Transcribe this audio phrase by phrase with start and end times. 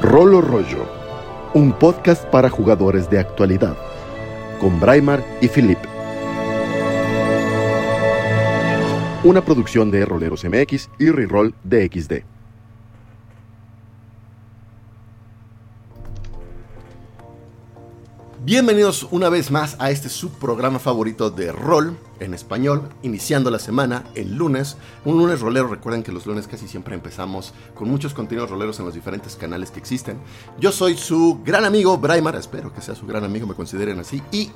[0.00, 0.86] Rolo Rollo,
[1.54, 3.76] un podcast para jugadores de actualidad,
[4.60, 5.78] con Braimar y Philip.
[9.24, 12.22] Una producción de Roleros MX y Reroll DXD.
[18.44, 24.02] Bienvenidos una vez más a este subprograma favorito de rol en español, iniciando la semana
[24.16, 24.76] el lunes.
[25.04, 28.86] Un lunes rolero, recuerden que los lunes casi siempre empezamos con muchos contenidos roleros en
[28.86, 30.18] los diferentes canales que existen.
[30.58, 34.20] Yo soy su gran amigo Braimar, espero que sea su gran amigo, me consideren así.
[34.32, 34.50] Y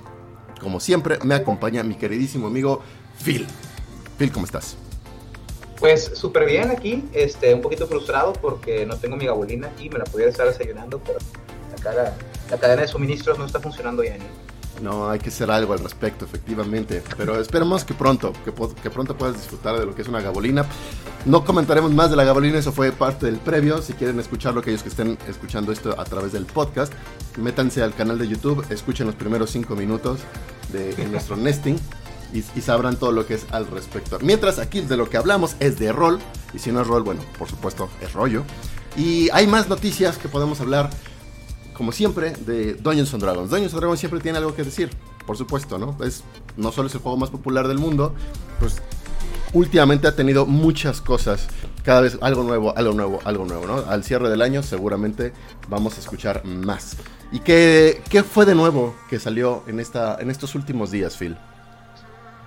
[0.61, 2.83] como siempre me acompaña mi queridísimo amigo
[3.25, 3.47] Phil.
[4.19, 4.77] Phil, ¿cómo estás?
[5.79, 10.01] Pues súper bien aquí, este, un poquito frustrado porque no tengo mi gabolina y me
[10.01, 11.21] la podía estar desayunando, pero
[11.93, 14.19] la, cadena de suministros no está funcionando bien.
[14.83, 17.03] No, hay que hacer algo al respecto, efectivamente.
[17.17, 20.67] Pero esperemos que pronto, que, que, pronto puedas disfrutar de lo que es una gabolina.
[21.25, 23.81] No comentaremos más de la gabolina, eso fue parte del previo.
[23.81, 26.93] Si quieren escucharlo, aquellos que estén escuchando esto a través del podcast,
[27.39, 30.21] métanse al canal de YouTube, escuchen los primeros cinco minutos
[30.73, 31.79] de, nuestro nesting.
[32.35, 34.19] Y, y, sabrán todo lo que es al respecto.
[34.21, 36.19] Mientras aquí de lo que hablamos es de rol,
[36.53, 38.43] y si no es rol, bueno, por supuesto es rollo.
[38.97, 40.91] Y hay más noticias que podemos hablar
[41.77, 43.51] como siempre, de Dungeons and Dragons.
[43.51, 44.91] Dungeons and Dragons siempre tiene algo que decir,
[45.27, 45.97] por supuesto, ¿no?
[46.03, 46.25] Es,
[46.57, 48.15] no solo es el juego más popular del mundo,
[48.59, 48.81] pues
[49.53, 51.49] últimamente ha tenido muchas cosas,
[51.85, 53.91] cada vez algo nuevo, algo nuevo, algo nuevo, ¿no?
[53.91, 55.33] Al cierre del año seguramente
[55.69, 56.97] vamos a escuchar más.
[57.31, 61.37] ¿Y qué, qué fue de nuevo que salió en, esta, en estos últimos días, Phil?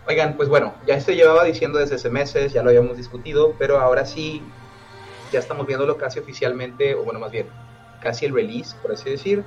[0.08, 3.80] Oigan, pues bueno, ya se llevaba diciendo desde hace meses, ya lo habíamos discutido, pero
[3.80, 4.41] ahora sí,
[5.31, 7.45] ya estamos viéndolo casi oficialmente, o bueno, más bien,
[8.02, 9.44] casi el release, por así decir,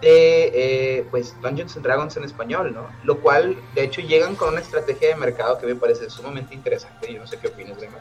[0.00, 2.88] de eh, pues Dungeons and Dragons en español, ¿no?
[3.04, 7.12] Lo cual, de hecho, llegan con una estrategia de mercado que me parece sumamente interesante.
[7.12, 7.98] Yo no sé qué opinas, Grema.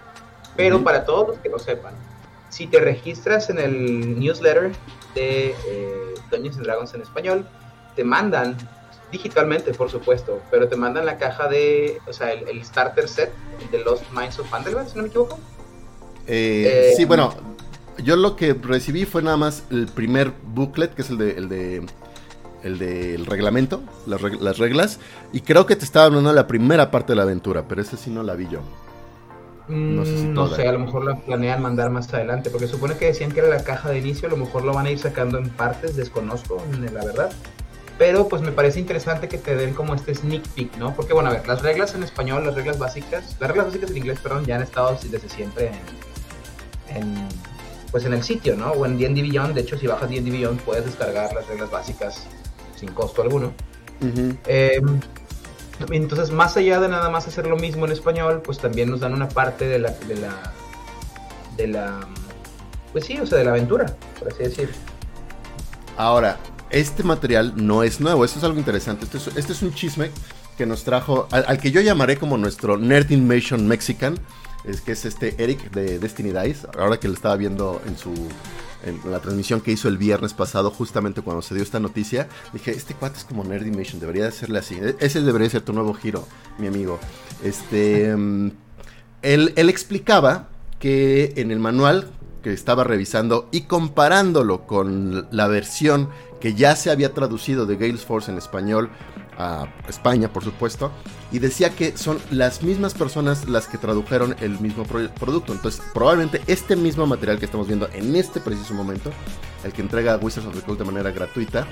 [0.56, 1.94] Pero para todos los que no sepan,
[2.50, 4.72] si te registras en el newsletter
[5.14, 7.48] de eh, Dungeons and Dragons en español,
[7.96, 8.58] te mandan
[9.12, 13.34] digitalmente, por supuesto, pero te mandan la caja de, o sea, el, starter set
[13.72, 15.40] de Lost Minds of Pandaria, si no me equivoco.
[16.28, 17.34] Eh, sí, bueno,
[18.04, 21.50] yo lo que recibí fue nada más el primer booklet, que es el de, el
[21.50, 21.86] de
[22.64, 25.00] el del reglamento, las, reglas,
[25.32, 27.98] y creo que te estaba hablando de la primera parte de la aventura, pero esa
[27.98, 28.60] sí no la vi yo.
[29.68, 32.68] No sé, si mm, no sé, a lo mejor la planean mandar más adelante, porque
[32.68, 34.92] supone que decían que era la caja de inicio, a lo mejor lo van a
[34.92, 37.32] ir sacando en partes, desconozco, la verdad.
[37.98, 40.96] Pero pues me parece interesante que te den como este sneak peek, ¿no?
[40.96, 43.98] Porque bueno, a ver, las reglas en español, las reglas básicas, las reglas básicas en
[43.98, 45.72] inglés, perdón, ya han estado desde siempre
[46.88, 47.28] en
[47.92, 48.72] pues en el sitio, ¿no?
[48.72, 52.28] O en D&D Beyond, de hecho si bajas D&D Beyond puedes descargar las reglas básicas
[52.76, 53.54] sin costo alguno.
[54.02, 55.00] Em,
[55.92, 59.14] entonces, más allá de nada más hacer lo mismo en español, pues también nos dan
[59.14, 60.54] una parte de la, de la,
[61.58, 62.00] de la,
[62.92, 63.86] pues sí, o sea, de la aventura,
[64.20, 64.70] por así decir.
[65.98, 66.38] Ahora,
[66.70, 70.12] este material no es nuevo, esto es algo interesante, este es, este es un chisme
[70.58, 74.20] que nos trajo, al, al, que yo llamaré como nuestro Nerd Invasion Mexican,
[74.64, 78.14] es que es este Eric de Destiny Dice, ahora que lo estaba viendo en su
[78.84, 82.72] en la transmisión que hizo el viernes pasado, justamente cuando se dio esta noticia, dije,
[82.72, 84.76] este cuate es como Nerdimation, debería de serle así.
[84.76, 86.26] E-, ese debería ser tu nuevo giro,
[86.58, 86.98] mi amigo.
[87.44, 88.52] Este, mm,
[89.22, 90.48] él, él explicaba
[90.80, 92.10] que en el manual
[92.42, 96.10] que estaba revisando y comparándolo con la versión
[96.40, 98.90] que ya se había traducido de Gales Force en español
[99.40, 100.92] a España, por supuesto,
[101.32, 105.54] y decía que son las mismas personas las que tradujeron el mismo producto.
[105.54, 109.12] Entonces, probablemente este mismo material que estamos viendo en este preciso momento,
[109.64, 111.66] el que entrega Wizards of the Coast de manera gratuita,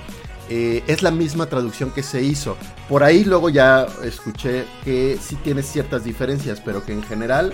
[0.48, 2.56] eh, es la misma traducción que se hizo.
[2.88, 7.52] Por ahí luego ya escuché que sí tiene ciertas diferencias, pero que en general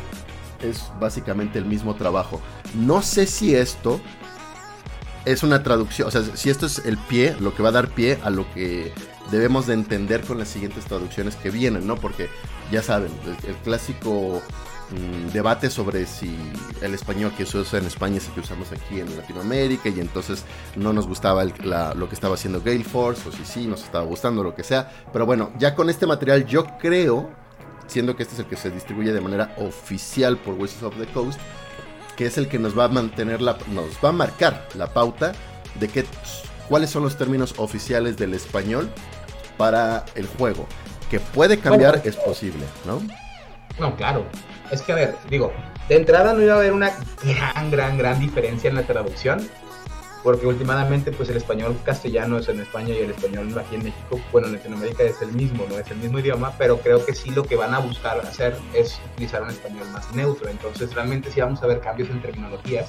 [0.63, 2.41] es básicamente el mismo trabajo.
[2.75, 4.01] No sé si esto
[5.25, 7.89] es una traducción, o sea, si esto es el pie, lo que va a dar
[7.89, 8.93] pie a lo que
[9.35, 11.97] debemos de entender con las siguientes traducciones que vienen, ¿no?
[11.97, 12.29] Porque
[12.71, 13.11] ya saben,
[13.49, 14.41] el, clásico
[14.91, 16.37] mm, debate sobre si
[16.81, 19.99] el español que se usa en España es el que usamos aquí en Latinoamérica y
[19.99, 20.45] entonces
[20.77, 24.45] no nos gustaba lo que estaba haciendo Gale Force o si sí nos estaba gustando
[24.45, 24.89] lo que sea.
[25.13, 27.29] Pero bueno, ya con este material yo creo,
[27.89, 31.07] siendo que este es el que se distribuye de manera oficial por Wizards of the
[31.13, 31.41] Coast,
[32.17, 35.33] que es el que nos va a mantener la, nos va a marcar la pauta
[35.81, 36.05] de qué
[36.69, 38.91] cuáles son los términos oficiales del español
[39.57, 40.67] para el juego.
[41.11, 43.01] Que puede cambiar, es posible, ¿no?
[43.79, 44.25] No, claro.
[44.71, 45.53] Es que, a ver, digo,
[45.89, 46.93] de entrada no iba a haber una
[47.23, 49.47] gran, gran, gran diferencia en la traducción.
[50.25, 54.19] porque últimamente pues el español castellano es en España y el español aquí en México,
[54.33, 57.31] bueno, en Latinoamérica es el mismo, no es el mismo idioma, pero creo que sí
[57.31, 61.43] lo que van a buscar hacer es utilizar un español más neutro, entonces realmente sí
[61.43, 62.89] vamos a ver cambios en terminologías,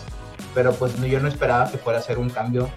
[0.56, 2.70] pero pues yo no esperaba que fuera a ser un cambio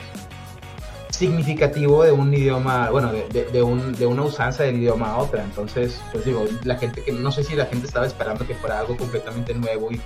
[1.19, 5.43] significativo de un idioma, bueno, de, de, un, de una usanza del idioma a otra.
[5.43, 8.79] Entonces, pues digo, la gente que no sé si la gente estaba esperando que fuera
[8.79, 10.01] algo completamente nuevo y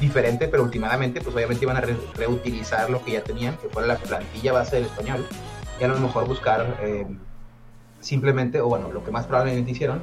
[0.00, 1.82] diferente, pero últimamente, pues obviamente iban a
[2.16, 5.26] reutilizar lo que ya tenían, que fuera la plantilla base del español,
[5.78, 7.06] y a lo mejor buscar eh,
[8.00, 10.02] simplemente, o bueno, lo que más probablemente hicieron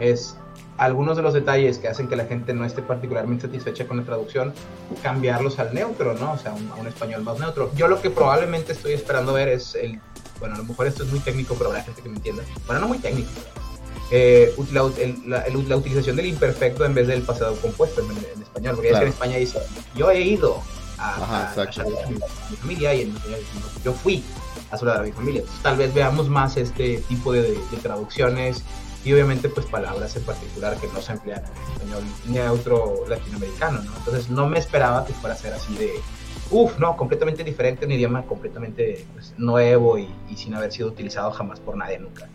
[0.00, 0.36] es
[0.76, 4.04] algunos de los detalles que hacen que la gente no esté particularmente satisfecha con la
[4.04, 4.54] traducción,
[5.02, 6.32] cambiarlos al neutro, ¿no?
[6.32, 7.70] O sea, a un español más neutro.
[7.74, 10.00] Yo lo que probablemente estoy esperando ver es el,
[10.38, 12.80] bueno, a lo mejor esto es muy técnico, pero la gente que me entienda, bueno,
[12.80, 13.30] no muy técnico,
[14.10, 19.08] eh, la, la, utilización del imperfecto en vez del pasado compuesto en, español, porque en
[19.08, 19.58] España dice,
[19.94, 20.62] yo he ido
[20.96, 21.66] a, a,
[22.48, 23.14] mi familia y en
[23.84, 24.24] yo fui
[24.70, 25.42] a saludar a mi familia.
[25.62, 28.62] tal vez veamos más este tipo de, de, traducciones
[29.08, 33.96] y obviamente pues palabras en particular que no se emplean en español neutro latinoamericano, ¿no?
[33.96, 35.92] Entonces no me esperaba que fuera a ser así de,
[36.50, 41.30] uff, no, completamente diferente, un idioma completamente pues, nuevo y, y sin haber sido utilizado
[41.30, 42.28] jamás por nadie nunca.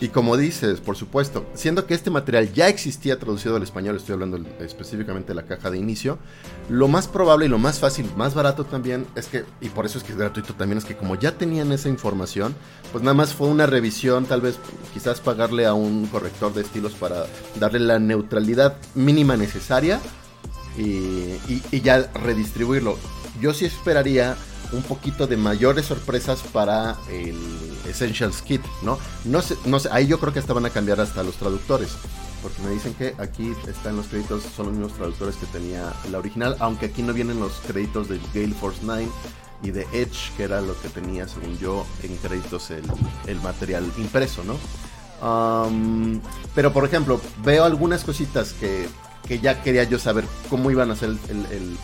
[0.00, 4.14] Y como dices, por supuesto, siendo que este material ya existía traducido al español, estoy
[4.14, 6.18] hablando específicamente de la caja de inicio,
[6.68, 9.98] lo más probable y lo más fácil, más barato también es que, y por eso
[9.98, 12.54] es que es gratuito también, es que como ya tenían esa información,
[12.92, 14.58] pues nada más fue una revisión, tal vez
[14.92, 17.24] quizás pagarle a un corrector de estilos para
[17.58, 20.00] darle la neutralidad mínima necesaria
[20.76, 21.38] y,
[21.70, 22.98] y ya redistribuirlo.
[23.40, 24.36] Yo sí esperaría
[24.72, 27.36] un poquito de mayores sorpresas para el
[27.88, 28.98] Essentials Kit, ¿no?
[29.24, 31.90] No sé, no sé, ahí yo creo que hasta van a cambiar hasta los traductores,
[32.42, 36.18] porque me dicen que aquí están los créditos, son los mismos traductores que tenía la
[36.18, 39.08] original, aunque aquí no vienen los créditos de Gale Force 9
[39.62, 44.42] y de Edge, que era lo que tenía, según yo, en créditos el, material impreso,
[44.44, 44.56] ¿no?
[46.54, 48.86] pero por ejemplo, veo algunas cositas que
[49.26, 51.76] que ya quería yo saber cómo iban a ser el,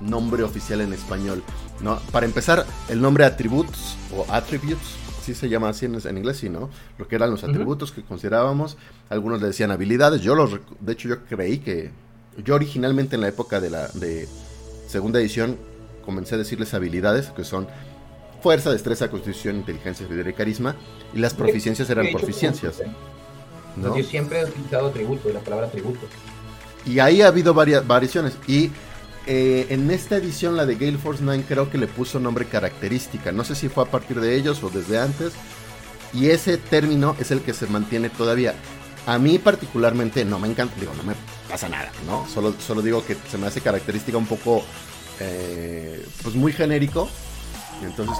[0.00, 1.42] nombre oficial en español.
[1.80, 1.98] ¿no?
[2.12, 6.70] Para empezar, el nombre Attributes o Attributes, sí se llama así en, inglés, sí, ¿no?
[6.98, 8.76] Lo que eran los atributos que considerábamos.
[9.08, 10.22] Algunos le decían habilidades.
[10.22, 11.90] Yo los, de hecho, yo creí que.
[12.44, 14.26] Yo originalmente en la época de la de
[14.86, 15.58] segunda edición
[16.04, 17.66] comencé a decirles habilidades, que son
[18.42, 20.76] fuerza, destreza, constitución, inteligencia, y carisma.
[21.14, 22.80] Y las proficiencias eran proficiencias.
[23.76, 23.96] ¿no?
[23.96, 26.06] Yo siempre he utilizado atributo, la palabra atributo.
[26.86, 28.36] Y ahí ha habido varias variaciones.
[28.46, 28.70] Y
[29.26, 33.32] eh, en esta edición, la de Gale Force 9, creo que le puso nombre característica.
[33.32, 35.32] No sé si fue a partir de ellos o desde antes.
[36.12, 38.54] Y ese término es el que se mantiene todavía.
[39.06, 41.14] A mí particularmente no me encanta, digo, no me
[41.48, 42.26] pasa nada, ¿no?
[42.28, 44.62] Solo, solo digo que se me hace característica un poco,
[45.20, 47.08] eh, pues muy genérico.
[47.82, 48.16] Entonces,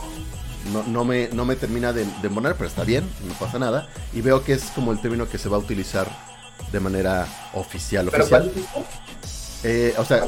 [0.88, 3.88] no, me, no me termina de, de pero está bien, no pasa nada.
[4.12, 6.08] Y veo que es como el término que se va a utilizar
[6.72, 8.08] de manera oficial.
[8.08, 8.52] oficial.
[9.62, 10.24] Eh, o sea,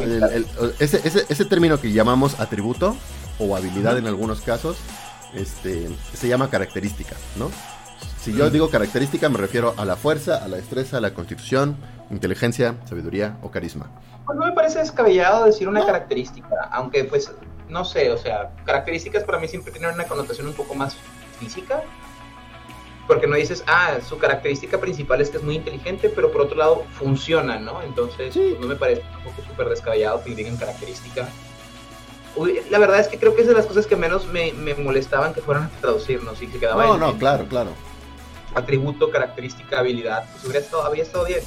[0.79, 2.96] ese, ese, término que llamamos atributo
[3.38, 4.76] o habilidad en algunos casos,
[5.34, 7.50] este, se llama característica, ¿no?
[8.20, 11.76] Si yo digo característica me refiero a la fuerza, a la destreza, a la constitución,
[12.11, 13.90] inteligencia, sabiduría o carisma.
[14.26, 17.32] Pues no me parece descabellado decir una característica, aunque pues,
[17.69, 20.94] no sé, o sea, características para mí siempre tienen una connotación un poco más
[21.40, 21.82] física,
[23.06, 26.56] porque no dices, ah, su característica principal es que es muy inteligente, pero por otro
[26.56, 27.82] lado funciona, ¿no?
[27.82, 31.28] Entonces, pues, no me parece un poco súper descabellado que le digan característica.
[32.71, 35.35] la verdad es que creo que es de las cosas que menos me, me molestaban
[35.35, 37.71] que fueran a traducirnos y que quedaba No, no, claro, claro.
[38.54, 41.40] Atributo, característica, habilidad, pues hubiera estado, había estado bien.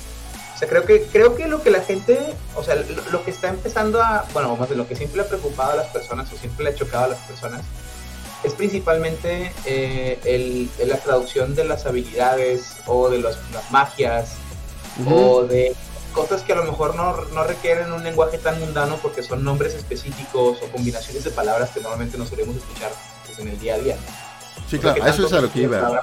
[0.53, 3.31] O sea, creo que, creo que lo que la gente, o sea, lo, lo que
[3.31, 6.31] está empezando a, bueno, más de lo que siempre le ha preocupado a las personas
[6.31, 7.61] o siempre le ha chocado a las personas,
[8.43, 13.37] es principalmente eh, la traducción de las habilidades o de las
[13.71, 14.35] magias
[15.09, 15.75] o de
[16.13, 20.57] cosas que a lo mejor no, requieren un lenguaje tan mundano porque son nombres específicos
[20.61, 22.91] o combinaciones de palabras que normalmente no solemos escuchar
[23.25, 23.97] pues, en el día a día.
[24.69, 26.01] Sí, claro, eso es a lo que iba.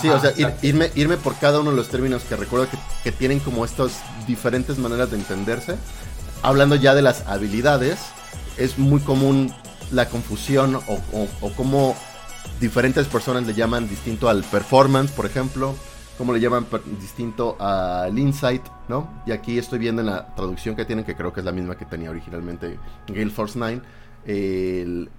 [0.00, 0.32] Sí, o sea,
[0.62, 3.92] irme, irme por cada uno de los términos que recuerdo que, que tienen como estas
[4.26, 5.76] diferentes maneras de entenderse.
[6.42, 7.98] Hablando ya de las habilidades,
[8.58, 9.54] es muy común
[9.92, 11.94] la confusión o, o, cómo
[12.60, 15.74] diferentes personas le llaman distinto al performance, por ejemplo,
[16.18, 16.66] cómo le llaman
[17.00, 19.08] distinto al insight, ¿no?
[19.26, 21.76] Y aquí estoy viendo en la traducción que tienen, que creo que es la misma
[21.76, 22.78] que tenía originalmente
[23.08, 23.80] Gale Force 9,
[24.26, 25.10] el,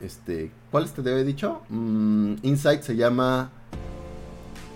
[0.00, 1.62] este, ¿cuál te debe dicho?
[1.68, 3.50] Mm, insight se llama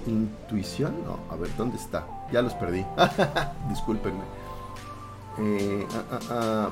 [0.07, 2.07] intuición, no, a ver, ¿dónde está?
[2.33, 2.85] Ya los perdí,
[3.69, 4.25] discúlpenme.
[5.39, 6.71] Eh, ah, ah, ah.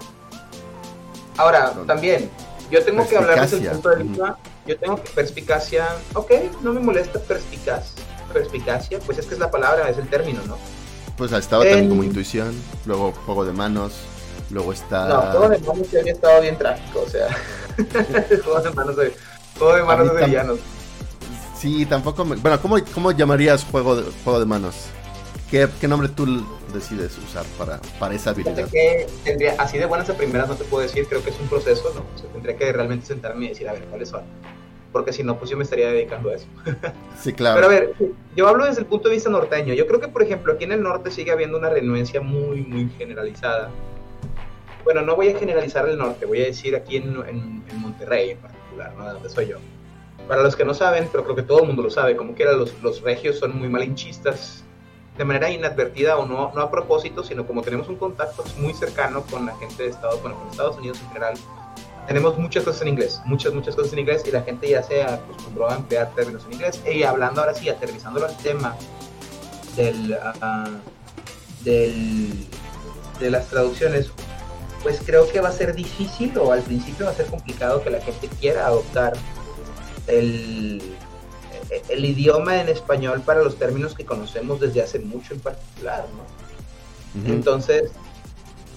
[1.38, 2.30] Ahora, también,
[2.70, 6.32] Yo tengo que hablar desde el punto de vista, yo tengo que perspicacia, ok,
[6.62, 7.92] no me molesta perspicaz,
[8.32, 10.58] perspicacia, pues es que es la palabra, es el término, ¿no?
[11.16, 12.54] Pues estaba también como intuición,
[12.84, 13.94] luego juego de manos,
[14.50, 15.08] luego está...
[15.08, 17.28] No, juego de manos había estado bien trágico, o sea,
[18.44, 19.14] juego de manos de,
[19.58, 20.58] juego de, manos de villanos.
[21.58, 22.36] Sí, tampoco me...
[22.36, 24.74] Bueno, ¿cómo, ¿cómo llamarías juego de, juego de manos?
[25.50, 28.68] ¿Qué, ¿Qué, nombre tú decides usar para, para esa habilidad?
[28.70, 31.48] Que tendría, así de buenas a primeras no te puedo decir, creo que es un
[31.48, 32.04] proceso, ¿no?
[32.14, 34.22] O sea, tendría que realmente sentarme y decir, a ver, ¿cuáles son?
[34.92, 36.46] Porque si no, pues yo me estaría dedicando a eso.
[37.20, 37.56] Sí, claro.
[37.56, 37.94] Pero a ver,
[38.34, 39.74] yo hablo desde el punto de vista norteño.
[39.74, 42.88] Yo creo que, por ejemplo, aquí en el norte sigue habiendo una renuencia muy, muy
[42.96, 43.70] generalizada.
[44.84, 48.30] Bueno, no voy a generalizar el norte, voy a decir aquí en, en, en Monterrey
[48.30, 49.06] en particular, ¿no?
[49.06, 49.56] De donde soy yo.
[50.28, 52.52] Para los que no saben, pero creo que todo el mundo lo sabe, como quiera,
[52.52, 54.65] los, los regios son muy malinchistas
[55.16, 59.22] de manera inadvertida o no, no a propósito, sino como tenemos un contacto muy cercano
[59.22, 61.34] con la gente de Estados, bueno, con Estados Unidos en general,
[62.06, 65.02] tenemos muchas cosas en inglés, muchas, muchas cosas en inglés y la gente ya se
[65.02, 66.80] acostumbró a emplear términos en inglés.
[66.90, 68.76] Y hablando ahora sí, aterrizándolo al tema
[69.74, 72.46] del, uh, del,
[73.18, 74.12] de las traducciones,
[74.82, 77.90] pues creo que va a ser difícil o al principio va a ser complicado que
[77.90, 79.14] la gente quiera adoptar
[80.06, 80.80] el,
[81.88, 87.20] el idioma en español para los términos que conocemos desde hace mucho en particular, ¿no?
[87.20, 87.32] Uh -huh.
[87.32, 87.90] Entonces,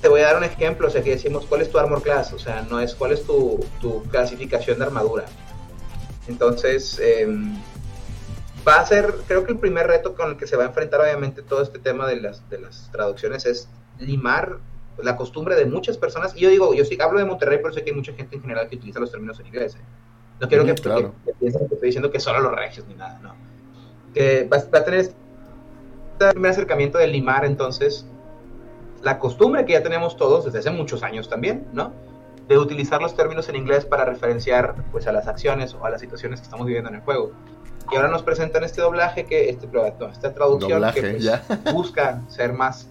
[0.02, 2.34] te voy a dar un ejemplo, o sea, que decimos, ¿cuál es tu armor class?
[2.34, 5.26] O sea, no es cuál es tu, tu clasificación de armadura.
[6.28, 7.28] Entonces, eh,
[8.68, 11.02] va a ser, creo que el primer reto con el que se va a enfrentar
[11.02, 13.68] obviamente todo este tema de las, de las traducciones es
[14.00, 14.60] limar
[15.02, 16.34] la costumbre de muchas personas.
[16.36, 18.42] Y yo digo, yo sí hablo de Monterrey, pero sé que hay mucha gente en
[18.42, 19.76] general que utiliza los términos en inglés.
[19.76, 19.80] ¿eh?
[20.40, 21.14] No quiero que, claro.
[21.26, 23.36] que, que, piensen que estoy diciendo que solo los regios ni nada, no.
[24.14, 25.16] Que va, va a tener este
[26.32, 28.06] primer acercamiento de limar entonces
[29.02, 31.94] la costumbre que ya tenemos todos desde hace muchos años también, ¿no?
[32.48, 36.02] De utilizar los términos en inglés para referenciar pues a las acciones o a las
[36.02, 37.32] situaciones que estamos viviendo en el juego.
[37.92, 42.22] Y ahora nos presentan este doblaje que este no, esta traducción doblaje, que pues, busca
[42.28, 42.88] ser más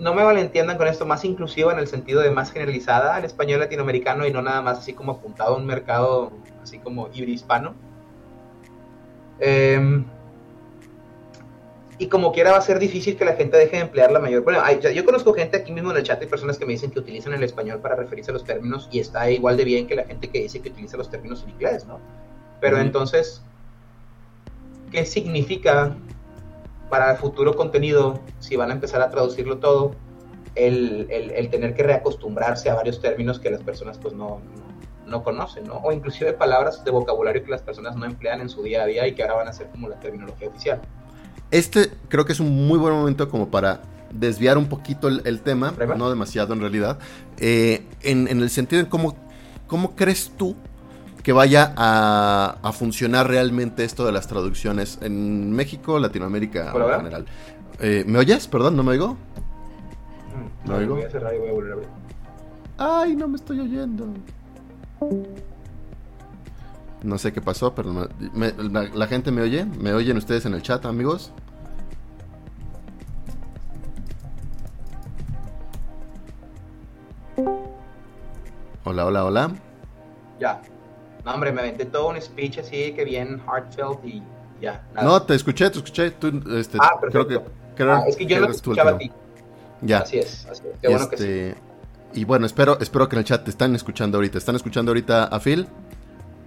[0.00, 3.60] no me malentiendan con esto, más inclusiva en el sentido de más generalizada al español
[3.60, 7.74] latinoamericano y no nada más así como apuntado a un mercado así como hispano.
[9.38, 10.02] Eh,
[12.00, 14.42] y como quiera va a ser difícil que la gente deje de emplear la mayor...
[14.42, 16.90] Bueno, hay, yo conozco gente aquí mismo en el chat, hay personas que me dicen
[16.90, 19.94] que utilizan el español para referirse a los términos y está igual de bien que
[19.94, 22.00] la gente que dice que utiliza los términos en inglés, ¿no?
[22.58, 23.42] Pero entonces,
[24.90, 25.94] ¿qué significa
[26.90, 29.94] para el futuro contenido, si van a empezar a traducirlo todo,
[30.54, 34.40] el, el, el tener que reacostumbrarse a varios términos que las personas pues no,
[35.06, 35.74] no, no, conocen, ¿no?
[35.76, 39.06] O inclusive palabras de vocabulario que las personas no emplean en su día a día
[39.06, 40.80] y que ahora van a ser como la terminología oficial.
[41.50, 43.80] Este creo que es un muy buen momento como para
[44.12, 46.98] desviar un poquito el, el tema, no demasiado en realidad,
[47.38, 49.16] eh, en, en, el sentido de cómo,
[49.68, 50.56] cómo crees tú
[51.22, 57.26] que vaya a, a, funcionar realmente esto de las traducciones en México, Latinoamérica en general.
[57.78, 58.46] Eh, ¿Me oyes?
[58.46, 59.16] Perdón, ¿no me oigo?
[60.64, 60.94] Mm, ¿Me oigo?
[60.96, 61.88] Voy a cerrar y voy a volver a abrir.
[62.78, 64.06] Ay, no me estoy oyendo.
[67.02, 69.64] No sé qué pasó, pero me, me, la, la, gente me oye.
[69.64, 71.32] ¿Me oyen ustedes en el chat, amigos?
[78.84, 79.50] Hola, hola, hola.
[80.38, 80.60] Ya.
[81.24, 84.22] No, hombre, me aventé todo un speech así que bien heartfelt y
[84.60, 84.82] ya.
[84.94, 85.06] Nada.
[85.06, 86.10] No, te escuché, te escuché.
[86.12, 87.26] Tú, este, ah, perfecto.
[87.26, 89.10] Creo que, creo ah, es que yo que no te escuchaba a ti.
[89.82, 89.98] Ya.
[90.00, 90.78] Así es, así es.
[90.80, 92.20] Qué bueno este, que sí.
[92.20, 94.38] Y bueno, espero, espero que en el chat te están escuchando ahorita.
[94.38, 95.66] ¿Están escuchando ahorita a Phil?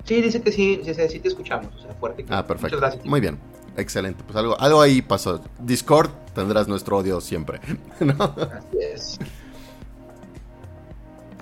[0.04, 2.26] Sí, dice que sí, sí, sí te escuchamos, o sea, fuerte.
[2.30, 2.76] Ah, perfecto.
[2.76, 3.06] Muchas gracias.
[3.06, 3.40] Muy bien,
[3.78, 4.24] excelente.
[4.26, 5.42] Pues algo, algo ahí pasó.
[5.60, 7.62] Discord tendrás nuestro odio siempre,
[8.00, 8.24] ¿no?
[8.24, 9.20] Así es.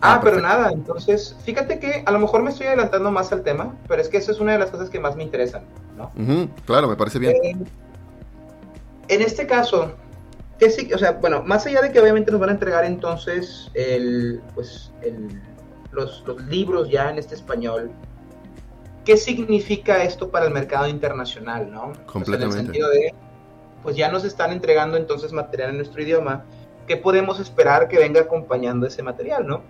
[0.01, 3.43] Ah, ah pero nada, entonces, fíjate que a lo mejor me estoy adelantando más al
[3.43, 5.63] tema, pero es que eso es una de las cosas que más me interesan,
[5.95, 6.11] ¿no?
[6.15, 7.35] Uh -huh, claro, me parece bien.
[7.35, 7.55] Eh,
[9.09, 9.91] en este caso,
[10.57, 13.69] que sí, o sea, bueno, más allá de que obviamente nos van a entregar entonces
[13.75, 15.39] el, pues, el,
[15.91, 17.91] los, los libros ya en este español,
[19.05, 21.93] ¿qué significa esto para el mercado internacional, no?
[22.05, 22.45] Completamente.
[22.45, 23.13] Pues en el sentido de,
[23.83, 26.45] pues ya nos están entregando entonces material en nuestro idioma,
[26.87, 29.61] ¿qué podemos esperar que venga acompañando ese material, no?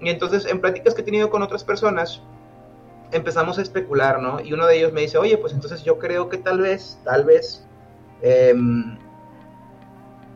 [0.00, 2.22] Y entonces, en pláticas que he tenido con otras personas,
[3.12, 4.40] empezamos a especular, ¿no?
[4.40, 7.24] Y uno de ellos me dice, oye, pues entonces yo creo que tal vez, tal
[7.24, 7.64] vez,
[8.22, 8.54] eh,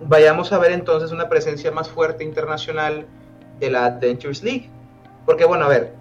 [0.00, 3.06] vayamos a ver entonces una presencia más fuerte internacional
[3.58, 4.70] de la Adventures League.
[5.26, 5.94] Porque bueno, a ver,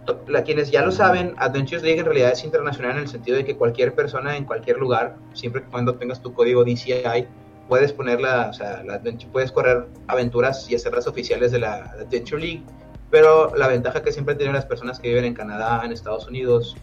[0.45, 3.57] quienes ya lo saben, Adventures League en realidad es internacional en el sentido de que
[3.57, 7.27] cualquier persona en cualquier lugar, siempre que cuando tengas tu código DCI,
[7.67, 9.01] puedes ponerla, o sea, la,
[9.33, 12.63] puedes correr aventuras y hacerlas oficiales de la Adventure League
[13.09, 16.75] pero la ventaja que siempre tienen las personas que viven en Canadá, en Estados Unidos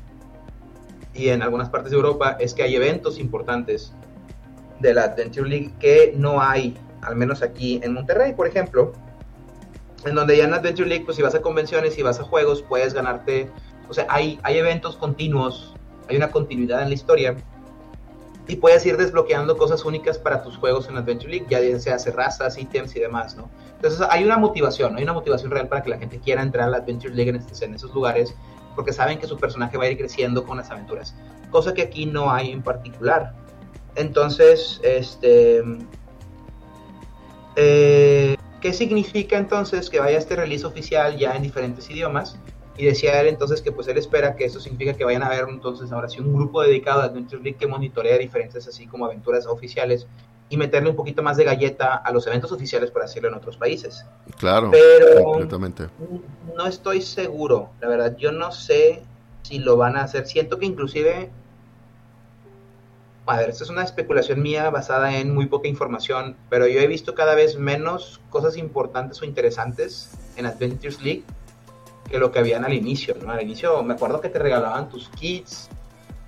[1.13, 3.93] y en algunas partes de Europa es que hay eventos importantes
[4.81, 8.93] de la Adventure League que no hay, al menos aquí en Monterrey, por ejemplo,
[10.05, 12.63] en donde ya en Adventure League, pues si vas a convenciones y vas a juegos,
[12.63, 13.51] puedes ganarte,
[13.89, 15.75] o sea, hay, hay eventos continuos,
[16.09, 17.37] hay una continuidad en la historia
[18.47, 22.15] y puedes ir desbloqueando cosas únicas para tus juegos en Adventure League, ya sea hacer
[22.15, 23.49] razas, ítems y demás, ¿no?
[23.77, 26.71] Entonces hay una motivación, hay una motivación real para que la gente quiera entrar a
[26.71, 28.35] la Adventure League en, en esos lugares,
[28.75, 31.15] porque saben que su personaje va a ir creciendo con las aventuras,
[31.51, 33.35] cosa que aquí no hay en particular.
[33.95, 35.63] Entonces, este...
[37.57, 42.39] Eh, ¿Qué significa entonces que vaya este release oficial ya en diferentes idiomas?
[42.77, 45.49] Y decía él entonces que pues él espera que eso significa que vayan a haber
[45.49, 49.47] entonces ahora sí un grupo dedicado a Adventure League que monitorea diferentes así como aventuras
[49.47, 50.07] oficiales
[50.49, 53.57] y meterle un poquito más de galleta a los eventos oficiales para hacerlo en otros
[53.57, 54.05] países.
[54.39, 55.89] Claro, pero completamente.
[56.57, 59.03] No estoy seguro, la verdad, yo no sé
[59.43, 60.27] si lo van a hacer.
[60.27, 61.31] Siento que inclusive,
[63.27, 66.87] a ver, esto es una especulación mía basada en muy poca información, pero yo he
[66.87, 71.25] visto cada vez menos cosas importantes o interesantes en Adventures League
[72.09, 73.33] que lo que habían al inicio, ¿no?
[73.33, 75.69] Al inicio me acuerdo que te regalaban tus kits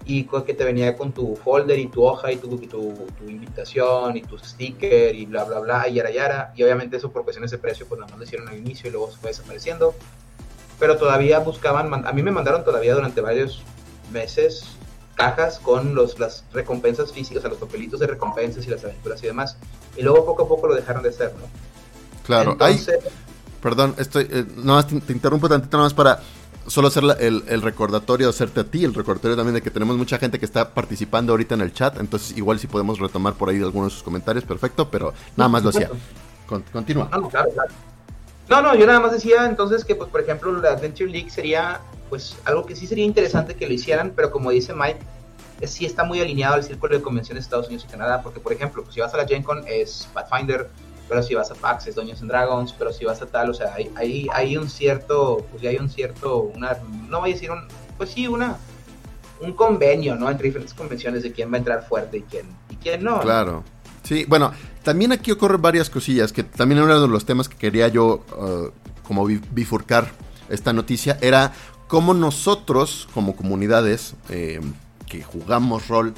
[0.07, 2.95] y que te venía con tu folder y tu hoja y tu, tu,
[3.27, 7.25] invitación y tu sticker y bla bla bla y yara yara y obviamente eso por
[7.25, 9.95] cuestiones de precio pues nada más lo hicieron al inicio y luego se fue desapareciendo
[10.79, 13.63] pero todavía buscaban, a mí me mandaron todavía durante varios
[14.13, 14.65] meses
[15.17, 19.23] cajas con los, las recompensas físicas, o sea, los papelitos de recompensas y las aventuras
[19.25, 19.57] y demás
[19.97, 21.49] y luego poco a poco lo dejaron de hacer, ¿no?
[22.25, 22.99] Claro, Entonces,
[23.67, 26.21] perdón, estoy, eh, no, te, te, interrumpo tantito nada más para
[26.69, 30.19] solo hacer el, el, recordatorio, hacerte a ti el recordatorio también de que tenemos mucha
[30.19, 33.61] gente que está participando ahorita en el chat, entonces igual si podemos retomar por ahí
[33.61, 35.91] algunos de sus comentarios, perfecto, pero nada más lo hacía.
[36.73, 37.09] continúa.
[37.11, 37.19] Ah,
[38.49, 41.81] no, no, yo nada más decía entonces que, pues, por ejemplo, la Adventure League sería,
[42.09, 45.01] pues, algo que sí sería interesante que lo hicieran, pero como dice Mike,
[45.61, 48.39] es, sí está muy alineado al círculo de convenciones de Estados Unidos y Canadá, porque,
[48.39, 50.71] por ejemplo, pues, si vas a la Gen Con es Pathfinder,
[51.09, 53.55] pero si vas a PAX es Dungeons and Dragons, pero si vas a tal, o
[53.55, 56.77] sea, hay, hay, hay un cierto, pues hay un cierto, una,
[57.09, 57.67] no voy a decir un,
[57.97, 58.57] pues sí, una,
[59.41, 60.31] un convenio, ¿no?
[60.31, 63.21] Entre diferentes convenciones de quién va a entrar fuerte y quién, y quién no.
[63.21, 63.65] Claro.
[64.03, 67.89] Sí, bueno, también aquí ocurren varias cosillas, que también uno de los temas que quería
[67.89, 68.71] yo uh,
[69.07, 70.11] como bifurcar
[70.49, 71.53] esta noticia era
[71.89, 74.61] cómo nosotros, como comunidades eh,
[75.07, 76.15] que jugamos rol,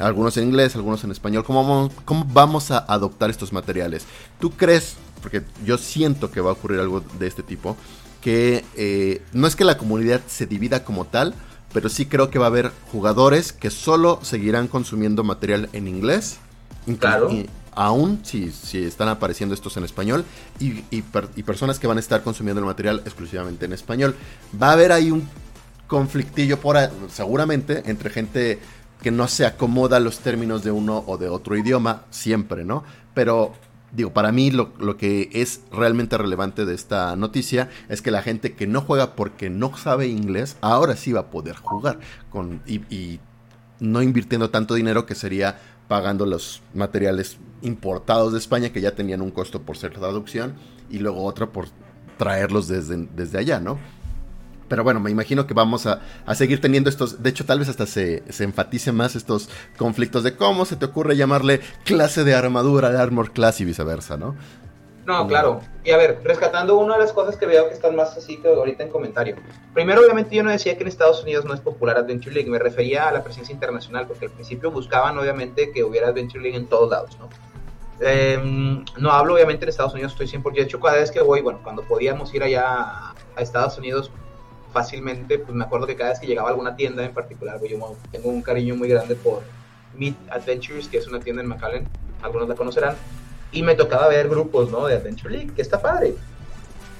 [0.00, 1.44] algunos en inglés, algunos en español.
[1.44, 4.06] ¿Cómo vamos, cómo vamos a adoptar estos materiales?
[4.38, 7.76] ¿Tú crees, porque yo siento que va a ocurrir algo de este tipo,
[8.20, 11.34] que eh, no es que la comunidad se divida como tal,
[11.72, 16.38] pero sí creo que va a haber jugadores que solo seguirán consumiendo material en inglés.
[16.98, 17.30] Claro.
[17.76, 20.24] aún si, si, están apareciendo estos en español
[20.58, 24.16] y, y, personas que van a estar consumiendo el material exclusivamente en español.
[24.60, 25.28] Va a haber ahí un
[25.86, 26.76] conflictillo por
[27.12, 28.58] seguramente entre gente
[29.02, 32.84] que no se acomoda a los términos de uno o de otro idioma, siempre, ¿no?
[33.14, 33.52] Pero
[33.92, 38.52] digo, para mí lo, que es realmente relevante de esta noticia es que la gente
[38.52, 41.98] que no juega porque no sabe inglés, ahora sí va a poder jugar
[42.30, 43.20] con, y,
[43.80, 45.58] no invirtiendo tanto dinero que sería
[45.88, 50.54] pagando los materiales importados de España que ya tenían un costo por ser traducción
[50.90, 51.68] y luego otro por
[52.18, 53.78] traerlos desde, desde allá, ¿no?
[54.70, 56.00] Pero bueno, me imagino que vamos a,
[56.34, 60.36] seguir teniendo estos, de hecho tal vez hasta se, se, enfatice más estos conflictos de
[60.36, 64.36] cómo se te ocurre llamarle clase de armadura al armor class y viceversa, ¿no?
[65.06, 65.60] No, claro.
[65.82, 68.46] Y a ver, rescatando una de las cosas que veo que están más así que
[68.46, 69.34] ahorita en comentario.
[69.74, 72.60] Primero, obviamente, yo no decía que en Estados Unidos no es popular Adventure League, me
[72.60, 76.68] refería a la presencia internacional, porque al principio buscaban, obviamente, que hubiera Adventure League en
[76.68, 77.28] todos lados, ¿no?
[78.00, 80.60] Em, no hablo, obviamente, en Estados Unidos, estoy 100%.
[80.60, 84.12] De hecho, cada vez que voy, bueno, cuando podíamos ir allá a Estados Unidos,
[84.72, 87.70] fácilmente, pues me acuerdo que cada vez que llegaba a alguna tienda en particular, pues,
[87.70, 89.42] yo tengo un cariño muy grande por
[89.96, 91.88] Meet Adventures, que es una tienda en McAllen,
[92.22, 92.96] algunos la conocerán,
[93.52, 94.86] y me tocaba ver grupos, ¿no?
[94.86, 96.14] De Adventure League, que está padre.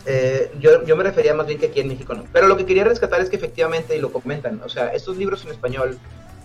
[0.07, 2.25] Eh, yo, yo me refería más bien que aquí en México no.
[2.33, 5.45] Pero lo que quería rescatar es que efectivamente, y lo comentan, o sea, estos libros
[5.45, 5.99] en español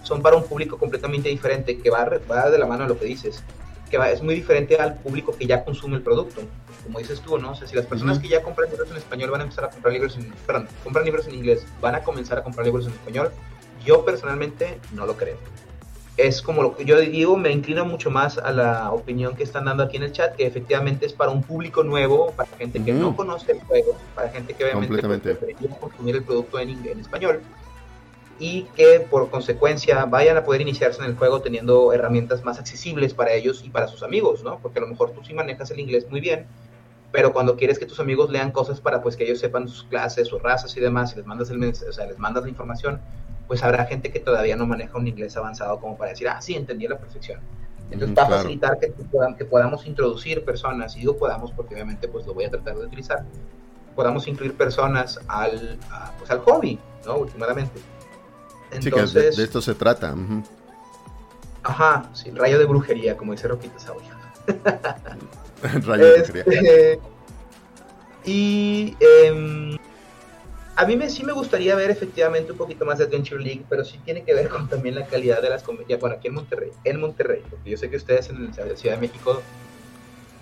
[0.03, 3.05] son para un público completamente diferente, que va, va de la mano de lo que
[3.05, 3.43] dices,
[3.89, 6.41] que va, es muy diferente al público que ya consume el producto.
[6.83, 7.51] Como dices tú, ¿no?
[7.51, 9.69] O sea, si las personas que ya compran libros en español van a empezar a
[9.69, 12.93] comprar libros en, perdón, compran libros en inglés, van a comenzar a comprar libros en
[12.93, 13.31] español,
[13.83, 15.37] yo personalmente no lo creo.
[16.17, 19.65] Es como lo que yo digo, me inclino mucho más a la opinión que están
[19.65, 22.93] dando aquí en el chat, que efectivamente es para un público nuevo, para gente que
[22.93, 27.41] no conoce el juego, para gente que obviamente preferiría consumir el producto en, en español
[28.39, 33.13] y que por consecuencia vayan a poder iniciarse en el juego teniendo herramientas más accesibles
[33.13, 34.59] para ellos y para sus amigos, ¿no?
[34.59, 36.45] Porque a lo mejor tú sí manejas el inglés muy bien,
[37.11, 40.27] pero cuando quieres que tus amigos lean cosas para pues que ellos sepan sus clases,
[40.27, 42.99] sus razas y demás, y les mandas el o sea, les mandas la información,
[43.47, 46.55] pues habrá gente que todavía no maneja un inglés avanzado como para decir, ah, sí,
[46.55, 47.39] entendí a la perfección.
[47.91, 48.91] Entonces va a facilitar que,
[49.37, 52.85] que, podamos introducir personas, y digo podamos porque obviamente pues lo voy a tratar de
[52.85, 53.23] utilizar,
[53.95, 55.77] podamos incluir personas al,
[56.17, 57.17] pues, al hobby, ¿no?
[57.17, 57.79] Últimamente.
[58.71, 60.15] Entonces, de, esto se trata.
[61.63, 64.03] Ajá, sí, rayo de brujería, como dice Roquita Sauer.
[65.85, 66.43] rayo de brujería.
[66.45, 66.99] Este,
[68.25, 69.77] y em,
[70.75, 73.85] a mí me, sí me gustaría ver efectivamente un poquito más de Adventure League, pero
[73.85, 76.01] sí tiene que ver con también la calidad de las convenciones.
[76.01, 79.01] Bueno, aquí en Monterrey, en Monterrey, porque yo sé que ustedes en la Ciudad de
[79.01, 79.41] México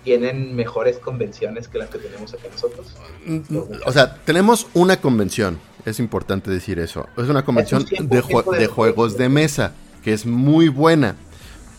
[0.04, 2.94] tienen mejores convenciones que las que tenemos acá nosotros.
[3.26, 3.40] Mm,
[3.86, 7.08] o sea, tenemos una convención, es importante decir eso.
[7.16, 8.22] Es una convención de,
[8.58, 9.72] de juegos de mesa,
[10.04, 11.16] que es muy buena,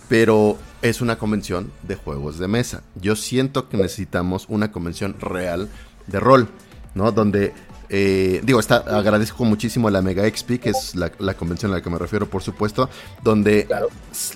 [0.10, 2.84] pero es una convención de juegos de mesa.
[2.96, 5.70] Yo siento que necesitamos una convención real
[6.08, 6.48] de rol,
[6.94, 7.12] ¿no?
[7.12, 7.54] Donde
[7.90, 11.82] eh, digo, está, agradezco muchísimo a la Mega XP, que es la, convención a la
[11.82, 12.90] que me refiero, por supuesto,
[13.24, 13.68] donde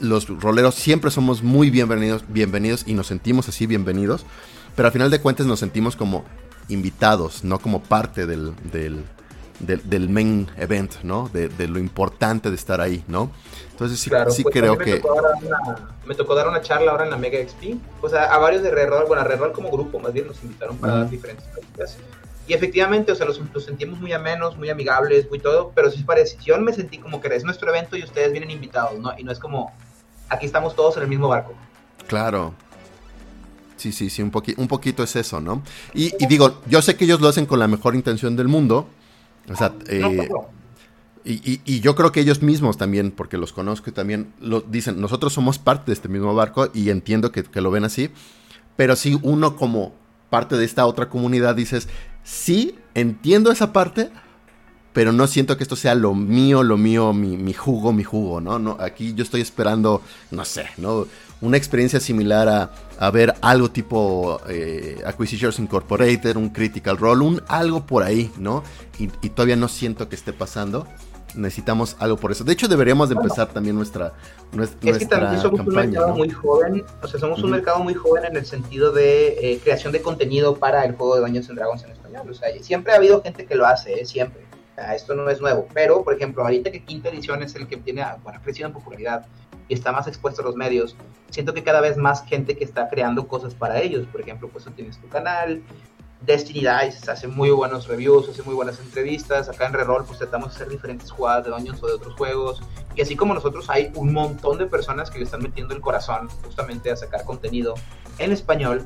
[0.02, 4.26] los roleros siempre somos muy bienvenidos, bienvenidos y nos sentimos así bienvenidos,
[4.76, 6.26] pero al final de cuentas nos sentimos como
[6.68, 8.54] invitados, no como parte del,
[9.60, 11.30] del, main event, ¿no?
[11.34, 13.32] De, lo importante de estar ahí, ¿no?
[13.72, 15.02] Entonces sí, sí pues creo que...
[16.06, 18.70] me tocó dar una charla ahora en la Mega XP, o sea, a varios de
[18.70, 21.98] Reroll, bueno, a Reroll como grupo, más bien nos invitaron para dar diferentes cosas
[22.50, 26.36] y efectivamente, o sea, los, sentimos muy amenos, muy amigables, muy todo, pero sí parece,
[26.44, 29.12] yo me sentí como que es nuestro evento y ustedes vienen invitados, ¿no?
[29.20, 29.72] Y no es como,
[30.30, 31.54] aquí estamos todos en el mismo barco.
[32.08, 32.56] Claro.
[33.78, 35.62] Sí, sí, sí, un, un poquito es eso, ¿no?
[35.94, 38.88] Y, digo, yo sé que ellos lo hacen con la mejor intención del mundo.
[39.48, 40.28] O sea, eh,
[41.24, 45.00] y, y, yo creo que ellos mismos también, porque los conozco y también lo dicen,
[45.00, 48.10] nosotros somos parte de este mismo barco y entiendo que, que lo ven así,
[48.76, 49.94] pero si uno como
[50.30, 51.88] parte de esta otra comunidad dices,
[52.24, 54.10] sí, entiendo esa parte,
[54.94, 58.60] pero no siento que esto sea lo mío, lo mío, mi, jugo, mi jugo, ¿no?
[58.60, 58.78] ¿no?
[58.80, 60.02] Aquí yo estoy esperando,
[60.32, 61.08] no sé, ¿no?
[61.42, 67.86] Una experiencia similar a, ver algo tipo eh, Acquisitions Incorporated, un Critical Role, un algo
[67.86, 68.64] por ahí, ¿no?
[68.98, 70.86] Y, y todavía no siento que esté pasando
[71.36, 72.44] necesitamos algo por eso.
[72.44, 74.14] De hecho, deberíamos de empezar también nuestra,
[74.52, 77.94] nuestra, es que también somos un mercado muy joven, o sea, somos un mercado muy
[77.94, 81.60] joven en el sentido de eh, creación de contenido para el juego de Dungeons and
[81.60, 82.30] Dragons en español.
[82.30, 84.06] O sea, siempre ha habido gente que lo hace, ¿eh?
[84.06, 84.42] siempre.
[84.94, 85.68] esto no es nuevo.
[85.74, 89.26] Pero, por ejemplo, ahorita que quinta edición es el que tiene, bueno, crecido en popularidad
[89.68, 90.96] y está más expuesto a los medios,
[91.30, 94.08] siento que cada vez más gente que está creando cosas para ellos.
[94.12, 95.62] Por ejemplo, pues tú tienes tu canal,
[96.22, 99.48] Destiny Dice hace muy buenos reviews, hace muy buenas entrevistas.
[99.48, 102.62] Acá en Reroll pues tratamos de hacer diferentes jugadas de Dungeons o de otros juegos.
[102.96, 106.28] Y así como nosotros hay un montón de personas que le están metiendo el corazón
[106.44, 107.76] justamente a sacar contenido
[108.18, 108.86] en español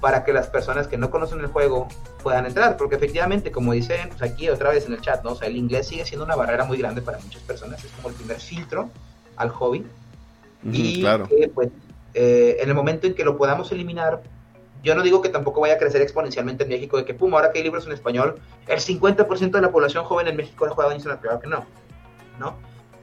[0.00, 1.86] para que las personas que no conocen el juego
[2.22, 2.78] puedan entrar.
[2.78, 5.32] Porque efectivamente, como dicen pues, aquí otra vez en el chat, ¿no?
[5.32, 7.84] O sea, el inglés sigue siendo una barrera muy grande para muchas personas.
[7.84, 8.88] Es como el primer filtro
[9.36, 9.84] al hobby.
[10.64, 11.28] y claro.
[11.54, 11.68] pues,
[12.14, 14.22] eh, en el momento en que lo podamos eliminar,
[14.82, 17.52] yo no digo que tampoco vaya a crecer exponencialmente en México, de que, pum, ahora
[17.52, 20.90] que hay libros en español, el 50% de la población joven en México ha jugado
[20.90, 21.66] Dungeons Claro que no,
[22.38, 22.56] ¿no?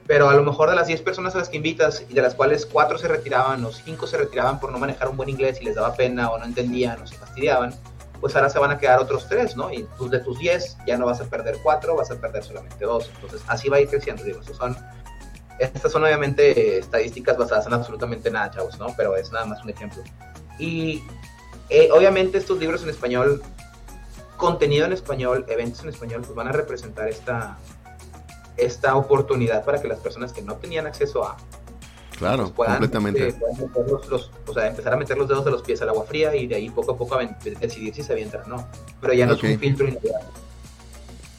[0.06, 2.34] Pero a lo mejor de las 10 personas a las que invitas y de las
[2.34, 5.64] cuales 4 se retiraban o 5 se retiraban por no manejar un buen inglés y
[5.64, 7.74] les daba pena o no entendían o se fastidiaban,
[8.18, 9.70] pues ahora se van a quedar otros 3, ¿no?
[9.70, 12.84] Y tú de tus 10 ya no vas a perder 4, vas a perder solamente
[12.84, 13.10] 2.
[13.14, 14.76] Entonces así va a ir creciendo, digo, son...
[15.58, 18.94] Estas son obviamente estadísticas basadas en absolutamente nada, chavos, ¿no?
[18.96, 20.02] Pero es nada más un ejemplo.
[20.58, 21.02] Y
[21.70, 23.42] eh, obviamente estos libros en español,
[24.36, 27.58] contenido en español, eventos en español, pues van a representar esta,
[28.56, 31.36] esta oportunidad para que las personas que no tenían acceso a...
[32.16, 33.28] Claro, pues puedan, completamente.
[33.28, 33.34] Eh,
[34.46, 36.56] o sea, empezar a meter los dedos de los pies al agua fría y de
[36.56, 37.18] ahí poco a poco
[37.60, 38.66] decidir si se avienta o no.
[39.00, 40.20] Pero ya no es un filtro inicial.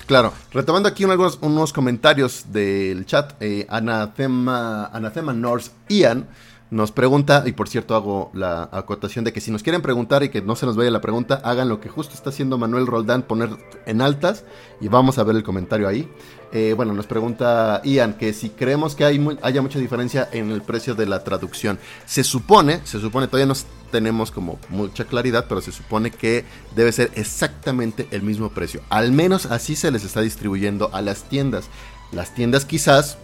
[0.09, 6.27] Claro, retomando aquí unos, unos comentarios del chat, eh, Anathema, Anathema North Ian
[6.71, 10.29] nos pregunta, y por cierto hago la acotación de que si nos quieren preguntar y
[10.29, 13.23] que no se nos vaya la pregunta, hagan lo que justo está haciendo Manuel Roldán,
[13.23, 13.49] poner
[13.87, 14.43] en altas
[14.79, 16.07] y vamos a ver el comentario ahí.
[16.51, 20.61] Eh, bueno, nos pregunta Ian que si creemos que hay haya mucha diferencia en el
[20.61, 21.79] precio de la traducción.
[22.05, 23.59] Se supone, se supone, todavía no
[23.91, 28.81] tenemos como mucha claridad, pero se supone que debe ser exactamente el mismo precio.
[28.89, 31.65] Al menos así se les está distribuyendo a las tiendas.
[32.11, 33.17] Las tiendas quizás,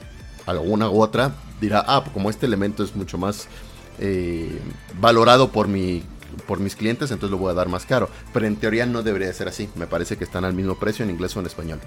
[0.45, 3.47] alguna u otra, dirá, ah, como este elemento es mucho más
[3.99, 4.59] eh,
[4.99, 6.03] valorado por mi
[6.47, 8.09] por mis clientes, entonces lo voy a dar más caro.
[8.33, 9.69] Pero en teoría no debería ser así.
[9.75, 11.79] Me parece que están al mismo precio en inglés o en español.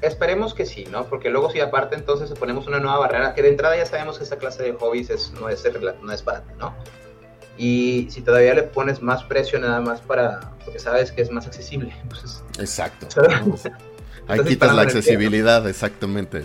[0.00, 1.04] Esperemos que sí, ¿no?
[1.06, 4.24] Porque luego si aparte entonces ponemos una nueva barrera, que de entrada ya sabemos que
[4.24, 5.64] esta clase de hobbies es, no, es,
[6.02, 6.74] no es barata, ¿no?
[7.56, 11.46] Y si todavía le pones más precio nada más para, porque sabes que es más
[11.46, 11.94] accesible.
[12.08, 13.06] Pues Exacto.
[14.28, 16.44] Ahí quitas la accesibilidad, exactamente.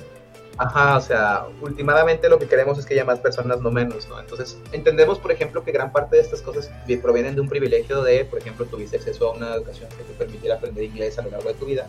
[0.60, 4.20] Ajá, o sea, últimamente lo que queremos es que haya más personas, no menos, ¿no?
[4.20, 8.26] Entonces, entendemos, por ejemplo, que gran parte de estas cosas provienen de un privilegio de,
[8.26, 11.50] por ejemplo, tuviste acceso a una educación que te permitiera aprender inglés a lo largo
[11.50, 11.88] de tu vida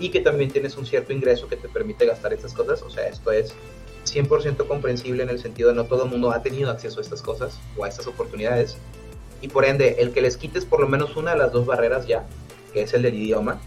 [0.00, 2.80] y que también tienes un cierto ingreso que te permite gastar estas cosas.
[2.82, 3.54] O sea, esto es
[4.06, 7.20] 100% comprensible en el sentido de no todo el mundo ha tenido acceso a estas
[7.20, 8.78] cosas o a estas oportunidades.
[9.42, 12.06] Y por ende, el que les quites por lo menos una de las dos barreras
[12.06, 12.24] ya,
[12.72, 13.60] que es el del idioma,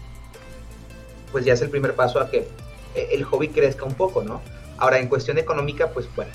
[1.30, 2.48] pues ya es el primer paso a que
[2.94, 4.40] el hobby crezca un poco, ¿no?
[4.78, 6.32] Ahora, en cuestión económica, pues bueno,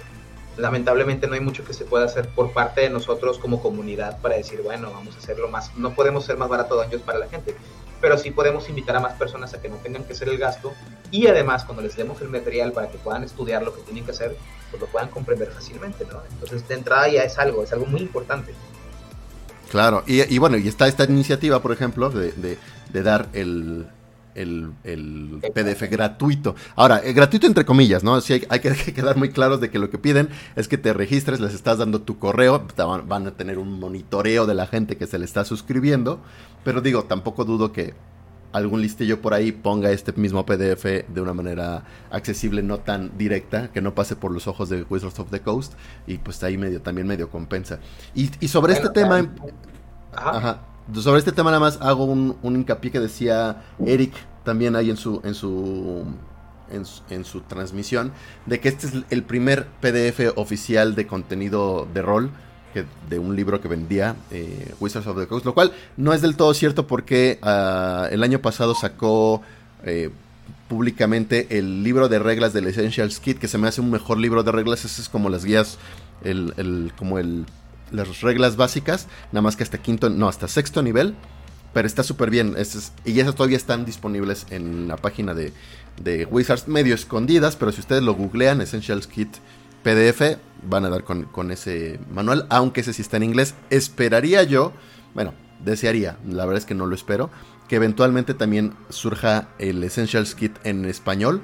[0.58, 4.36] lamentablemente no hay mucho que se pueda hacer por parte de nosotros como comunidad para
[4.36, 7.28] decir, bueno, vamos a hacerlo más, no podemos ser más barato de años para la
[7.28, 7.56] gente,
[8.00, 10.74] pero sí podemos invitar a más personas a que no tengan que hacer el gasto
[11.12, 14.12] y además cuando les demos el material para que puedan estudiar lo que tienen que
[14.12, 14.38] hacer,
[14.70, 16.22] pues lo puedan comprender fácilmente, ¿no?
[16.32, 18.54] Entonces, de entrada ya es algo, es algo muy importante.
[19.72, 22.58] Claro, y, bueno, y está esta iniciativa, por ejemplo, de
[22.94, 23.88] dar el,
[24.36, 26.56] el, el PDF gratuito.
[26.76, 28.20] Ahora, eh, gratuito entre comillas, ¿no?
[28.22, 31.40] Sí, hay, que, quedar muy claros de que lo que piden es que te registres,
[31.40, 32.68] les estás dando tu correo,
[33.06, 36.20] van, a tener un monitoreo de la gente que se le está suscribiendo,
[36.64, 37.94] pero digo, tampoco dudo que
[38.52, 43.72] algún listillo por ahí ponga este mismo PDF de una manera accesible, no tan directa,
[43.72, 45.74] que no pase por los ojos de Wizards of the Coast,
[46.08, 47.80] y pues ahí medio, también medio compensa.
[48.14, 49.30] Y, sobre este tema...
[50.14, 50.62] ajá
[50.94, 55.22] sobre este tema nada más hago un, hincapié que decía Eric también ahí en su,
[55.24, 56.06] en su,
[57.10, 58.12] en su, transmisión,
[58.46, 62.30] de que este es el primer PDF oficial de contenido de rol
[62.74, 66.22] que, de un libro que vendía eh, Wizards of the Coast, lo cual no es
[66.22, 69.42] del todo cierto porque ah, el año pasado sacó
[69.84, 70.12] eh,
[70.68, 74.44] públicamente el libro de reglas del Essentials Kit, que se me hace un mejor libro
[74.44, 75.78] de reglas, ese es como las guías,
[76.24, 77.46] el, el como el
[77.92, 81.16] las reglas básicas, nada más que hasta quinto, no, hasta sexto nivel.
[81.76, 82.56] Pero está súper bien.
[83.04, 85.52] y esas todavía están disponibles en la página de,
[86.32, 87.58] Wizards, medio escondidas.
[87.58, 89.28] Pero si ustedes lo googlean, Essentials Kit
[89.84, 92.48] PDF, van a dar con, ese manual.
[92.50, 93.56] Aunque ese sí está en inglés.
[93.70, 94.72] Esperaría yo,
[95.14, 95.34] bueno,
[95.66, 97.30] desearía, la verdad es que no lo espero,
[97.68, 101.42] que eventualmente también surja el Essentials Kit en español,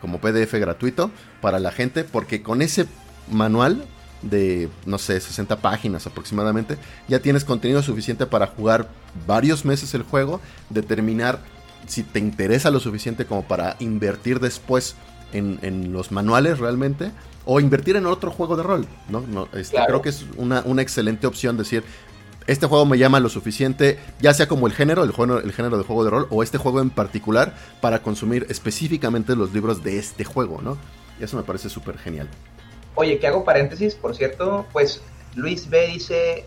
[0.00, 1.10] como PDF gratuito
[1.42, 2.04] para la gente.
[2.04, 2.86] Porque con ese
[3.30, 3.84] manual
[4.22, 6.76] de, no sé, 60 páginas aproximadamente,
[7.08, 8.88] ya tienes contenido suficiente para jugar
[9.26, 11.40] varios meses el juego, determinar
[11.86, 14.94] si te interesa lo suficiente como para invertir después
[15.32, 17.12] en, los manuales realmente,
[17.44, 19.48] o invertir en otro juego de rol, ¿no?
[19.54, 21.82] Este, creo que es una, excelente opción decir,
[22.46, 25.78] este juego me llama lo suficiente, ya sea como el género, el, juego, el género
[25.78, 29.98] de juego de rol, o este juego en particular, para consumir específicamente los libros de
[29.98, 30.76] este juego, ¿no?
[31.20, 32.28] Y eso me parece súper genial.
[33.00, 35.00] Oye, que hago paréntesis, por cierto, pues
[35.34, 36.44] Luis B dice,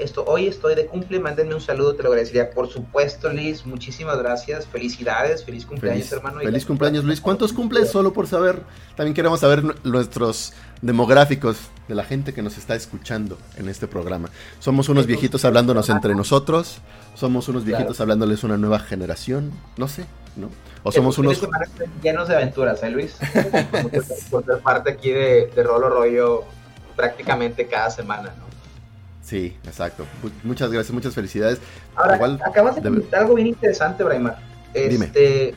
[0.00, 2.50] esto, hoy estoy de cumple, mándenme un saludo, te lo agradecería.
[2.50, 6.40] Por supuesto, Luis, muchísimas gracias, felicidades, feliz cumpleaños, hermano.
[6.40, 7.20] Feliz cumpleaños, Luis.
[7.20, 7.90] ¿Cuántos cumples?
[7.90, 8.60] Solo por saber,
[8.96, 10.52] también queremos saber nuestros
[10.82, 14.30] demográficos de la gente que nos está escuchando en este programa.
[14.58, 16.78] Somos unos viejitos hablándonos entre nosotros,
[17.14, 20.50] somos unos viejitos hablándoles a una nueva generación, no sé, ¿no?
[20.82, 21.40] O somos unos...
[22.02, 23.16] Llenos de aventuras, ¿eh, Luis?
[24.30, 26.44] por ser parte aquí de, de Rolo Rollo
[26.96, 28.44] prácticamente cada semana, ¿no?
[29.22, 30.04] Sí, exacto.
[30.42, 31.58] Muchas gracias, muchas felicidades.
[31.96, 34.38] Ahora, acabas de comentar algo bien interesante, Braimar.
[34.74, 35.54] Este,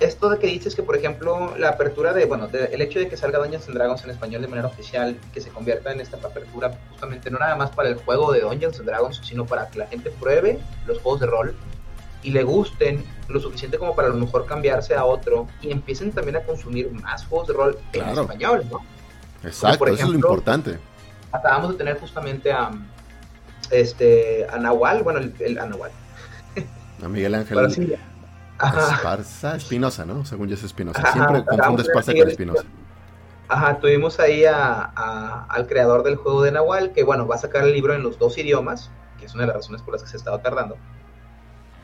[0.00, 3.18] esto de que dices que, por ejemplo, la apertura de, bueno, el hecho de que
[3.18, 6.72] salga Dungeons and Dragons en español de manera oficial, que se convierta en esta apertura
[6.90, 9.86] justamente no nada más para el juego de Dungeons and Dragons, sino para que la
[9.86, 11.54] gente pruebe los juegos de rol
[12.22, 16.12] y le gusten lo suficiente como para a lo mejor cambiarse a otro y empiecen
[16.12, 18.80] también a consumir más juegos de rol en español, ¿no?
[19.42, 20.78] Exacto, eso es lo importante.
[21.32, 22.70] Acabamos de tener justamente a,
[23.70, 25.90] este, a Nahual, bueno, el, el a Nahual.
[27.02, 27.98] A Miguel Ángel.
[28.62, 30.24] Esparza, Espinosa, ¿no?
[30.26, 31.12] Según yo es Espinosa.
[31.12, 32.64] Siempre confunde Esparza con Espinosa.
[33.48, 37.64] Ajá, tuvimos ahí a, al creador del juego de Nahual, que bueno, va a sacar
[37.64, 40.08] el libro en los dos idiomas, que es una de las razones por las que
[40.08, 40.76] se ha estado tardando.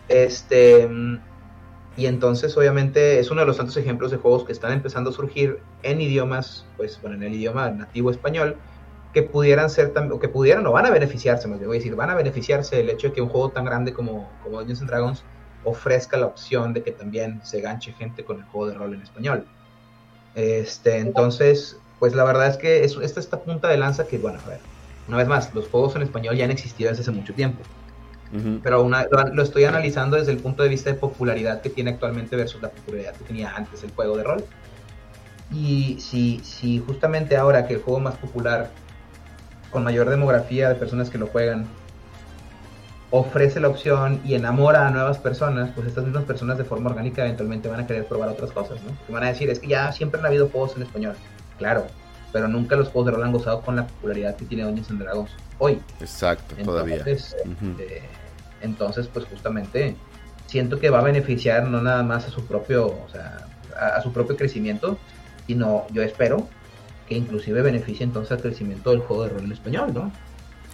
[0.09, 0.89] Este,
[1.97, 5.13] y entonces obviamente es uno de los tantos ejemplos de juegos que están empezando a
[5.13, 8.57] surgir en idiomas, pues bueno, en el idioma nativo español,
[9.15, 12.11] que pudieran ser o que pudieran o van a beneficiarse, me voy a decir, van
[12.11, 15.25] a beneficiarse del hecho de que un juego tan grande como, como Dungeons and Dragons
[15.65, 19.01] ofrezca la opción de que también se ganche gente con el juego de rol en
[19.01, 19.47] español.
[20.35, 24.39] Este, entonces, pues la verdad es que es, esta esta punta de lanza que, bueno,
[24.45, 24.61] a ver,
[25.09, 27.63] una vez más, los juegos en español ya han existido desde hace mucho tiempo.
[28.63, 32.37] Pero una, lo, estoy analizando desde el punto de vista de popularidad que tiene actualmente
[32.37, 34.45] versus la popularidad que tenía antes el juego de rol.
[35.53, 38.71] Y si, si justamente ahora que el juego más popular
[39.71, 41.67] con mayor demografía de personas que lo juegan,
[43.11, 47.25] ofrece la opción y enamora a nuevas personas, pues estas mismas personas de forma orgánica
[47.25, 48.97] eventualmente van a querer probar otras cosas, ¿no?
[49.09, 51.15] Y van a decir, es que ya siempre han habido juegos en español.
[51.59, 51.87] Claro,
[52.33, 55.01] pero nunca los juegos de rol han gozado con la popularidad que tiene Dungeons and
[55.01, 55.81] Dragons hoy.
[56.01, 57.03] Exacto, todavía.
[57.07, 58.03] Eh,
[58.67, 59.97] entonces, pues justamente
[60.47, 63.47] siento que va a beneficiar no nada más a su propio, o sea,
[63.79, 64.99] a, su propio crecimiento,
[65.47, 66.49] sino yo espero
[67.09, 70.13] que inclusive beneficie entonces al crecimiento del juego de rol en español, ¿no?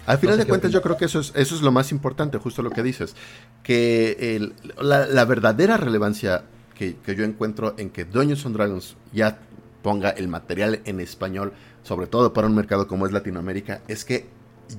[0.05, 2.61] Al final de cuentas, yo creo que eso es, eso es lo más importante, justo
[2.61, 3.15] lo que dices,
[3.61, 4.51] que
[4.81, 6.43] la, verdadera relevancia
[6.75, 9.39] que, que, yo encuentro en que Dungeons and Dragons ya
[9.81, 11.53] ponga el material en español,
[11.83, 14.27] sobre todo para un mercado como es Latinoamérica, es que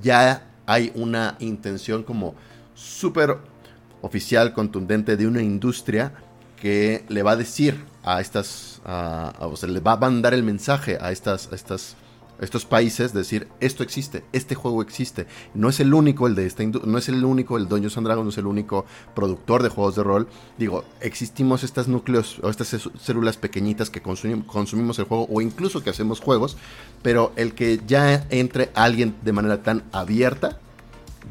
[0.03, 2.35] ya hay una intención como
[2.75, 3.39] súper
[4.01, 6.13] oficial, contundente de una industria
[6.55, 10.97] que le va a decir a estas, o sea, le va a mandar el mensaje
[11.01, 11.95] a estas, a estas
[12.39, 15.25] estos países decir esto existe, este juego existe.
[15.53, 18.25] No es el único el de esta no es el único el Dungeons and Dragons,
[18.25, 20.27] no es el único productor de juegos de rol.
[20.57, 25.89] Digo, existimos estas núcleos o estas células pequeñitas que consumimos el juego o incluso que
[25.89, 26.57] hacemos juegos,
[27.01, 30.59] pero el que ya entre alguien de manera tan abierta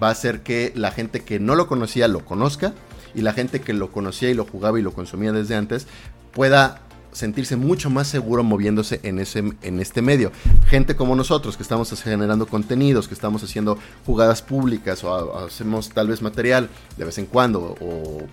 [0.03, 2.75] va a hacer que la gente que no lo conocía lo conozca
[3.15, 5.87] y la gente que lo conocía y lo jugaba y lo consumía desde antes
[6.33, 6.81] pueda
[7.15, 10.33] sentirse mucho más seguro moviéndose en, ese, en este medio.
[10.67, 16.09] Gente como nosotros que estamos generando contenidos, que estamos haciendo jugadas públicas o hacemos tal
[16.09, 18.27] vez material de vez en cuando o,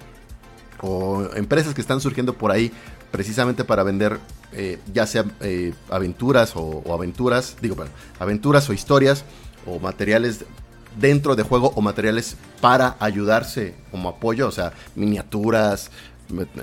[1.35, 2.71] empresas que están surgiendo por ahí
[3.11, 4.17] precisamente para vender
[4.51, 9.23] eh, ya sea eh, aventuras o, aventuras, digo, bueno, aventuras o historias
[9.67, 10.43] o materiales
[10.99, 15.91] dentro de juego o materiales para ayudarse como apoyo, o sea, miniaturas,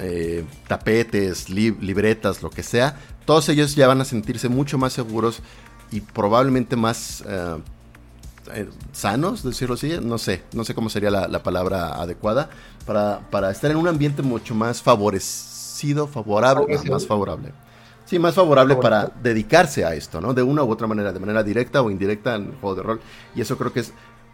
[0.01, 5.41] eh, tapetes, libretas, lo que sea, todos ellos ya van a sentirse mucho más seguros
[5.91, 7.57] y probablemente más eh,
[8.55, 12.51] eh, sanos, decirlo así, no sé, no sé cómo sería la, palabra adecuada,
[12.87, 17.53] para, para, estar en un ambiente mucho más favorecido, favorable, más favorable.
[18.09, 20.33] Sí, más favorable para dedicarse a esto, ¿no?
[20.33, 23.01] De una u otra manera, de manera directa o indirecta en el juego de rol.
[23.35, 23.93] Y eso creo que es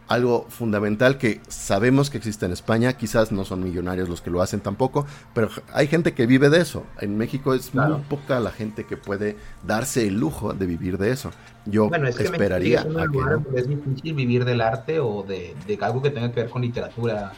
[0.09, 4.43] algo fundamental que sabemos que existe en España, quizás no son millonarios los que lo
[4.43, 6.85] hacen tampoco, pero hay gente que vive de eso.
[7.01, 9.37] En México es muy poca la gente que puede
[9.67, 11.31] darse el lujo de vivir de eso.
[11.67, 16.51] Yo esperaría es, es difícil vivir del arte o de, algo que tenga que ver
[16.51, 17.33] con literatura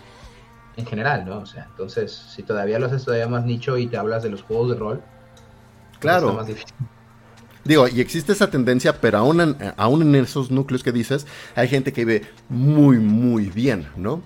[0.76, 1.38] en general, ¿no?
[1.38, 4.42] O sea, entonces, si todavía lo haces todavía más nicho y te hablas de los
[4.42, 5.02] juegos de rol,
[5.90, 6.34] pues claro.
[6.34, 6.74] más difícil.
[7.66, 11.68] Digo, y existe esa tendencia, pero aún en, aún en esos núcleos que dices, hay
[11.68, 14.22] gente que vive muy, muy bien, ¿no?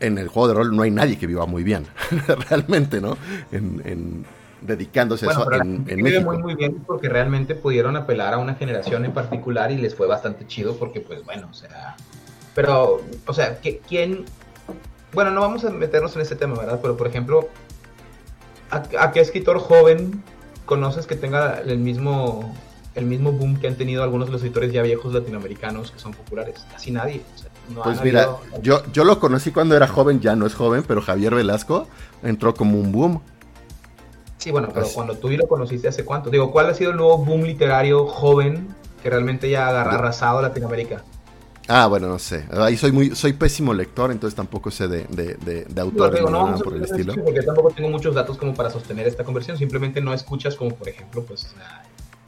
[0.00, 1.86] En el juego de rol no hay nadie que viva muy bien,
[2.48, 3.16] realmente, ¿no?
[3.52, 4.24] En,
[4.62, 6.32] dedicándose a eso en, en México.
[6.32, 10.06] muy, muy bien porque realmente pudieron apelar a una generación en particular y les fue
[10.06, 11.96] bastante chido porque, pues, bueno, o sea...
[12.54, 14.24] Pero, o sea, ¿quién...?
[15.12, 16.80] Bueno, no vamos a meternos en este tema, ¿verdad?
[16.80, 17.48] Pero, por ejemplo,
[18.70, 20.22] a qué escritor joven
[20.66, 22.54] conoces que tenga el mismo
[22.94, 26.12] el mismo boom que han tenido algunos de los editores ya viejos latinoamericanos que son
[26.12, 26.66] populares.
[26.72, 27.22] Casi nadie.
[27.84, 31.34] pues mira, yo, yo lo conocí cuando era joven, ya no es joven, pero Javier
[31.34, 31.88] Velasco
[32.22, 33.20] entró como un boom.
[34.38, 36.30] Sí, bueno, pero cuando tú lo conociste hace cuánto.
[36.30, 41.04] Digo, ¿cuál ha sido el nuevo boom literario joven que realmente ya ha arrasado Latinoamérica?
[41.68, 42.46] Ah, bueno, no sé.
[42.52, 46.58] Ahí soy muy, soy pésimo lector, entonces tampoco sé de, de, de, autores no, nada
[46.58, 47.14] por el estilo.
[47.14, 49.58] Porque tampoco tengo muchos datos como para sostener esta conversión.
[49.58, 51.48] Simplemente no escuchas como, por ejemplo, pues,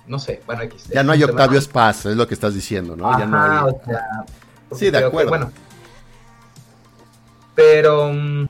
[0.06, 0.42] no sé.
[0.46, 3.16] Bueno, Ya no hay Octavio Spaz, es lo que estás diciendo, ¿no?
[3.16, 3.72] ya no hay...
[3.72, 4.24] o sea,
[4.72, 5.30] sí, de acuerdo.
[5.30, 5.52] bueno.
[7.54, 8.46] Pero mm,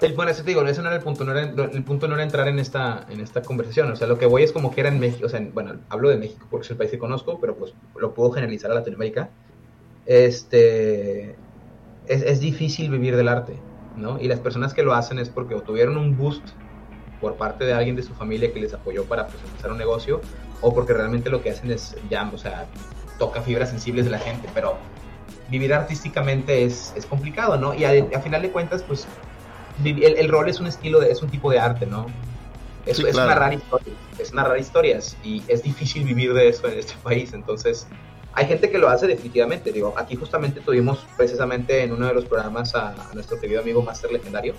[0.00, 2.14] el, bueno, eso te digo, ese no era el punto, no era, el punto no
[2.14, 4.80] era entrar en esta, en esta conversación, o sea, lo que voy es como que
[4.80, 7.38] era en México, o sea, bueno, hablo de México porque es el país que conozco,
[7.40, 9.30] pero pues lo puedo generalizar a Latinoamérica,
[10.06, 11.36] este,
[12.06, 13.54] es, es difícil vivir del arte,
[13.96, 14.20] ¿no?
[14.20, 16.44] Y las personas que lo hacen es porque o tuvieron un boost
[17.20, 20.20] por parte de alguien de su familia que les apoyó para pues, empezar un negocio,
[20.62, 22.66] o porque realmente lo que hacen es ya, o sea,
[23.18, 24.78] toca fibras sensibles de la gente, pero
[25.50, 27.74] vivir artísticamente es, es complicado, ¿no?
[27.74, 29.06] Y a, a final de cuentas, pues
[29.84, 32.06] el, rol es un estilo, de, es un tipo de arte, ¿no?
[32.86, 36.94] Es, es narrar historias, es narrar historias y es difícil vivir de eso en este
[37.02, 37.86] país, entonces
[38.32, 42.24] hay gente que lo hace definitivamente, digo, aquí justamente tuvimos precisamente en uno de los
[42.24, 44.54] programas a, nuestro querido amigo Master Legendario,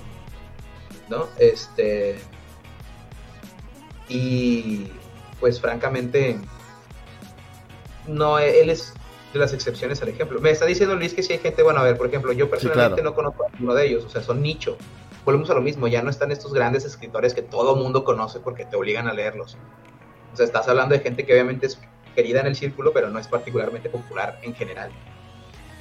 [1.10, 1.28] ¿no?
[1.40, 2.20] Este,
[4.10, 4.88] y
[5.40, 6.38] pues francamente,
[8.08, 8.94] no, él es
[9.34, 10.42] de las excepciones al ejemplo.
[10.42, 13.02] Me está diciendo Luis que si hay gente, bueno, a ver, por ejemplo, yo personalmente
[13.02, 14.78] no conozco a uno de ellos, o sea, son nicho,
[15.26, 18.66] volvemos a lo mismo, ya no están estos grandes escritores que todo mundo conoce porque
[18.66, 19.58] te obligan a leerlos.
[20.34, 21.80] O sea, estás hablando de gente que obviamente es
[22.16, 24.92] querida en el círculo, pero no es particularmente popular en general.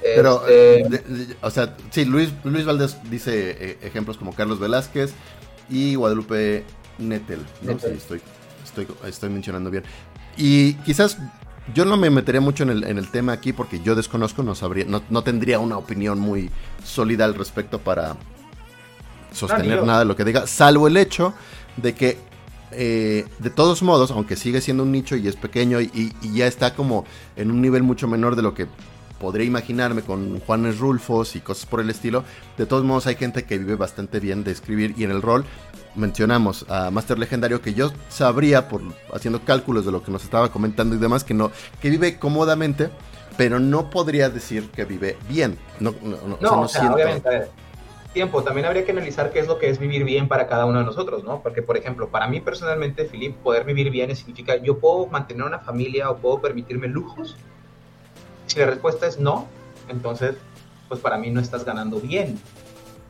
[0.01, 5.13] Pero, este, o sea, sí, Luis, Luis Valdés dice eh, ejemplos como Carlos Velázquez
[5.69, 6.63] y Guadalupe
[6.97, 7.45] Nettel.
[7.61, 8.21] No sé si estoy,
[8.63, 9.83] estoy, estoy mencionando bien.
[10.37, 11.17] Y quizás
[11.73, 14.55] yo no me metería mucho en el, en el tema aquí porque yo desconozco, no
[14.55, 16.49] sabría, no, no tendría una opinión muy
[16.83, 18.17] sólida al respecto para
[19.31, 21.33] sostener nada de lo que diga, salvo el hecho
[21.77, 22.17] de que
[22.73, 26.73] eh, de todos modos, aunque sigue siendo un nicho y es pequeño y, ya está
[26.73, 27.05] como
[27.35, 28.67] en un nivel mucho menor de lo que
[29.19, 32.23] podría imaginarme con Juanes Rulfos y cosas por el estilo,
[32.57, 35.45] de todos modos hay gente que vive bastante bien de escribir y en el rol
[35.95, 38.81] mencionamos a Master Legendario que yo sabría por
[39.13, 41.51] haciendo cálculos de lo que nos estaba comentando y demás que no
[41.81, 42.89] que vive cómodamente
[43.37, 45.57] pero no podría decir que vive bien.
[45.79, 47.49] No no, no, obviamente
[48.13, 50.79] tiempo, también habría que analizar qué es lo que es vivir bien para cada uno
[50.79, 51.41] de nosotros, ¿no?
[51.41, 55.59] Porque, por ejemplo, para mí personalmente, Filip, poder vivir bien significa yo puedo mantener una
[55.59, 57.35] familia o puedo permitirme lujos.
[58.47, 59.47] Si la respuesta es no,
[59.87, 60.35] entonces,
[60.87, 62.39] pues para mí no estás ganando bien.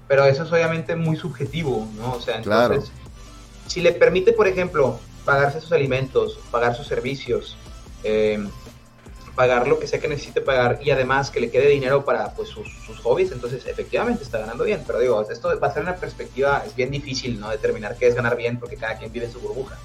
[0.07, 2.13] Pero eso es obviamente muy subjetivo, ¿no?
[2.13, 2.91] O sea, entonces,
[3.67, 7.57] si le permite, por ejemplo, pagarse sus alimentos, pagar sus servicios,
[8.03, 8.45] eh,
[9.35, 12.49] pagar lo que sea que necesite pagar y además que le quede dinero para pues,
[12.49, 12.67] sus,
[13.01, 14.83] hobbies, entonces efectivamente está ganando bien.
[14.85, 18.15] Pero digo, esto va a ser una perspectiva, es bien difícil no determinar qué es
[18.15, 19.77] ganar bien porque cada quien vive su burbuja.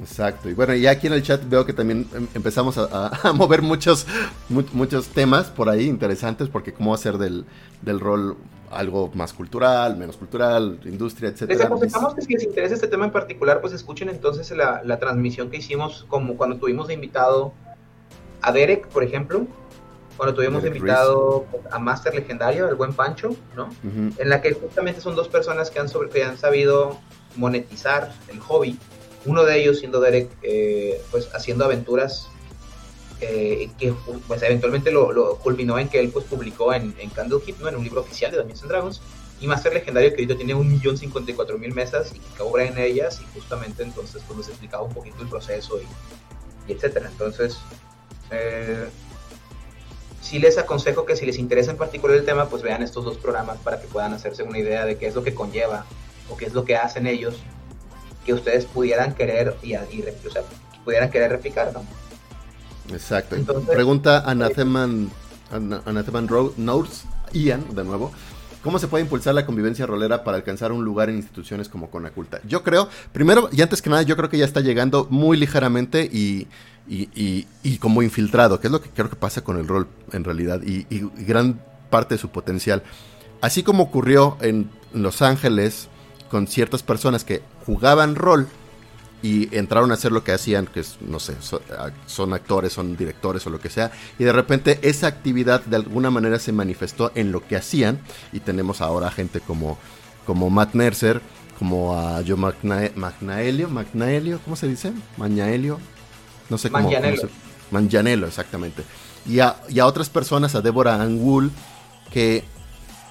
[0.00, 0.48] Exacto.
[0.48, 4.06] Y bueno, y aquí en el chat veo que también em, empezamos a, mover muchos,
[4.48, 7.44] muchos temas por ahí interesantes, porque cómo hacer del,
[7.82, 8.36] del rol
[8.70, 11.58] algo más cultural, menos cultural, industria, etcétera.
[11.58, 14.98] Les aconsejamos que si les interesa este tema en particular, pues escuchen entonces la, la,
[14.98, 17.52] transmisión que hicimos, como cuando tuvimos de invitado
[18.42, 19.46] a Derek, por ejemplo,
[20.16, 23.68] cuando tuvimos de invitado a Master Legendario, el buen Pancho, ¿no?
[24.16, 26.98] En la que justamente son dos personas que han, sobre, que han sabido
[27.36, 28.78] monetizar el hobby.
[29.26, 32.28] Uno de ellos siendo Derek, eh, pues haciendo aventuras
[33.20, 33.94] eh, que
[34.28, 37.68] pues eventualmente lo, culminó en que él pues publicó en, en Candle ¿no?
[37.68, 39.02] en un libro oficial de Dungeons and Dragons.
[39.40, 42.42] Y Master Legendario que ahorita tiene un millón cincuenta y cuatro mil mesas y que
[42.42, 46.74] obra en ellas y justamente entonces pues nos explicaba un poquito el proceso y, y
[46.74, 47.08] etcétera.
[47.10, 47.58] Entonces
[48.30, 48.86] eh,
[50.20, 53.16] sí les aconsejo que si les interesa en particular el tema pues vean estos dos
[53.18, 55.84] programas para que puedan hacerse una idea de qué es lo que conlleva
[56.30, 57.36] o qué es lo que hacen ellos
[58.26, 60.42] que ustedes pudieran querer y, y o sea,
[60.84, 61.82] pudieran querer replicar ¿no?
[62.92, 63.36] Exacto.
[63.66, 65.10] Pregunta Anatheman,
[65.50, 68.12] Anatheman Notes, Ian, de nuevo.
[68.62, 72.40] ¿Cómo se puede impulsar la convivencia rolera para alcanzar un lugar en instituciones como Conaculta?
[72.44, 76.02] Yo creo, primero y antes que nada, yo creo que ya está llegando muy ligeramente
[76.02, 76.48] y,
[76.88, 80.62] y, como infiltrado, que es lo que creo que pasa con el rol en realidad
[80.64, 80.84] y,
[81.24, 81.60] gran
[81.90, 82.82] parte de su potencial.
[83.40, 85.88] Así como ocurrió en Los Ángeles
[86.28, 88.48] con ciertas personas que jugaban rol,
[89.22, 91.34] y entraron a hacer lo que hacían, que es, no sé,
[92.06, 96.10] son actores, son directores o lo que sea, y de repente esa actividad de alguna
[96.10, 97.98] manera se manifestó en lo que hacían,
[98.32, 99.78] y tenemos ahora gente como,
[100.26, 101.20] como Matt Mercer,
[101.58, 104.92] como a Joe Magnaelio, Magnaelio, ¿cómo se dice?
[105.16, 105.80] Mañaelio,
[106.50, 106.90] no sé cómo.
[107.70, 108.26] Mangianello.
[108.26, 108.84] exactamente.
[109.26, 111.50] Y a, y a otras personas, a Deborah Angul,
[112.12, 112.44] que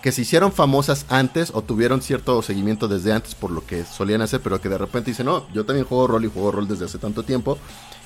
[0.06, 4.22] que se hicieron famosas antes o tuvieron cierto seguimiento desde antes por lo que solían
[4.22, 6.86] hacer, pero que de repente dicen, no, yo también juego rol y juego rol desde
[6.86, 7.58] hace tanto tiempo,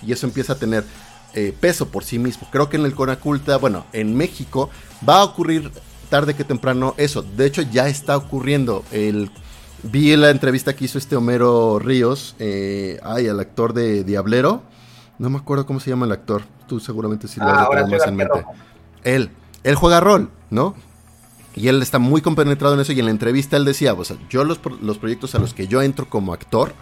[0.02, 0.86] y eso empieza a tener
[1.34, 2.48] eh, peso por sí mismo.
[2.52, 4.70] Creo que en el Conaculta, bueno, en México
[5.08, 5.74] va a ocurrir
[6.10, 7.22] tarde que temprano eso.
[7.22, 8.86] De hecho, ya está ocurriendo.
[8.94, 9.30] El,
[9.84, 14.64] vi la entrevista que hizo este Homero Ríos, eh, ay, el actor de Diablero.
[15.18, 16.44] No me acuerdo cómo se llama el actor.
[16.66, 18.46] Tú seguramente sí lo ah, más en mente.
[19.04, 19.32] Él,
[19.66, 20.76] él juega rol, ¿no?
[21.56, 24.18] Y él está muy compenetrado en eso y en la entrevista él decía, o sea,
[24.30, 26.74] yo los, los proyectos a los que yo entro como actor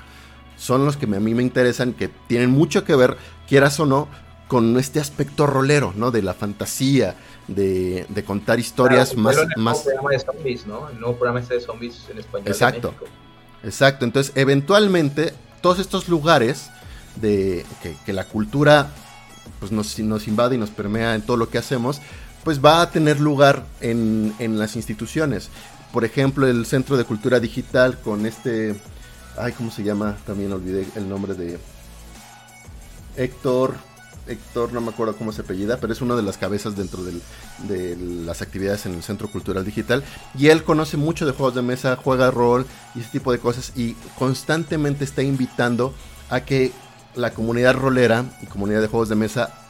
[0.58, 4.08] son los que a mí me interesan, que tienen mucho que ver, quieras o no,
[4.48, 6.12] con este aspecto rolero, ¿no?
[6.12, 7.16] De la fantasía,
[7.48, 9.38] de, contar historias más...
[9.38, 9.82] El más...
[9.82, 10.90] programa de zombies, ¿no?
[10.90, 12.48] El nuevo programa este de zombies en español.
[12.48, 12.94] Exacto.
[13.64, 14.06] Exacto.
[14.06, 16.70] Entonces, eventualmente, todos estos lugares
[17.16, 17.66] de
[18.06, 18.90] que, la cultura
[19.60, 22.02] pues nos, nos invade y nos permea en todo lo que hacemos,
[22.44, 25.50] pues va a tener lugar en, las instituciones.
[25.92, 28.80] Por ejemplo, el Centro de Cultura Digital con este...
[29.38, 30.18] Ay, ¿cómo se llama?
[30.26, 31.60] También olvidé el nombre de
[33.16, 33.76] Héctor.
[34.28, 37.96] Héctor, no me acuerdo cómo se apellida, pero es una de las cabezas dentro de
[38.26, 40.04] las actividades en el Centro Cultural Digital.
[40.38, 42.66] Y él conoce mucho de juegos de mesa, juega rol
[42.96, 43.72] y ese tipo de cosas.
[43.76, 45.94] Y constantemente está invitando
[46.30, 46.72] a que
[47.16, 49.67] la comunidad rolera comunidad de juegos de mesa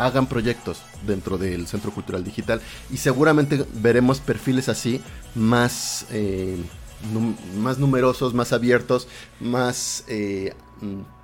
[0.00, 5.00] hagan proyectos dentro del Centro Cultural Digital y seguramente veremos perfiles así
[5.34, 6.56] más, eh,
[7.58, 9.08] más numerosos, más abiertos,
[9.40, 10.04] más...
[10.08, 11.20] Eh, mm,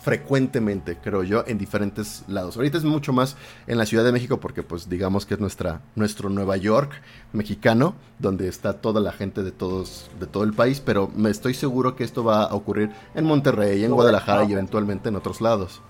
[0.00, 2.56] frecuentemente, creo yo, en diferentes lados.
[2.56, 3.36] Ahorita es mucho más
[3.66, 6.92] en la Ciudad de México porque pues digamos que es nuestra, nuestro Nueva York
[7.32, 11.54] mexicano, donde está toda la gente de, todos, de todo el país, pero me estoy
[11.54, 15.80] seguro que esto va a ocurrir en Monterrey, en Guadalajara y eventualmente en otros lados.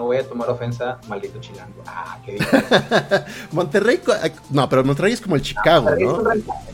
[0.00, 1.82] No voy a tomar ofensa, maldito chilango.
[1.84, 2.38] Ah, qué
[3.52, 4.00] Monterrey,
[4.48, 6.22] no, pero Monterrey es como el Chicago, ¿no?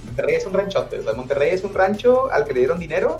[0.05, 3.19] Monterrey es un ranchote, o sea, Monterrey es un rancho al que le dieron dinero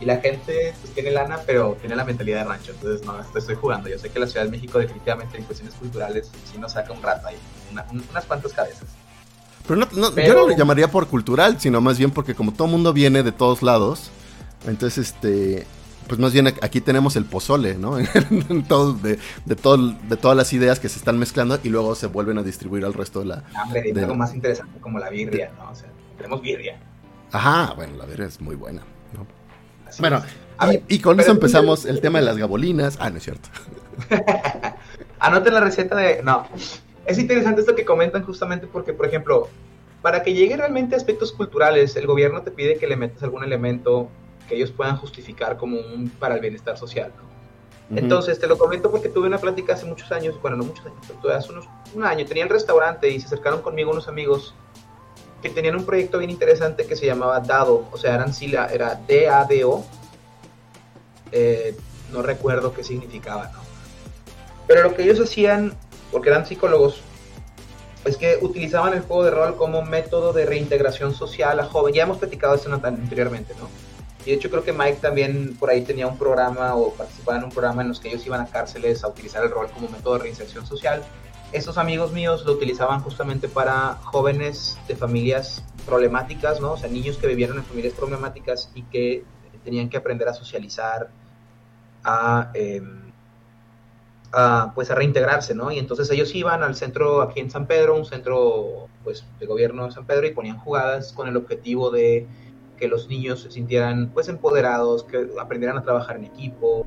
[0.00, 2.72] y la gente pues, tiene lana, pero tiene la mentalidad de rancho.
[2.72, 3.88] Entonces, no, estoy jugando.
[3.88, 7.00] Yo sé que la Ciudad de México, definitivamente, en cuestiones culturales, sí nos saca un
[7.00, 7.36] rato ahí,
[8.10, 8.88] unas cuantas cabezas.
[9.68, 12.92] Pero, no, yo no lo llamaría por cultural, sino más bien porque, como todo mundo
[12.92, 14.10] viene de todos lados,
[14.66, 15.64] entonces, este.
[16.08, 17.98] Pues más bien aquí tenemos el pozole, ¿no?
[18.68, 22.06] todo, de, de, todo, de todas las ideas que se están mezclando y luego se
[22.06, 23.44] vuelven a distribuir al resto de la.
[23.62, 25.70] Hombre, algo más interesante como la birria, ¿no?
[25.70, 26.80] O sea, tenemos birria.
[27.30, 28.82] Ajá, bueno, la birria es muy buena,
[29.14, 29.26] ¿no?
[30.00, 30.22] bueno,
[30.88, 32.96] y, con eso empezamos el tema de las gabolinas.
[33.00, 33.48] Ah, no es cierto.
[35.20, 36.22] Anoten la receta de...
[36.22, 36.46] No,
[37.06, 39.48] es interesante esto que comentan justamente porque, por ejemplo,
[40.02, 43.44] para que llegue realmente a aspectos culturales, el gobierno te pide que le metas algún
[43.44, 44.08] elemento
[44.48, 47.12] que ellos puedan justificar como un para el bienestar social.
[47.90, 50.98] Entonces, te lo comento porque tuve una plática hace muchos años, bueno, no muchos años,
[51.22, 54.54] pero hace unos, un año, tenía el restaurante y se acercaron conmigo unos amigos
[55.40, 59.86] que tenían un proyecto bien interesante que se llamaba DADO, o sea, eran era D-A-D-O,
[61.32, 61.76] eh,
[62.12, 63.60] no recuerdo qué significaba, ¿no?
[64.66, 65.72] Pero lo que ellos hacían,
[66.12, 67.00] porque eran psicólogos,
[68.04, 71.96] es que utilizaban el juego de rol como método de reintegración social a jóvenes.
[71.96, 73.68] Ya hemos platicado esto anteriormente, ¿no?
[74.24, 77.44] Y de hecho creo que Mike también por ahí tenía un programa o participaba en
[77.44, 80.14] un programa en los que ellos iban a cárceles a utilizar el rol como método
[80.14, 81.02] de reinserción social
[81.52, 86.72] esos amigos míos lo utilizaban justamente para jóvenes de familias problemáticas, ¿no?
[86.72, 89.24] O sea, niños que vivieron en familias problemáticas y que
[89.64, 91.08] tenían que aprender a socializar,
[92.04, 93.12] a, em,
[94.74, 95.70] pues a reintegrarse, ¿no?
[95.72, 99.86] Y entonces ellos iban al centro aquí en San Pedro, un centro pues de gobierno
[99.86, 102.26] de San Pedro y ponían jugadas con el objetivo de
[102.78, 106.86] que los niños se sintieran pues empoderados, que aprendieran a trabajar en equipo,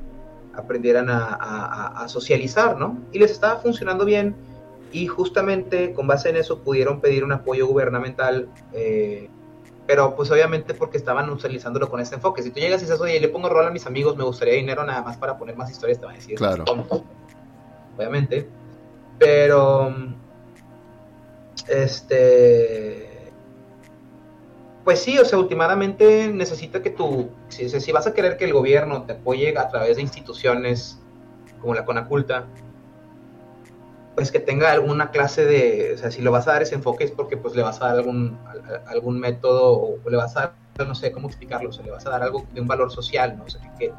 [0.54, 2.98] aprendieran a, a socializar, ¿no?
[3.12, 4.34] Y les estaba funcionando bien
[4.92, 9.28] y justamente con base en eso pudieron pedir un apoyo gubernamental, eh,
[9.86, 12.42] pero pues obviamente porque estaban utilizándolo con este enfoque.
[12.42, 14.84] Si tú llegas y dices, oye, le pongo rol a mis amigos, me gustaría dinero
[14.84, 16.64] nada más para poner más historias, te van a decir, claro.
[17.96, 18.48] obviamente.
[19.18, 19.94] Pero,
[21.68, 23.11] este,
[24.84, 28.52] pues sí, o sea, últimamente necesita que tú, si, si vas a querer que el
[28.52, 30.98] gobierno te apoye a través de instituciones
[31.60, 32.46] como la Conaculta,
[34.14, 37.04] pues que tenga alguna clase de, o sea, si lo vas a dar ese enfoque
[37.04, 38.38] es porque pues le vas a dar algún,
[38.86, 42.04] algún método o le vas a dar, no sé cómo explicarlo, o sea, le vas
[42.06, 43.44] a dar algo de un valor social, ¿no?
[43.44, 43.92] O sea, que,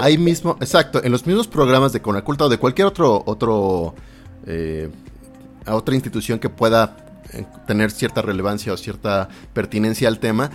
[0.00, 3.94] ahí mismo, exacto, en los mismos programas de Conaculta o de cualquier otro, otro,
[4.46, 4.90] eh,
[5.66, 7.05] otra institución que pueda
[7.66, 10.50] tener cierta relevancia o cierta pertinencia al tema,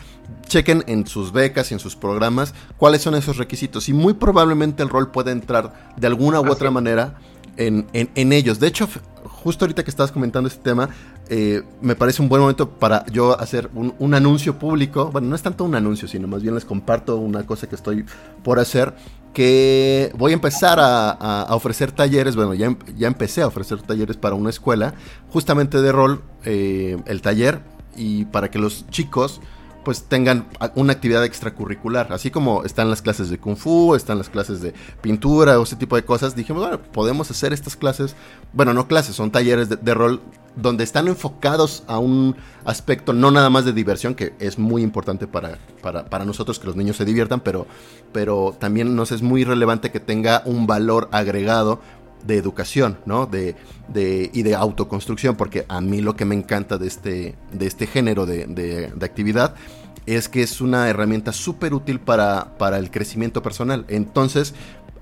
[0.48, 4.84] chequen en sus becas y en sus programas cuáles son esos requisitos y muy probablemente
[4.84, 7.16] el rol puede entrar de alguna u otra manera
[7.58, 8.60] en, ellos.
[8.60, 8.88] De hecho,
[9.24, 10.90] justo ahorita que estabas comentando este tema,
[11.30, 15.12] eh, me parece un buen momento para yo hacer un, anuncio público.
[15.12, 18.06] Bueno, no es tanto un anuncio, sino más bien les comparto una cosa que estoy
[18.44, 18.94] por hacer.
[19.34, 22.36] Que voy a empezar a, ofrecer talleres.
[22.36, 24.94] Bueno, ya, ya, empecé a ofrecer talleres para una escuela,
[25.30, 27.62] justamente de rol, eh, el taller,
[27.96, 29.42] y para que los chicos
[29.84, 32.14] pues tengan una actividad extracurricular.
[32.14, 35.76] Así como están las clases de kung fu, están las clases de pintura o ese
[35.76, 38.16] tipo de cosas, dijimos, bueno, podemos hacer estas clases,
[38.54, 40.22] bueno, no clases, son talleres de, rol
[40.56, 42.36] donde están enfocados a un
[42.66, 46.76] aspecto no nada más de diversión, que es muy importante para, para, nosotros que los
[46.76, 47.68] niños se diviertan, pero,
[48.12, 51.80] pero también nos es muy relevante que tenga un valor agregado
[52.26, 53.26] de educación, ¿no?
[53.26, 53.56] De,
[53.88, 57.88] de, y de autoconstrucción, porque a mí lo que me encanta de este, de este
[57.88, 59.56] género de, de actividad
[60.06, 63.86] es que es una herramienta súper útil para, para el crecimiento personal.
[63.88, 64.54] Entonces,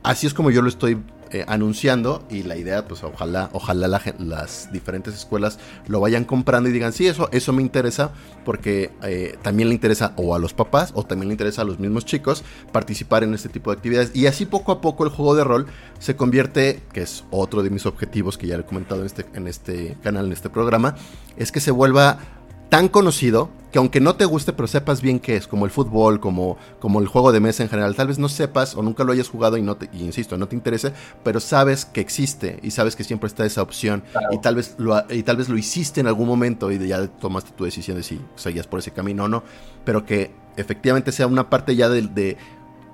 [0.03, 0.97] así es como yo lo estoy
[1.31, 6.71] eh, anunciando y la idea, pues ojalá, ojalá las diferentes escuelas lo vayan comprando y
[6.71, 8.11] digan, sí, eso, eso me interesa
[8.45, 11.79] porque eh, también le interesa o a los papás o también le interesa a los
[11.79, 14.11] mismos chicos participar en este tipo de actividades.
[14.15, 15.67] Y así poco a poco el juego de rol
[15.99, 19.47] se convierte, que es otro de mis objetivos que ya he comentado en este, en
[19.47, 20.95] este canal, en este programa,
[21.37, 22.38] es que se vuelva
[22.69, 26.19] tan conocido que aunque no te guste, pero sepas bien qué es, como el fútbol,
[26.19, 29.11] como, como el juego de mesa en general, tal vez no sepas o nunca lo
[29.11, 30.91] hayas jugado y no te, insisto, no te interese,
[31.23, 34.99] pero sabes que existe y sabes que siempre está esa opción y tal vez lo
[35.11, 38.19] y tal vez lo hiciste en algún momento y ya tomaste tu decisión de si
[38.35, 39.43] seguías por ese camino o no,
[39.85, 42.37] pero que efectivamente sea una parte ya de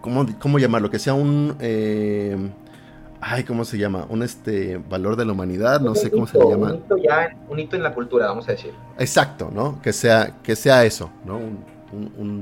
[0.06, 0.92] ¿cómo, cómo llamarlo?
[0.92, 1.56] Que sea un...
[1.60, 2.38] Eh,
[3.22, 4.06] ay, ¿cómo se llama?
[4.10, 6.74] Un este valor de la humanidad, no sé cómo se le llama.
[6.74, 8.74] Un hito, ya, un hito en la cultura, vamos a decir.
[8.98, 9.82] Exacto, ¿no?
[9.82, 11.40] Que sea, que sea eso, ¿no?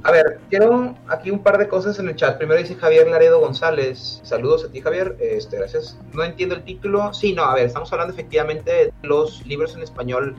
[0.04, 2.38] A ver, quiero aquí un par de cosas en el chat.
[2.38, 4.22] Primero dice Javier Laredo González.
[4.24, 5.16] Saludos a ti, Javier.
[5.20, 5.98] Este, gracias.
[6.14, 7.14] No entiendo el título.
[7.14, 10.36] Sí, no, a ver, estamos hablando efectivamente de los libros en español.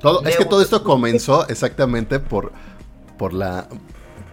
[0.00, 2.52] Todo, es que todo esto comenzó exactamente por,
[3.18, 3.68] por la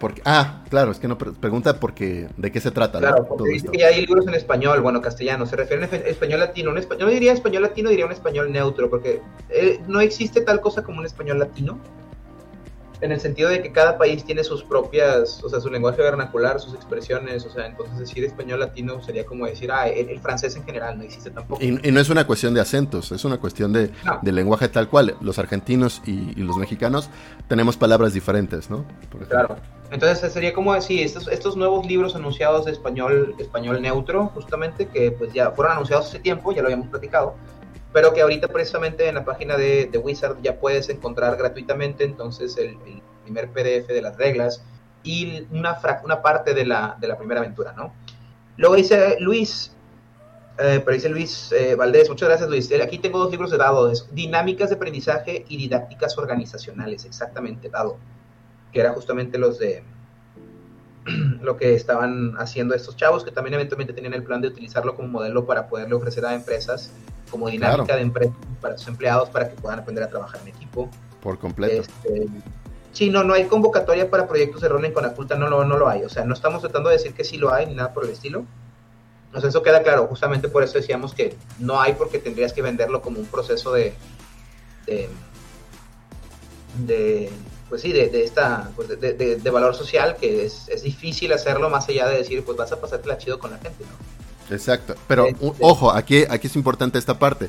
[0.04, 2.98] porque, ah, claro, es que no pregunta porque de qué se trata.
[2.98, 6.40] Claro, porque dice que ya hay libros en español, bueno, castellano, se refiere a español
[6.40, 6.72] latino.
[6.72, 10.60] Un español, no diría español latino, diría un español neutro, porque eh, no existe tal
[10.60, 11.78] cosa como un español latino
[13.00, 16.60] en el sentido de que cada país tiene sus propias, o sea, su lenguaje vernacular,
[16.60, 20.64] sus expresiones, o sea, entonces decir español latino sería como decir, ah, el, francés en
[20.64, 21.62] general no existe tampoco.
[21.62, 23.90] Y, no es una cuestión de acentos, es una cuestión de,
[24.22, 25.16] lenguaje tal cual.
[25.20, 27.08] Los argentinos y, los mexicanos
[27.48, 28.84] tenemos palabras diferentes, ¿no?
[29.28, 29.56] Claro.
[29.90, 35.12] Entonces sería como decir, estos, estos nuevos libros anunciados de español, español neutro, justamente, que
[35.12, 37.36] pues ya fueron anunciados hace tiempo, ya lo habíamos platicado,
[37.94, 42.76] pero que ahorita precisamente en la página de, Wizard ya puedes encontrar gratuitamente entonces el,
[43.22, 44.62] primer PDF de las reglas
[45.02, 47.94] y una, una parte de la, de la primera aventura, ¿no?
[48.58, 49.72] Luego dice Luis,
[50.58, 52.70] eh, pero dice Luis eh, Valdés, muchas gracias Luis.
[52.82, 57.96] Aquí tengo dos libros de dados, dinámicas de aprendizaje y didácticas organizacionales, exactamente, dado,
[58.72, 59.84] que era justamente los de
[61.42, 65.08] lo que estaban haciendo estos chavos, que también eventualmente tenían el plan de utilizarlo como
[65.08, 66.90] modelo para poderle ofrecer a empresas
[67.30, 70.88] como dinámica de empresa para sus empleados para que puedan aprender a trabajar en equipo.
[71.20, 71.82] Por completo.
[71.82, 72.28] Este,
[72.92, 75.88] sí, no, no hay convocatoria para proyectos de rol en Conaculta, no, no, no lo
[75.88, 76.04] hay.
[76.04, 78.10] O sea, no estamos tratando de decir que sí lo hay ni nada por el
[78.10, 78.44] estilo.
[79.34, 80.06] O sea, eso queda claro.
[80.06, 83.94] Justamente por eso decíamos que no hay porque tendrías que venderlo como un proceso de,
[86.76, 87.30] de,
[87.68, 91.88] pues sí, de, esta, pues de, de, valor social que es, es, difícil hacerlo más
[91.88, 94.54] allá de decir, pues vas a pasártela chido con la gente, ¿no?
[94.54, 94.94] Exacto.
[95.08, 95.28] Pero
[95.60, 97.48] ojo, aquí, aquí es importante esta parte.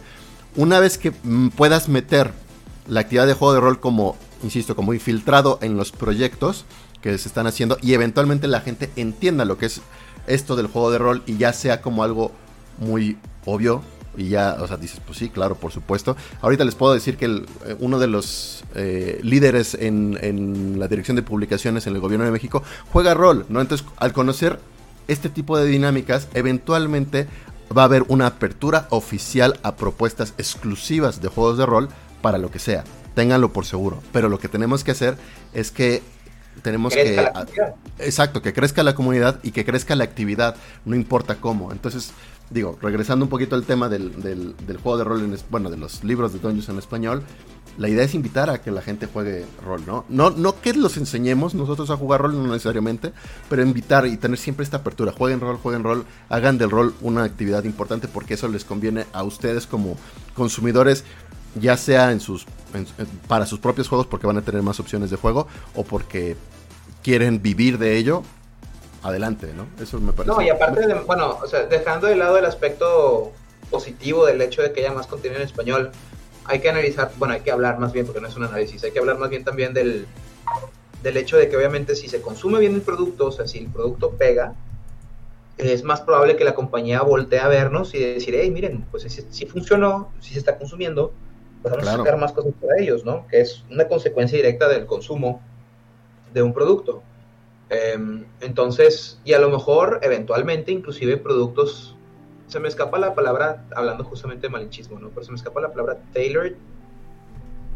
[0.55, 2.31] Una vez que mm, puedas meter
[2.87, 6.65] la actividad de juego de rol como, insisto, como infiltrado en los proyectos
[7.01, 9.81] que se están haciendo y eventualmente la gente entienda lo que es
[10.27, 12.31] esto del juego de rol y ya sea como algo
[12.77, 13.83] muy obvio
[14.17, 16.15] y ya, o sea, dices, pues sí, claro, por supuesto.
[16.41, 21.15] Ahorita les puedo decir que eh, uno de los eh, líderes en, en, la dirección
[21.15, 23.61] de publicaciones en el gobierno de México juega rol, ¿no?
[23.61, 24.59] Entonces, al conocer
[25.07, 27.27] este tipo de dinámicas, eventualmente
[27.75, 31.89] va a haber una apertura oficial a propuestas exclusivas de juegos de rol
[32.21, 32.83] para lo que sea.
[33.13, 34.01] Ténganlo por seguro.
[34.11, 35.17] Pero lo que tenemos que hacer
[35.53, 36.01] es que
[36.61, 37.25] tenemos que...
[37.99, 40.55] Exacto, que crezca la comunidad y que crezca la actividad,
[40.85, 41.71] no importa cómo.
[41.71, 42.11] Entonces,
[42.49, 46.03] digo, regresando un poquito al tema del, del, juego de rol, en, bueno, de los
[46.03, 47.23] libros de Dungeons en español,
[47.77, 50.05] la idea es invitar a que la gente juegue rol, ¿no?
[50.07, 53.11] No, no que los enseñemos nosotros a jugar rol, no necesariamente,
[53.49, 55.11] pero invitar y tener siempre esta apertura.
[55.11, 59.23] Jueguen rol, jueguen rol, hagan del rol una actividad importante porque eso les conviene a
[59.23, 59.97] ustedes como
[60.35, 61.03] consumidores,
[61.59, 62.45] ya sea en sus,
[63.27, 66.37] para sus propios juegos porque van a tener más opciones de juego o porque
[67.03, 68.23] quieren vivir de ello.
[69.05, 69.67] Adelante, ¿no?
[69.81, 70.35] Eso me parece.
[70.35, 73.31] No, y aparte, de, bueno, o sea, dejando de lado el aspecto
[73.69, 75.91] positivo del hecho de que haya más contenido en español,
[76.45, 78.91] hay que analizar, bueno, hay que hablar más bien, porque no es un análisis, hay
[78.91, 80.07] que hablar más bien también del,
[81.03, 83.67] del hecho de que obviamente si se consume bien el producto, o sea, si el
[83.67, 84.55] producto pega,
[85.57, 89.45] es más probable que la compañía voltee a vernos y decir, hey, miren, pues si,
[89.45, 91.13] funcionó, si se está consumiendo,
[91.61, 93.25] pues vamos a sacar más cosas para ellos, ¿no?
[93.27, 95.41] Que es una consecuencia directa del consumo
[96.33, 97.03] de un producto.
[97.69, 101.95] Em, entonces, y a lo mejor, eventualmente, inclusive productos
[102.47, 105.09] se me escapa la palabra, hablando justamente de malinchismo, ¿no?
[105.09, 106.55] Pero se me escapa la palabra tailored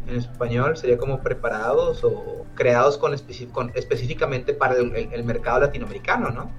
[0.06, 6.50] en español, sería como preparados o creados con, específicamente para el, mercado latinoamericano, ¿no?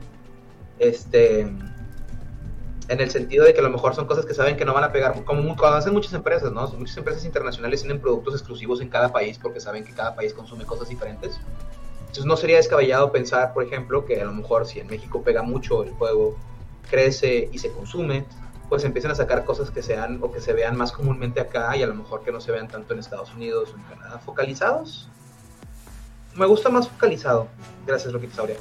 [0.80, 4.74] Este, en el sentido de que a lo mejor son cosas que saben que no
[4.74, 6.68] van a pegar, como cuando hacen muchas empresas, ¿no?
[6.70, 10.66] Muchas empresas internacionales tienen productos exclusivos en cada país porque saben que cada país consume
[10.66, 11.40] cosas diferentes.
[12.12, 15.44] Entonces no sería descabellado pensar, por ejemplo, que a lo mejor si en México pega
[15.44, 16.36] mucho el juego
[16.90, 18.26] crece y se consume,
[18.68, 21.84] pues empiezan a sacar cosas que sean o que se vean más comúnmente acá y
[21.84, 24.20] a lo mejor que no se vean tanto en Estados Unidos o en Canadá.
[24.20, 25.08] ¿Focalizados?
[26.36, 27.48] Me gusta más focalizado,
[27.88, 28.58] gracias Roquita Sauria.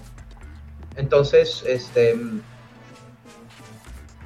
[0.95, 2.17] Entonces, este,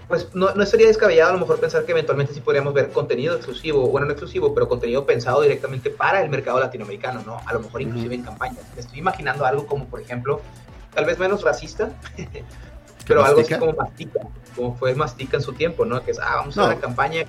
[0.08, 3.34] pues no, no, sería descabellado a lo mejor pensar que eventualmente sí podríamos ver contenido
[3.36, 7.40] exclusivo, bueno, no exclusivo, pero contenido pensado directamente para el mercado latinoamericano, ¿no?
[7.46, 8.64] A lo mejor inclusive en campañas.
[8.74, 10.40] Me estoy imaginando algo como, por ejemplo,
[10.94, 11.90] tal vez menos racista,
[13.06, 14.20] pero algo así como mastica,
[14.54, 16.02] como fue mastica en su tiempo, ¿no?
[16.04, 17.24] Que es, ah, vamos a hacer una campaña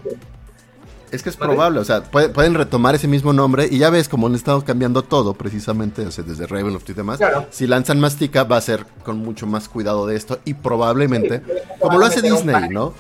[1.16, 4.28] Es que es probable, o sea, pueden retomar ese mismo nombre y ya ves como
[4.28, 7.20] han estado cambiando todo precisamente desde Ravenloft y demás.
[7.52, 11.42] Si lanzan Mastica va a ser con mucho más cuidado de esto y probablemente,
[11.80, 12.94] como lo hace Disney, ¿no?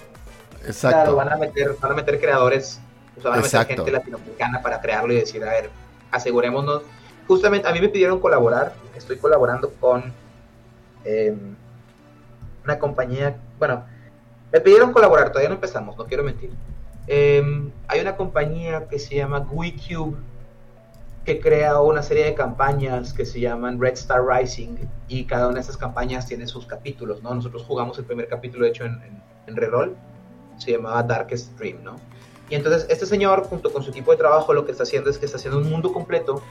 [0.66, 0.97] Exacto.
[0.97, 2.80] Claro, van a meter, van a meter creadores,
[3.18, 5.70] o sea, van a meter gente latinoamericana para crearlo y decir, a ver,
[6.11, 6.84] asegurémonos.
[7.28, 10.13] Justamente a mí me pidieron colaborar, estoy colaborando con
[11.03, 11.55] em,
[12.63, 13.84] una compañía, bueno,
[14.53, 16.51] me pidieron colaborar, todavía no empezamos, no quiero mentir
[17.08, 20.18] Em, hay una compañía que se llama WeCube
[21.24, 24.78] que crea una serie de campañas que se llaman Red Star Rising
[25.08, 27.34] y cada una de esas campañas tiene sus capítulos, ¿no?
[27.34, 29.01] Nosotros jugamos el primer capítulo hecho en,
[29.47, 29.95] en, Reroll,
[30.58, 31.95] se llamaba Darkest Dream, ¿no?
[32.49, 35.18] Y entonces este señor, junto con su equipo de trabajo, lo que está haciendo es
[35.18, 36.43] que está haciendo un mundo completo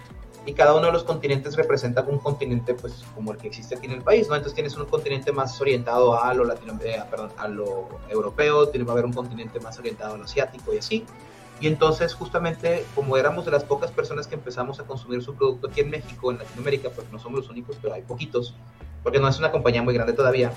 [0.47, 3.87] y cada uno de los continentes representa un continente pues como el que existe aquí
[3.87, 4.35] en el país, ¿no?
[4.35, 8.85] Entonces tienes un continente más orientado a lo latino, eh, perdón, a lo europeo, tiene
[8.85, 11.05] que haber un continente más orientado a lo asiático y así.
[11.61, 15.69] Y entonces justamente como éramos de las pocas personas que empezamos a consumir su producto
[15.69, 18.55] aquí en México, en Latinoamérica, pues no somos los únicos, pero hay poquitos,
[19.03, 20.53] porque no es una compañía muy grande todavía.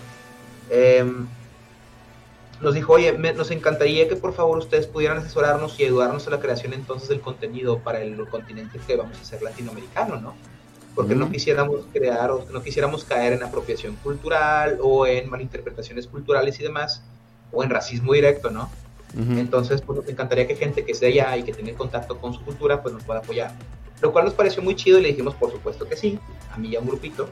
[0.70, 1.06] Eh,
[2.62, 6.40] nos dijo, oye, nos encantaría que por favor ustedes pudieran asesorarnos y ayudarnos en la
[6.40, 10.34] creación entonces del contenido para el continente que vamos a hacer latinoamericano, ¿no?
[10.96, 16.60] Porque no quisiéramos crear o no quisiéramos caer en apropiación cultural o en malinterpretaciones culturales
[16.60, 17.04] y demás,
[17.52, 18.70] o en racismo directo, ¿no?
[19.16, 22.42] Entonces, pues nos encantaría que gente que esté allá y que tenga contacto con su
[22.44, 23.52] cultura, pues nos pueda apoyar.
[24.02, 26.20] Lo cual nos pareció muy chido y le dijimos, por supuesto que sí,
[26.52, 27.28] a mí y a un grupito.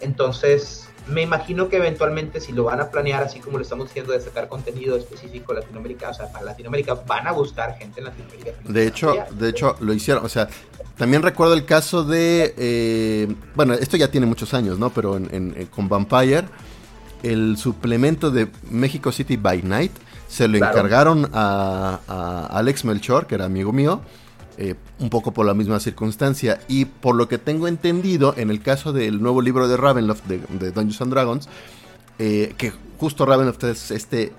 [0.00, 4.12] Entonces, me imagino que eventualmente si lo van a planear así como lo estamos diciendo
[4.12, 8.52] de sacar contenido específico Latinoamérica, o sea, para Latinoamérica van a buscar gente en Latinoamérica.
[8.64, 10.48] De hecho, de hecho lo hicieron, o sea,
[10.96, 14.90] también recuerdo el caso de, eh, bueno, esto ya tiene muchos años, ¿no?
[14.90, 16.44] Pero en, con Vampire,
[17.22, 19.92] el suplemento de México City by Night
[20.28, 24.00] se lo encargaron a, a Alex Melchor, que era amigo mío
[24.62, 26.60] eh, un poco por la misma circunstancia.
[26.68, 30.70] Y por lo que tengo entendido, en el caso del nuevo libro de Ravenloft, de,
[30.70, 31.48] Dungeons and Dragons,
[32.18, 34.34] eh, que justo Ravenloft es este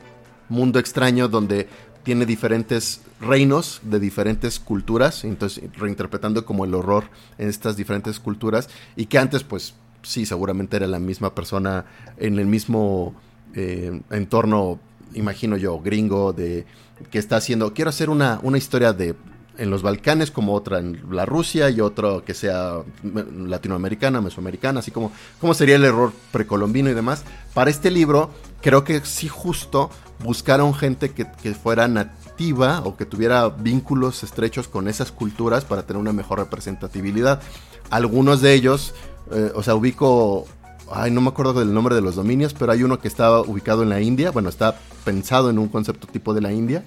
[0.48, 1.68] mundo extraño donde
[2.04, 7.06] tiene diferentes reinos de diferentes culturas, entonces reinterpretando como el horror
[7.40, 11.86] en estas diferentes culturas, y que antes pues sí, seguramente era la misma persona
[12.18, 13.16] en el mismo
[13.56, 14.80] eh, entorno,
[15.16, 16.68] imagino yo, gringo, de
[17.10, 19.16] que está haciendo, quiero hacer una, una historia de
[19.58, 24.92] en los Balcanes como otra en la Rusia y otro que sea latinoamericana, mesoamericana, así
[24.92, 27.24] como cómo sería el error precolombino y demás.
[27.54, 28.32] Para este libro
[28.62, 29.90] creo que sí justo
[30.24, 36.00] buscaron gente que, fuera nativa o que tuviera vínculos estrechos con esas culturas para tener
[36.00, 37.42] una mejor representatividad.
[37.90, 38.94] Algunos de ellos,
[39.32, 40.48] eh, o sea, ubico
[40.94, 43.84] ay, no me acuerdo del nombre de los dominios, pero hay uno que estaba ubicado
[43.84, 46.84] en la India, bueno, está pensado en un concepto tipo de la India,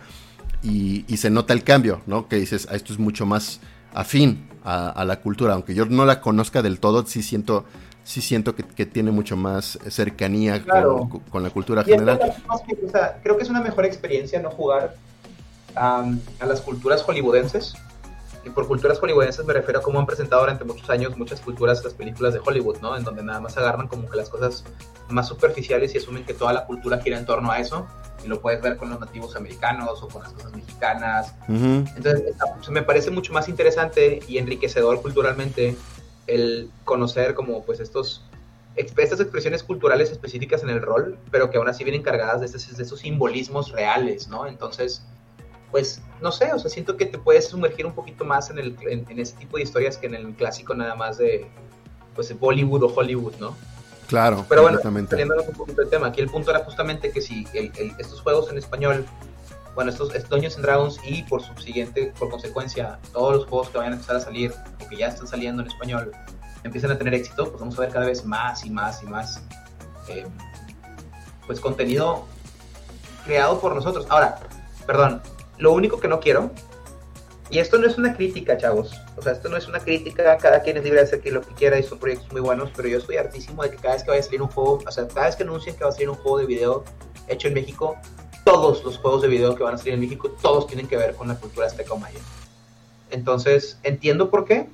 [0.65, 2.27] y, se nota el cambio, ¿no?
[2.27, 3.61] Que dices, ah, esto es mucho más
[3.93, 7.65] afín a, la cultura, aunque yo no la conozca del todo, sí siento,
[8.03, 10.65] sí siento que, tiene mucho más cercanía
[11.31, 12.19] con, la cultura general.
[13.23, 14.97] creo que es una mejor experiencia no jugar
[15.77, 16.07] a
[16.47, 17.75] las culturas hollywoodenses.
[18.45, 21.83] Y por culturas hollywoodenses me refiero a cómo han presentado durante muchos años muchas culturas
[21.83, 22.97] las películas de Hollywood, ¿no?
[22.97, 24.65] En donde nada más agarran como que las cosas
[25.09, 27.87] más superficiales y asumen que toda la cultura gira en torno a eso
[28.25, 31.35] y lo puedes ver con los nativos americanos o con las cosas mexicanas.
[31.49, 32.35] Entonces,
[32.71, 35.77] me parece mucho más interesante y enriquecedor culturalmente
[36.27, 38.23] el conocer como pues estos
[38.77, 42.83] estas expresiones culturales específicas en el rol, pero que aún así vienen cargadas de, de
[42.83, 44.49] esos simbolismos reales, ¿no?
[44.49, 45.03] Entonces,
[45.75, 48.77] pues, no sé, o sea, siento que te puedes sumergir un poquito más en, el,
[48.83, 51.51] en, ese tipo de historias que en el clásico nada más de,
[52.15, 53.57] pues, Bollywood o Hollywood, ¿no?
[54.07, 57.45] Claro, pero bueno, saliéndonos un poquito del tema, aquí el punto era justamente que si
[57.99, 59.05] estos juegos en español,
[59.75, 63.95] bueno, estos, estos Dungeons Dragons y por subsiguiente, por consecuencia, todos los juegos que vayan
[63.95, 66.13] a empezar a salir o que ya están saliendo en español,
[66.63, 69.43] empiezan a tener éxito, pues vamos a ver cada vez más y más y más,
[70.09, 70.25] eh,
[71.49, 72.27] pues contenido
[73.25, 74.07] creado por nosotros.
[74.09, 74.39] Ahora,
[74.87, 75.21] perdón,
[75.59, 76.51] lo único que no quiero
[77.51, 79.01] y esto no es una crítica, chavos.
[79.17, 80.37] O sea, esto no es una crítica.
[80.39, 82.71] Cada quien es libre de hacer lo que quiera y son proyectos muy buenos.
[82.75, 84.91] Pero yo estoy hartísimo de que cada vez que vaya a salir un juego, o
[84.91, 86.85] sea, cada vez que anuncien que va a salir un juego de video
[87.29, 87.97] hecho en México,
[88.45, 91.15] todos los juegos de video que van a salir en México, todos tienen que ver
[91.15, 92.19] con la cultura azteca o maya.
[93.11, 94.69] Entonces, entiendo por qué.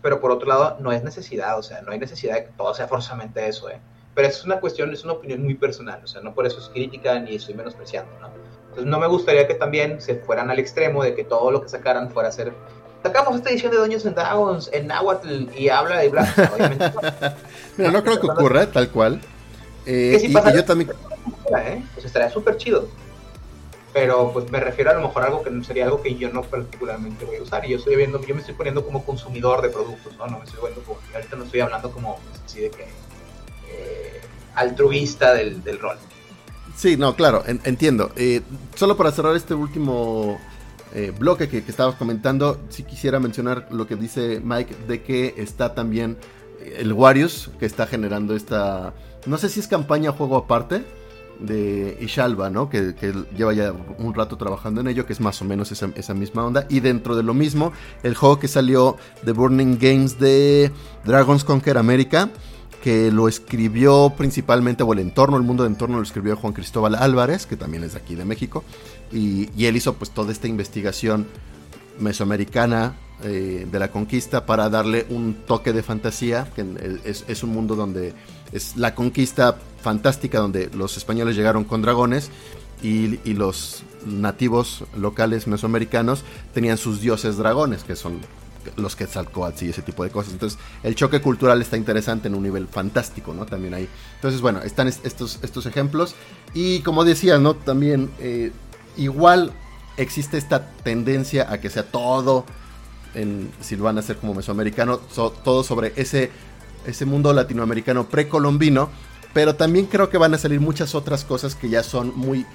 [0.00, 1.58] Pero por otro lado, no es necesidad.
[1.58, 3.78] O sea, no hay necesidad de que todo sea forzosamente eso, ¿eh?
[4.14, 6.00] Pero es una cuestión, es una opinión muy personal.
[6.02, 8.51] O sea, no por eso es crítica ni estoy menospreciando, ¿no?
[8.72, 11.68] Entonces no me gustaría que también se fueran al extremo de que todo lo que
[11.68, 12.54] sacaran fuera a ser
[13.02, 16.08] sacamos esta edición de Doños and Dragons en Nahuatl y habla de.
[16.08, 16.92] Obviamente.
[17.76, 19.20] Mira, no creo que ocurra tal cual.
[19.84, 20.90] Eh, y, yo también.
[21.58, 21.84] ¿eh?
[21.92, 22.88] Pues estaría súper chido.
[23.92, 26.40] pero pues me refiero a lo mejor a algo que sería algo que yo no
[26.40, 29.68] particularmente voy a usar y yo estoy viendo yo me estoy poniendo como consumidor de
[29.68, 32.84] productos no no me estoy viendo como ahorita no estoy hablando como así de que
[33.68, 34.20] eh,
[34.54, 35.98] altruista del, del, rol
[36.76, 38.42] sí no claro entiendo eh,
[38.74, 40.38] solo para cerrar este último
[40.94, 45.74] eh, bloque que, estabas comentando sí quisiera mencionar lo que dice Mike de que está
[45.74, 46.16] también
[46.76, 48.94] el Warius que está generando esta
[49.26, 50.82] no sé si es campaña o juego aparte
[51.42, 52.68] de Ishalva, ¿no?
[52.70, 52.94] Que,
[53.36, 56.66] lleva ya un rato trabajando en ello, que es más o menos esa, misma onda.
[56.68, 60.70] Y dentro de lo mismo, el juego que salió de Burning Games de
[61.04, 62.30] Dragon's Conquer America,
[62.82, 66.96] que lo escribió principalmente, o el entorno, el mundo de entorno lo escribió Juan Cristóbal
[66.96, 68.64] Álvarez, que también es de aquí de México.
[69.12, 71.26] Y, él hizo pues toda esta investigación
[71.98, 76.66] mesoamericana eh, de la conquista para darle un toque de fantasía, que
[77.04, 78.14] es, es un mundo donde
[78.50, 82.30] es la conquista fantástica donde los españoles llegaron con dragones
[82.82, 88.18] y, los nativos locales mesoamericanos tenían sus dioses dragones, que son
[88.76, 90.32] los Quetzalcoatl y ese tipo de cosas.
[90.32, 93.46] Entonces, el choque cultural está interesante en un nivel fantástico, ¿no?
[93.46, 93.88] También ahí.
[94.16, 96.14] Entonces, bueno, están estos, estos ejemplos.
[96.54, 97.54] Y como decía, ¿no?
[97.54, 98.52] También, eh,
[98.96, 99.52] igual
[99.96, 102.44] existe esta tendencia a que sea todo
[103.14, 106.30] en si van a ser como mesoamericano, todo sobre ese,
[106.86, 108.88] ese mundo latinoamericano precolombino
[109.32, 112.46] pero también creo que van a salir muchas otras cosas que ya son muy...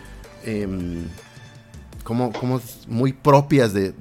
[0.43, 1.08] Em,
[2.08, 3.93] como, como, muy propias de,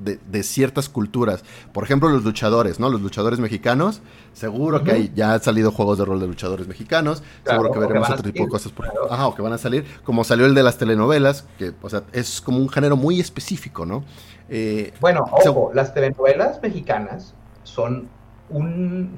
[0.45, 1.43] ciertas culturas.
[1.73, 2.89] Por ejemplo, los luchadores, ¿no?
[2.89, 4.01] Los luchadores mexicanos.
[4.33, 7.25] Seguro que hay, ya han salido juegos de rol de luchadores mexicanos.
[7.45, 8.71] seguro que veremos otro tipo de cosas.
[8.71, 9.85] Por, ajá, o que van a salir.
[10.05, 13.85] Como salió el de las telenovelas, que, o sea, es como un género muy específico,
[13.85, 14.05] ¿no?
[14.49, 17.35] Eh, bueno, ojo, las telenovelas mexicanas
[17.65, 18.09] son
[18.51, 19.17] un...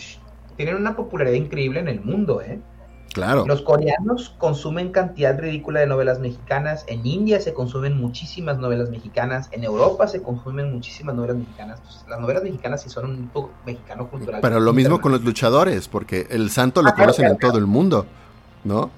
[0.57, 2.59] tienen una popularidad increíble en el mundo, ¿eh?
[3.47, 9.49] Los coreanos consumen cantidad ridícula de novelas mexicanas, en India se consumen muchísimas novelas mexicanas,
[9.53, 11.81] en Europa se consumen muchísimas novelas mexicanas.
[11.81, 14.41] Pues, las novelas mexicanas sí son un poco mexicano cultural.
[14.41, 17.67] Pero lo mismo con los luchadores, porque el santo lo ah, conocen en todo el
[17.67, 18.07] mundo,
[18.65, 18.91] ¿no?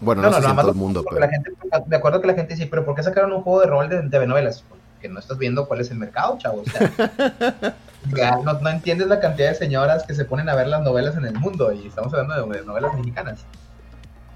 [0.00, 1.20] Bueno, no, sé si en todo el mundo, pero...
[1.20, 1.52] La gente,
[1.86, 4.02] de acuerdo que la gente dice, pero ¿por qué sacaron un juego de rol de
[4.08, 4.64] TV novelas?
[4.68, 6.62] Porque no estás viendo cuál es el mercado, chavo.
[6.62, 7.74] O sea,
[8.44, 11.24] no, no, entiendes la cantidad de señoras que se ponen a ver las novelas en
[11.24, 13.44] el mundo y estamos hablando de, novelas mexicanas.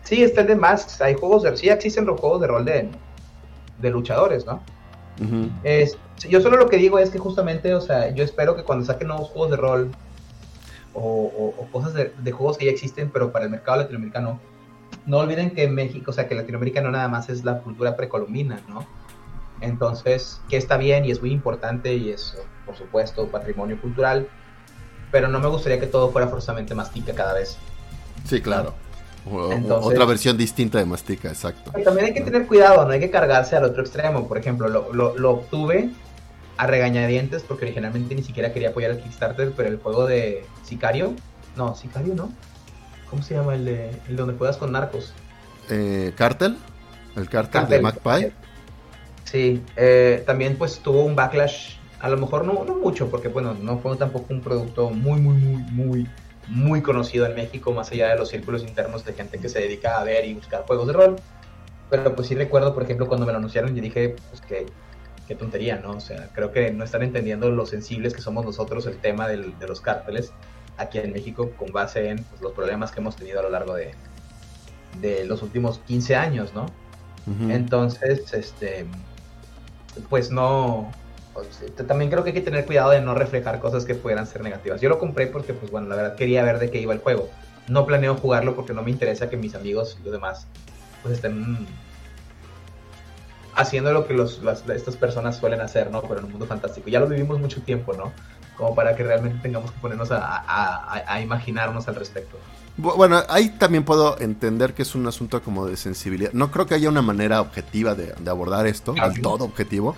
[0.09, 1.55] Sí, está el de Masks, hay juegos de...
[1.55, 2.89] Sí existen los juegos de rol de,
[3.79, 4.63] de luchadores, ¿no?
[5.65, 5.99] es,
[6.31, 9.09] yo solo lo que digo es que justamente, o sea, yo espero que cuando saquen
[9.09, 9.91] nuevos juegos de rol
[10.95, 14.41] o, cosas de, de, juegos que ya existen, pero para el mercado latinoamericano,
[15.05, 18.63] no olviden que México, o sea, que Latinoamérica no nada más es la cultura precolombina,
[18.67, 18.87] ¿no?
[19.61, 22.35] Entonces, que está bien y es muy importante y es,
[22.65, 24.27] por supuesto, patrimonio cultural,
[25.13, 27.59] pero no me gustaría que todo fuera forzosamente mastica cada vez.
[28.25, 28.88] Sí, claro.
[29.33, 31.73] Otra versión distinta de mastica, exacto.
[31.85, 34.27] También hay que tener cuidado, no hay que cargarse al otro extremo.
[34.29, 35.91] Por ejemplo, lo, lo, obtuve
[36.57, 41.15] a regañadientes porque originalmente ni siquiera quería apoyar el Kickstarter, pero el juego de Sicario,
[41.57, 42.31] no, Sicario no.
[43.11, 45.13] ¿Cómo se llama el de el donde juegas con narcos?
[45.71, 46.59] Eh, ¿Cartel?
[47.17, 48.33] ¿El cartel, de Magpie?
[49.25, 53.55] Sí, eh, también pues tuvo un backlash, a lo mejor no, no mucho, porque bueno,
[53.55, 56.09] no fue tampoco un producto muy, muy, muy, muy,
[56.49, 60.01] muy conocido en México, más allá de los círculos internos de gente que se dedica
[60.01, 61.17] a ver y buscar juegos de rol.
[61.91, 64.67] Pero pues sí recuerdo, por ejemplo, cuando me lo anunciaron, y dije, pues que
[65.27, 65.91] qué tontería, ¿no?
[65.91, 69.67] O sea, creo que no están entendiendo lo sensibles que somos nosotros el tema de
[69.69, 70.33] los cárteles
[70.79, 73.75] aquí en México con base en pues, los problemas que hemos tenido a lo largo
[73.75, 73.91] de,
[75.01, 76.67] de los últimos 15 años, ¿no?
[77.51, 78.87] Entonces, este,
[80.09, 80.91] pues no,
[81.87, 84.81] también creo que hay que tener cuidado de no reflejar cosas que puedan ser negativas.
[84.81, 87.29] Yo lo compré porque, pues bueno, la verdad quería ver de qué iba el juego.
[87.69, 90.47] No planeo jugarlo porque no me interesa que mis amigos y los demás
[91.03, 91.67] pues estén
[93.55, 94.41] haciendo lo que los,
[94.75, 96.03] estas personas suelen hacer, ¿no?
[96.03, 96.89] Pero en un mundo fantástico.
[96.89, 98.13] Ya lo vivimos mucho tiempo, ¿no?
[98.57, 102.39] Como para que realmente tengamos que ponernos a imaginarnos al respecto.
[102.79, 106.31] Bueno, ahí también puedo entender que es un asunto como de sensibilidad.
[106.33, 109.97] No creo que haya una manera objetiva de, abordar esto, al todo objetivo.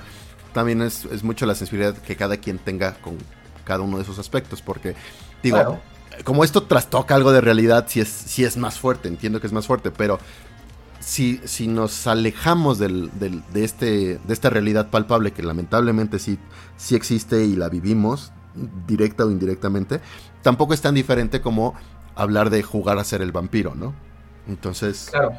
[0.53, 3.17] También es, mucho la sensibilidad que cada quien tenga con
[3.65, 4.95] cada uno de esos aspectos, porque
[5.43, 5.81] digo,
[6.25, 9.53] como esto trastoca algo de realidad, sí es, sí es más fuerte, entiendo que es
[9.53, 10.19] más fuerte, pero
[11.01, 16.39] si, si nos alejamos del, de, este, de esta realidad palpable, que lamentablemente sí,
[16.77, 18.33] sí existe y la vivimos,
[18.87, 20.01] directa o indirectamente,
[20.43, 21.75] tampoco es tan diferente como
[22.15, 23.95] hablar de jugar a ser el vampiro, ¿no?
[24.47, 25.09] Entonces.
[25.11, 25.33] Claro.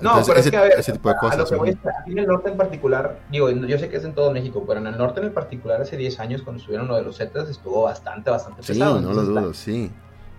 [0.00, 1.52] No, pero es que a ver, ese tipo de cosas.
[1.52, 4.80] aquí en el norte en particular, digo, yo sé que es en todo México, pero
[4.80, 7.82] en el norte en particular hace 10 años cuando estuvieron lo de los Zetas estuvo
[7.82, 8.98] bastante, bastante pesado.
[8.98, 9.92] Sí, no lo dudo, sí.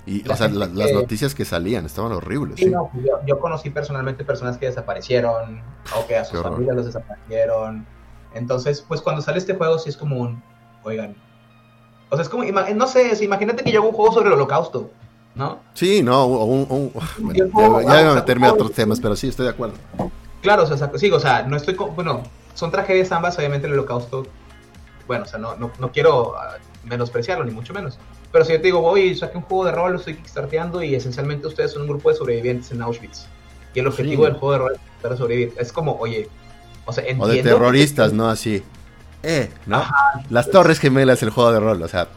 [0.05, 2.59] Y, o sea, las noticias que salían estaban horribles.
[2.59, 5.61] Sí, No, pues yo, conocí personalmente personas que desaparecieron
[5.97, 7.87] o que a sus familias los desaparecieron.
[8.35, 10.43] Entonces, pues cuando sale este juego sí es como un,
[10.83, 11.15] oigan,
[12.09, 14.91] o sea, es como, no sé, imagínate que yo hago un juego sobre el holocausto,
[15.35, 15.59] ¿no?
[15.73, 16.91] Sí, no, un,
[17.33, 19.75] ya, voy a meterme a otros temas, pero sí, estoy de acuerdo.
[20.41, 22.23] Claro, o sea, sí, o sea, no estoy, bueno,
[22.53, 24.25] son tragedias ambas, obviamente el holocausto,
[25.07, 27.99] bueno, o sea, no, no, no quiero ah, menospreciarlo, ni mucho menos.
[28.31, 30.95] Pero si yo te digo, oye, saqué un juego de rol, lo estoy kickstarteando y
[30.95, 33.27] esencialmente ustedes son un grupo de sobrevivientes en Auschwitz.
[33.73, 35.53] Y el objetivo del juego de rol es para sobrevivir.
[35.57, 36.29] Es como, oye,
[36.85, 37.25] o sea, entiendo.
[37.25, 38.29] O de terroristas, ¿no?
[38.29, 38.63] Así.
[39.23, 39.83] Eh, ¿no?
[40.29, 42.07] Las Torres Gemelas, el juego de rol, o sea.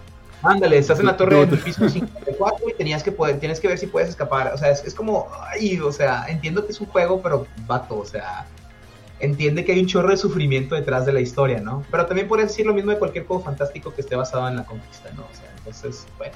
[0.43, 3.78] Ándale, estás en la torre del piso 54 y tenías que poder, tienes que ver
[3.78, 4.53] si puedes escapar.
[4.55, 7.99] O sea, es, es como, ay, o sea, entiendo que es un juego, pero vato,
[7.99, 8.47] o sea,
[9.20, 11.84] entiende que hay un chorro de sufrimiento detrás de la historia, ¿no?
[11.91, 14.64] Pero también puedes decir lo mismo de cualquier juego fantástico que esté basado en la
[14.64, 15.22] conquista, ¿no?
[15.22, 16.34] O sea, entonces, bueno,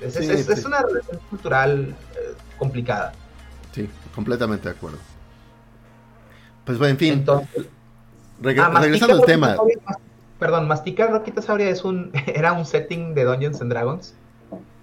[0.00, 3.12] es, una relación cultural eh, complicada.
[3.72, 4.98] Sí, completamente de acuerdo.
[6.64, 7.12] Pues bueno, en fin.
[7.14, 7.66] Entonces,
[8.58, 9.56] ah, regresando al tema.
[10.38, 14.14] Perdón, Mastica Roquita Sauria es un, era un setting de Dungeons and Dragons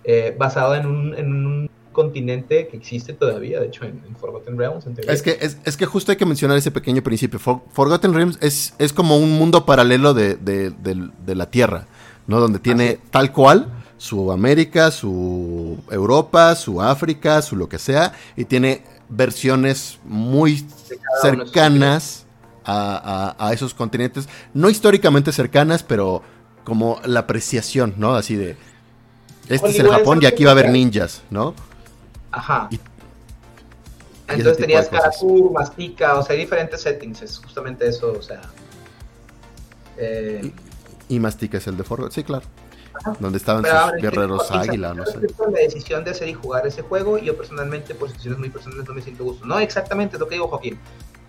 [0.04, 4.86] eh, basado en un, en un continente que existe todavía, de hecho, en, Forgotten Realms.
[5.08, 7.40] es, que, es, que justo hay que mencionar ese pequeño principio.
[7.40, 11.88] Forgotten Realms es, es como un mundo paralelo de, de la Tierra,
[12.28, 12.40] ¿no?
[12.40, 13.68] Donde tiene tal cual
[14.02, 20.66] su América, su Europa, su África, su lo que sea, y tiene versiones muy
[21.22, 22.26] cercanas
[22.66, 26.22] a, esos continentes, no históricamente cercanas, pero
[26.64, 28.16] como la apreciación, ¿no?
[28.16, 28.56] Así de,
[29.50, 31.56] este es el Japón y aquí va a haber ninjas, ¿no?
[32.32, 32.70] Ajá.
[34.28, 38.42] Entonces tenías Karakur, Mastika, o sea, hay diferentes settings, es justamente eso, o sea...
[39.98, 40.52] Eh,
[41.10, 42.46] y, Mastika es el de Forgotten, sí, claro
[43.20, 45.20] donde estaban sus guerreros águila, no sé.
[45.52, 48.94] La decisión de hacer y jugar ese juego, yo personalmente, por situaciones muy personales, no
[48.94, 49.46] me siento gusto.
[49.46, 50.80] No exactamente es lo que digo Joaquín.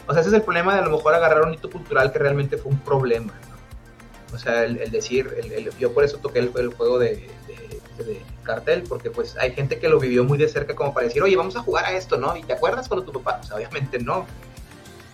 [0.07, 2.18] O sea, ese es el problema de a lo mejor agarrar un hito cultural que
[2.18, 3.32] realmente fue un problema.
[4.32, 5.34] O sea, el, decir,
[5.78, 7.28] yo por eso toqué el, juego de,
[8.42, 11.36] cartel, porque pues hay gente que lo vivió muy de cerca como para decir, oye,
[11.36, 12.36] vamos a jugar a esto, ¿no?
[12.36, 13.40] ¿Y te acuerdas cuando tu papá?
[13.44, 14.26] Sea, obviamente no.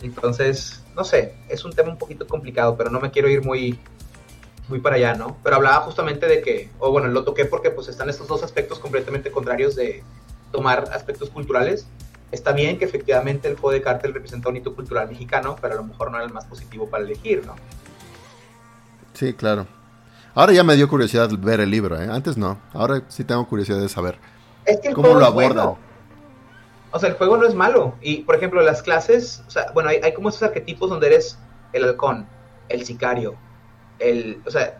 [0.00, 3.78] Entonces, no sé, es un tema un poquito complicado, pero no me quiero ir muy,
[4.68, 5.36] muy para allá, ¿no?
[5.42, 8.78] Pero hablaba justamente de que, o bueno, lo toqué porque pues están estos dos aspectos
[8.78, 10.02] completamente contrarios de
[10.52, 11.86] tomar aspectos culturales.
[12.30, 15.76] Está bien que efectivamente el juego de cártel representa un hito cultural mexicano, pero a
[15.78, 17.54] lo mejor no era el más positivo para elegir, ¿no?
[19.14, 19.66] Sí, claro.
[20.34, 22.08] Ahora ya me dio curiosidad ver el libro, ¿eh?
[22.10, 22.58] Antes no.
[22.72, 24.18] Ahora sí tengo curiosidad de saber
[24.94, 25.74] cómo lo abordan.
[26.90, 27.94] O sea, el juego no es malo.
[28.00, 31.38] Y, por ejemplo, las clases, o sea, bueno, hay, hay como esos arquetipos donde eres
[31.72, 32.26] el halcón,
[32.68, 33.34] el sicario,
[33.98, 34.78] el, o sea,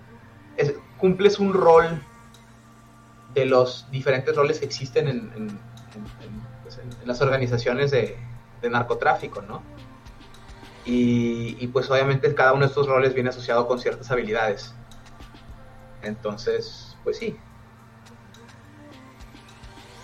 [0.99, 2.03] cumples un rol
[3.35, 5.59] de los diferentes roles que existen en,
[7.09, 8.17] las organizaciones de,
[8.71, 9.63] narcotráfico, ¿no?
[10.85, 14.75] Y, pues obviamente cada uno de estos roles viene asociado con ciertas habilidades.
[16.03, 17.37] Entonces, pues sí.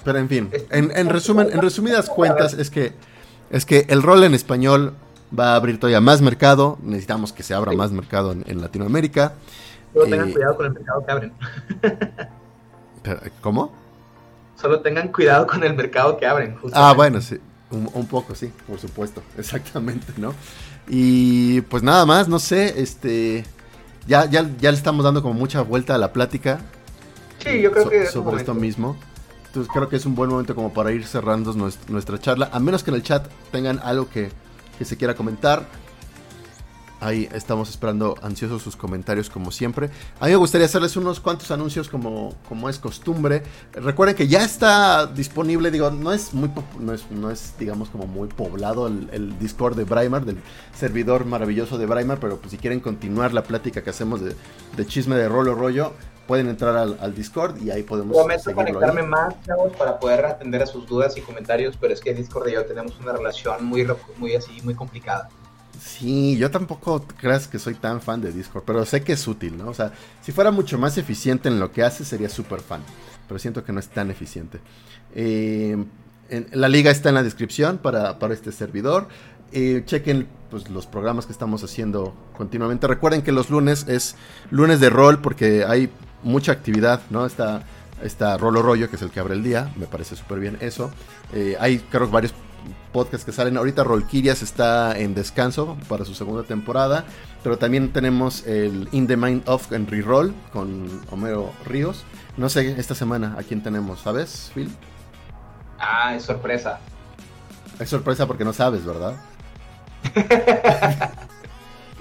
[0.02, 2.92] Pero en fin, en, resumen, en resumidas cuentas es que
[3.50, 4.94] es que el rol en español
[5.38, 6.78] va a abrir todavía más mercado.
[6.82, 9.34] Necesitamos que se abra más mercado en, Latinoamérica.
[9.92, 11.32] Solo tengan eh, cuidado con el mercado que abren.
[13.40, 13.83] ¿Cómo?
[14.64, 16.56] Solo tengan cuidado con el mercado que abren.
[16.72, 17.38] Ah, bueno, sí.
[17.70, 19.22] Un, poco, sí, por supuesto.
[19.38, 20.34] Exactamente, ¿no?
[20.88, 23.44] Y pues nada más, no sé, este.
[24.06, 26.60] Ya, ya, ya le estamos dando como mucha vuelta a la plática.
[27.40, 28.06] Sí, yo creo que.
[28.06, 28.96] Sobre esto mismo.
[29.48, 31.52] Entonces creo que es un buen momento como para ir cerrando
[31.88, 32.48] nuestra charla.
[32.50, 34.30] A menos que en el chat tengan algo que
[34.78, 35.66] que se quiera comentar.
[37.04, 39.90] Ahí estamos esperando ansiosos sus comentarios como siempre.
[40.20, 43.42] A mí me gustaría hacerles unos cuantos anuncios como, como es costumbre.
[43.74, 46.50] Recuerden que ya está disponible, digo, no es muy
[46.80, 50.38] no es, no es digamos como muy poblado el, Discord de Braimar, del
[50.74, 54.34] servidor maravilloso de Braimar, pero pues si quieren continuar la plática que hacemos de,
[54.86, 55.92] chisme de rollo rollo,
[56.26, 60.66] pueden entrar al, Discord y ahí podemos Prometo conectarme más, chavos, para poder atender a
[60.66, 63.86] sus dudas y comentarios, pero es que Discord y yo tenemos una relación muy,
[64.16, 65.28] muy así, muy complicada.
[65.84, 69.58] Sí, yo tampoco creas que soy tan fan de Discord, pero sé que es útil,
[69.58, 69.68] ¿no?
[69.68, 72.80] O sea, si fuera mucho más eficiente en lo que hace, sería súper fan,
[73.28, 74.60] pero siento que no es tan eficiente.
[75.14, 75.76] Eh,
[76.52, 79.08] la liga está en la descripción para, para este servidor.
[79.52, 82.86] Eh, chequen pues, los programas que estamos haciendo continuamente.
[82.86, 84.16] Recuerden que los lunes es
[84.50, 85.90] lunes de rol porque hay
[86.22, 87.26] mucha actividad, ¿no?
[87.26, 87.62] Está,
[88.02, 90.90] está Rolo Rollo, que es el que abre el día, me parece súper bien eso.
[91.34, 92.32] Eh, hay, creo, varios
[92.92, 93.56] podcasts que salen.
[93.56, 97.04] Ahorita Rolkirias está en descanso para su segunda temporada,
[97.42, 102.04] pero también tenemos el In the Mind of en Reroll con Homero Ríos.
[102.36, 104.74] No sé, esta semana a quién tenemos, ¿sabes, Phil?
[105.78, 106.78] Ah, es sorpresa.
[107.78, 109.14] Es sorpresa porque no sabes, ¿verdad?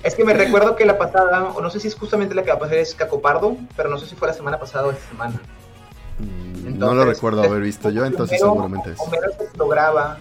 [0.04, 2.50] es que me recuerdo que la pasada, o no sé si es justamente la que
[2.50, 5.08] va a pasar, es Cacopardo, pero no sé si fue la semana pasada o esta
[5.10, 5.40] semana.
[6.20, 9.00] Mm, no lo recuerdo haber visto yo, entonces seguramente es.
[9.00, 10.18] Homero que lo graba,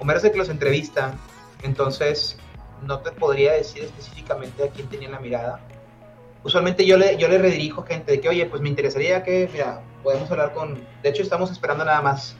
[0.00, 1.14] Homero es el que los entrevista,
[1.62, 2.38] entonces
[2.82, 5.60] no te podría decir específicamente a quién tenía la mirada.
[6.44, 9.82] Usualmente yo le, yo le redirijo gente de que, oye, pues me interesaría que, mira,
[10.02, 10.80] podemos hablar con...
[11.02, 12.36] De hecho, estamos esperando nada más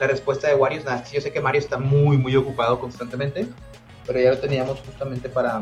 [0.00, 0.82] la respuesta de Wario
[1.12, 3.46] Yo sé que Mario está muy, muy ocupado constantemente,
[4.06, 5.60] pero ya lo teníamos justamente para,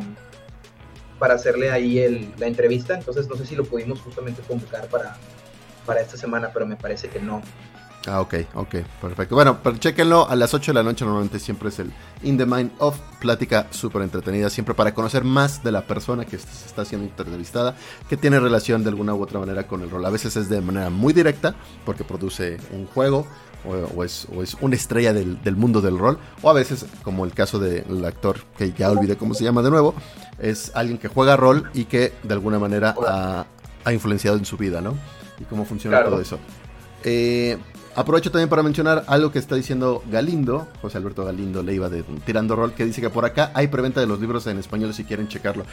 [1.18, 5.16] para hacerle ahí el, la entrevista, entonces no sé si lo pudimos justamente convocar para,
[5.84, 7.42] para esta semana, pero me parece que no.
[8.06, 9.34] Ah, ok, ok, perfecto.
[9.34, 11.92] Bueno, pero chequenlo a las 8 de la noche, normalmente siempre es el
[12.22, 16.38] In the Mind of, plática súper entretenida, siempre para conocer más de la persona que
[16.38, 17.76] se está siendo entrevistada,
[18.08, 20.04] que tiene relación de alguna u otra manera con el rol.
[20.06, 23.26] A veces es de manera muy directa, porque produce un juego,
[23.66, 24.26] o, es,
[24.62, 28.72] una estrella del, mundo del rol, o a veces, como el caso del actor, que
[28.72, 29.94] ya olvidé cómo se llama de nuevo,
[30.38, 32.94] es alguien que juega rol y que de alguna manera
[33.84, 34.94] ha, influenciado en su vida, ¿no?
[35.38, 36.38] Y cómo funciona todo eso.
[37.04, 37.58] Eh,
[37.96, 42.54] Aprovecho también para mencionar algo que está diciendo Galindo, José Alberto Galindo Leiva de Tirando
[42.54, 45.26] Rol, que dice que por acá hay preventa de los libros en español si quieren
[45.26, 45.64] checarlo.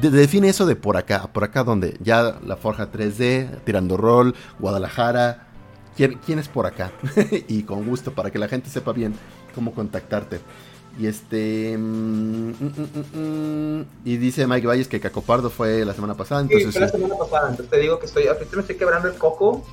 [0.00, 5.48] define eso de por acá, por acá donde ya la Forja 3D, Tirando Rol, Guadalajara.
[5.94, 6.90] ¿Quién, quién es por acá?
[7.48, 9.14] y con gusto, para que la gente sepa bien
[9.54, 10.40] cómo contactarte.
[10.98, 11.76] Y este.
[11.76, 16.42] Mm, mm, mm, y dice Mike Valles que Cacopardo fue la semana pasada.
[16.42, 17.50] Entonces, sí, fue la semana pasada.
[17.50, 18.26] Entonces te digo que estoy.
[18.26, 19.64] Ahorita me estoy quebrando el coco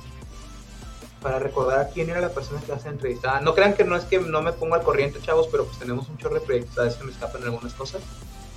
[1.22, 3.40] para recordar quién era la persona que hace entrevistada.
[3.40, 6.08] No crean que no es que no me pongo al corriente, chavos, pero pues tenemos
[6.08, 8.02] un chorro de proyectos, a veces me escapan algunas cosas.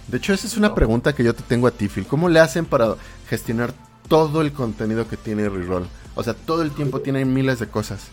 [0.07, 2.05] De hecho, esa es una pregunta que yo te tengo a ti, Phil.
[2.05, 2.95] ¿Cómo le hacen para
[3.29, 3.73] gestionar
[4.07, 5.87] todo el contenido que tiene Reroll?
[6.15, 8.07] O sea, todo el tiempo tienen miles de cosas.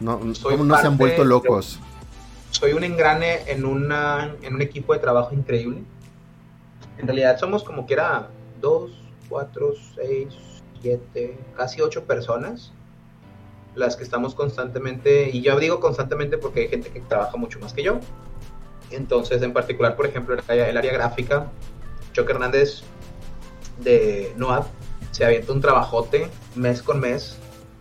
[0.00, 1.78] No, ¿Cómo no se han vuelto locos?
[2.50, 5.82] soy un engrane en, una, en un equipo de trabajo increíble.
[6.98, 8.28] En realidad somos como que era
[8.60, 8.90] dos,
[9.28, 10.28] cuatro, seis,
[10.80, 12.72] siete, casi ocho personas
[13.74, 17.72] las que estamos constantemente, y yo digo constantemente porque hay gente que trabaja mucho más
[17.72, 18.00] que yo.
[18.90, 21.50] Entonces, en particular, por ejemplo, el área, el área gráfica,
[22.12, 22.82] Choque Hernández
[23.78, 24.64] de NOAD
[25.12, 27.36] se avienta un trabajote mes con mes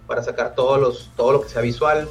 [0.07, 2.07] para sacar todos los, todo lo que sea visual.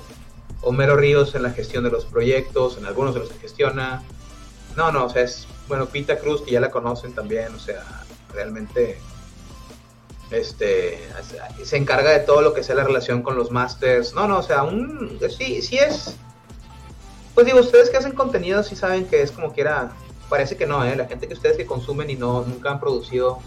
[0.62, 4.02] Homero Ríos en la gestión de los proyectos, en algunos de los que gestiona.
[4.76, 7.82] No, no, o sea, es, bueno, Pita Cruz, que ya la conocen también, o sea,
[8.32, 8.98] realmente
[10.30, 10.98] este
[11.64, 14.14] se encarga de todo lo que sea la relación con los masters.
[14.14, 16.16] No, no, o sea, un sí, sí es
[17.34, 19.92] pues digo, ustedes que hacen contenido sí saben que es como quiera,
[20.28, 20.96] parece que no, ¿eh?
[20.96, 23.38] la gente que ustedes que consumen y no nunca han producido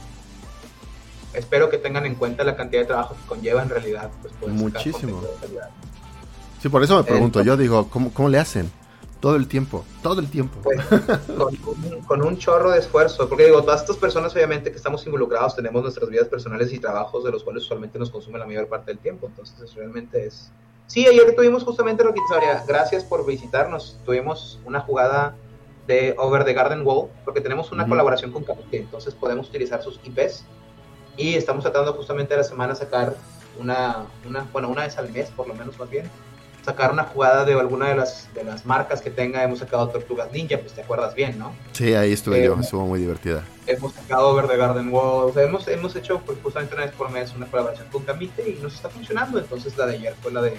[1.33, 5.21] espero que tengan en cuenta la cantidad de trabajo que conlleva en realidad pues, muchísimo.
[6.61, 8.71] Sí, por eso me pregunto, yo digo, ¿cómo, ¿cómo le hacen?
[9.21, 10.59] Todo el tiempo, todo el tiempo.
[10.63, 10.79] Pues,
[12.07, 15.83] con, un, chorro de esfuerzo, porque digo, todas estas personas obviamente que estamos involucrados tenemos
[15.83, 18.97] nuestras vidas personales y trabajos de los cuales usualmente nos consume la mayor parte del
[18.97, 20.51] tiempo, entonces realmente es...
[20.87, 25.35] Sí, ayer tuvimos justamente lo que sabía, gracias por visitarnos, tuvimos una jugada
[25.85, 29.99] de Over the Garden Wall, porque tenemos una colaboración con Capite, entonces podemos utilizar sus
[30.03, 30.45] IPs
[31.15, 33.15] y estamos tratando justamente de la semana sacar
[33.59, 36.09] una, una, bueno, una vez al mes por lo menos más bien,
[36.65, 39.43] sacar una jugada de alguna de las, de las marcas que tenga.
[39.43, 41.53] Hemos sacado Tortugas Ninja, pues te acuerdas bien, ¿no?
[41.71, 43.43] Sí, ahí estuve yo, estuvo muy divertida.
[43.67, 47.33] Hemos sacado Over the Garden Wall, hemos, hemos hecho pues, justamente una vez por mes
[47.35, 49.39] una colaboración con Camite y nos está funcionando.
[49.39, 50.55] Entonces la de ayer fue la de...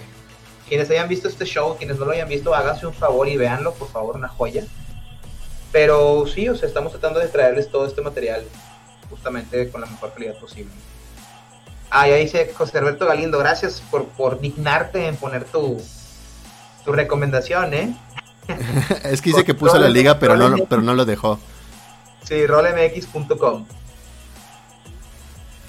[0.68, 3.74] Quienes hayan visto este show, quienes no lo hayan visto, háganse un favor y véanlo,
[3.74, 4.64] por favor, una joya.
[5.70, 8.44] Pero sí, o sea, estamos tratando de traerles todo este material
[9.11, 10.72] justamente con la mejor calidad posible.
[11.95, 15.78] Ah, ya dice José Alberto Galindo, gracias por, por dignarte en poner tu,
[16.87, 17.95] tu recomendación, ¿eh?
[19.04, 21.38] es que dice que puso la liga, pero no, pero no lo dejó.
[22.22, 23.66] Sí, rolemx.com.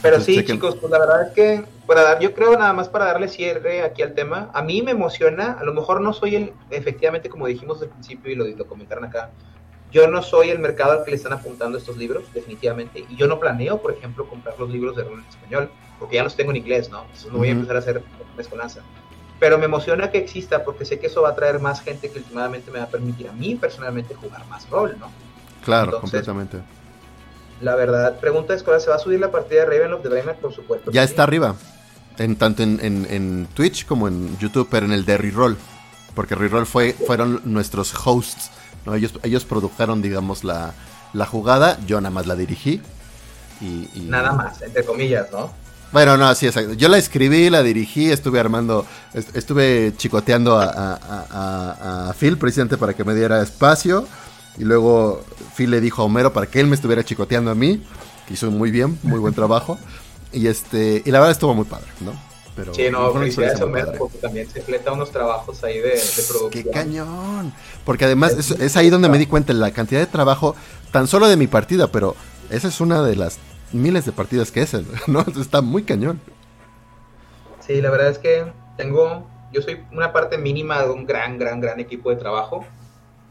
[0.01, 3.03] Pero sí, chicos, pues la verdad es que para dar, yo creo nada más para
[3.03, 6.53] darle cierre aquí al tema, a mí me emociona, a lo mejor no soy el,
[6.69, 9.31] efectivamente como dijimos al principio y lo, lo comentaron acá,
[9.91, 13.27] yo no soy el mercado al que le están apuntando estos libros, definitivamente, y yo
[13.27, 15.69] no planeo, por ejemplo, comprar los libros de rol en español
[16.03, 17.03] porque ya los tengo en inglés, ¿no?
[17.03, 18.03] Entonces no voy a empezar a hacer
[18.35, 18.81] mezcolanza.
[19.39, 22.19] Pero me emociona que exista porque sé que eso va a traer más gente que
[22.19, 25.09] últimamente me va a permitir a mí personalmente jugar más rol, ¿no?
[25.63, 26.57] Claro, completamente.
[27.61, 30.35] La verdad, pregunta es, ¿se va a subir la partida de Raven of the Brainer?
[30.35, 30.91] Por supuesto.
[30.91, 31.55] Ya está arriba.
[32.17, 35.57] En, tanto en, en, Twitch como en YouTube, pero en el Derry Roll.
[36.15, 38.51] porque Reroll fue, fueron nuestros hosts,
[38.85, 38.93] ¿no?
[38.93, 40.73] Ellos, ellos produjeron, digamos, la,
[41.13, 42.81] la jugada, yo nada más la dirigí.
[43.61, 45.62] Y, Nada más, entre comillas, ¿no?
[45.93, 46.73] Bueno, no, sí, exacto.
[46.73, 48.83] Yo la escribí, la dirigí, estuve armando,
[49.13, 54.07] estuve chicoteando a, a, Phil precisamente para que me diera espacio.
[54.57, 55.23] Y luego
[55.55, 57.83] Phil le dijo a Homero para que él me estuviera chicoteando a mí,
[58.27, 59.77] que hizo muy bien, muy buen trabajo.
[60.31, 62.13] Y este y la verdad estuvo muy padre, ¿no?
[62.55, 66.23] Pero sí, no, felicidades a Homero porque también se fleta unos trabajos ahí de, de
[66.27, 66.49] producción.
[66.49, 67.53] ¡Qué cañón!
[67.85, 70.55] Porque además es, es ahí donde me di cuenta la cantidad de trabajo,
[70.91, 72.15] tan solo de mi partida, pero
[72.49, 73.37] esa es una de las
[73.73, 74.73] miles de partidas que es,
[75.07, 75.25] ¿no?
[75.39, 76.19] Está muy cañón.
[77.59, 78.45] Sí, la verdad es que
[78.77, 82.65] tengo, yo soy una parte mínima de un gran, gran, gran equipo de trabajo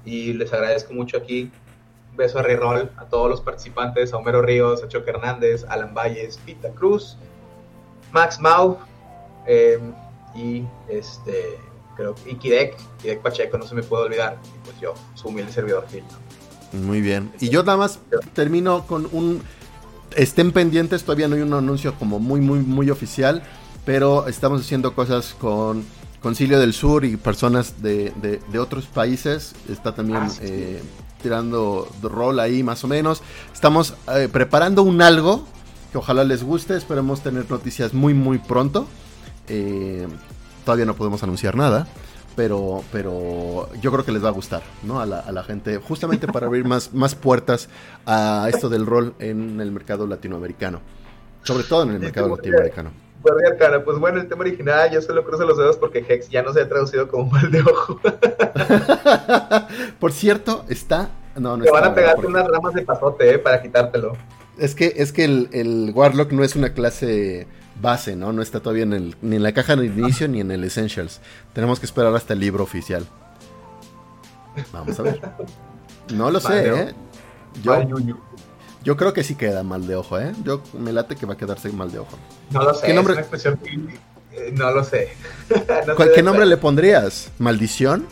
[0.05, 1.51] y les agradezco mucho aquí.
[2.11, 5.95] Un beso a Reroll, a todos los participantes, a Homero Ríos, a Choque Hernández, Alan
[5.95, 7.17] Valles, Pita Cruz,
[8.13, 8.79] Max Mau
[9.47, 9.79] eh,
[10.35, 11.59] y este,
[11.97, 15.53] creo y Kidek, Kidek Pacheco, no se me puede olvidar, y pues yo, su humilde
[15.53, 16.05] servidor Gil.
[16.73, 17.33] Muy bien.
[17.41, 17.99] Y yo nada más
[18.33, 19.43] termino con un
[20.17, 23.43] estén pendientes, todavía no hay un anuncio como muy, muy, muy oficial,
[23.85, 25.85] pero estamos haciendo cosas con
[26.21, 29.55] Concilio del Sur y personas de, de, otros países.
[29.69, 30.83] Está también ah, eh,
[31.23, 33.23] tirando rol ahí más o menos.
[33.53, 35.45] Estamos eh, preparando un algo
[35.91, 38.87] que ojalá les guste, esperemos tener noticias muy, muy pronto.
[39.49, 40.07] Eh,
[40.65, 41.89] todavía no podemos anunciar nada
[42.37, 45.01] pero, pero yo creo que les va a gustar, ¿no?
[45.01, 47.69] A la, a la gente, justamente para abrir más, más puertas
[48.07, 50.81] a esto del rol en el mercado latinoamericano,
[51.43, 52.91] sobre todo en el mercado latinoamericano.
[53.23, 56.61] Pues bueno, el tema original yo solo cruzo los dedos porque Hex ya no se
[56.61, 58.01] ha traducido como mal de ojo.
[60.01, 61.11] por cierto, está...
[61.37, 63.39] No, no Te van a pegarte unas ramas de pasote, ¿eh?
[63.39, 64.13] Para quitártelo.
[64.59, 67.47] Es que, es que el, el Warlock no es una clase
[67.81, 68.33] base, ¿no?
[68.33, 71.21] No está todavía en el, ni en la caja de inicio ni en el Essentials.
[71.53, 73.07] Tenemos que esperar hasta el libro oficial.
[74.73, 75.21] Vamos a ver.
[76.13, 76.95] No lo sé, ¿eh?
[77.63, 77.75] Yo,
[78.85, 80.33] yo creo que sí queda mal de ojo, ¿eh?
[80.45, 82.19] Yo me late que va a quedarse mal de ojo.
[82.51, 82.87] No lo sé.
[82.87, 83.25] ¿Qué nombre?
[84.33, 85.13] Eh, no lo sé.
[86.15, 87.31] ¿Qué nombre le pondrías?
[87.39, 88.07] ¿Maldición?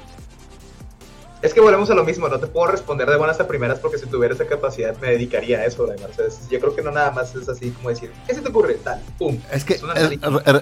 [1.43, 3.97] Es que volvemos a lo mismo, no te puedo responder de buenas a primeras porque
[3.97, 6.41] si tuviera esa capacidad me dedicaría a eso, Mercedes.
[6.51, 8.75] Yo creo que no nada más es así como decir, ¿qué se te ocurre?
[8.75, 9.39] Tal, pum.
[9.51, 9.81] Es que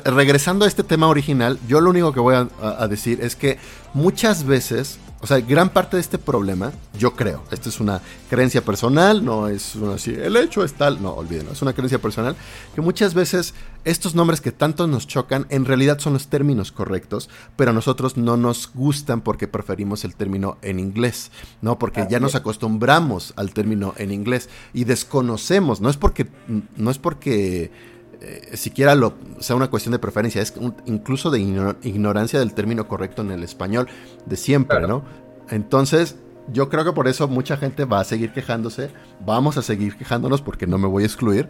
[0.05, 3.59] regresando a este tema original, yo lo único que voy a decir es que
[3.93, 8.01] muchas veces o sea, gran parte de este problema, yo creo, esta es una
[8.31, 12.37] creencia personal, no es así, el hecho es tal, no, olvídenlo, es una creencia personal,
[12.75, 13.55] que muchas veces
[13.85, 18.17] estos nombres que tanto nos chocan en realidad son los términos correctos, pero a nosotros
[18.17, 21.33] no nos gustan porque preferimos el término en inglés,
[21.63, 21.79] ¿no?
[21.79, 26.29] Porque ya nos acostumbramos al término en inglés y desconocemos, no es porque,
[26.77, 30.53] no es porque eh, siquiera lo, sea una cuestión de preferencia, es
[30.87, 31.41] incluso de
[31.83, 33.89] ignorancia del término correcto en el español
[34.27, 35.05] de siempre, ¿no?
[35.51, 36.17] Entonces,
[36.53, 38.91] yo creo que por eso mucha gente va a seguir quejándose,
[39.25, 41.49] vamos a seguir quejándonos porque no me voy a excluir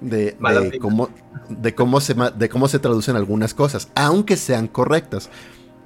[0.00, 0.36] de,
[0.80, 1.08] cómo,
[1.48, 5.30] de, cómo se, de cómo se traducen algunas cosas, aunque sean correctas.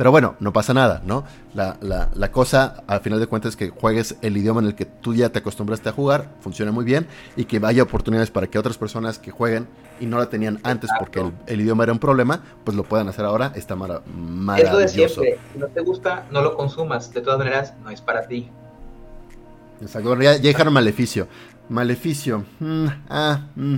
[0.02, 1.22] Pero bueno, no pasa nada, ¿no?
[1.54, 4.84] La, la, cosa, al final de cuentas, es que juegues el idioma en el que
[4.84, 7.06] tú ya te acostumbraste a jugar, funciona muy bien,
[7.36, 9.68] y que haya oportunidades para que otras personas que jueguen
[10.00, 13.24] y no la tenían antes porque el, idioma era un problema, pues lo puedan hacer
[13.24, 14.80] ahora, está mar maravilloso.
[14.80, 18.00] Es de siempre, si no te gusta, no lo consumas, de todas maneras, no es
[18.00, 18.50] para ti.
[19.80, 21.28] Exacto, ya, dejaron Maleficio.
[21.68, 23.76] Maleficio, mm, ah, mm,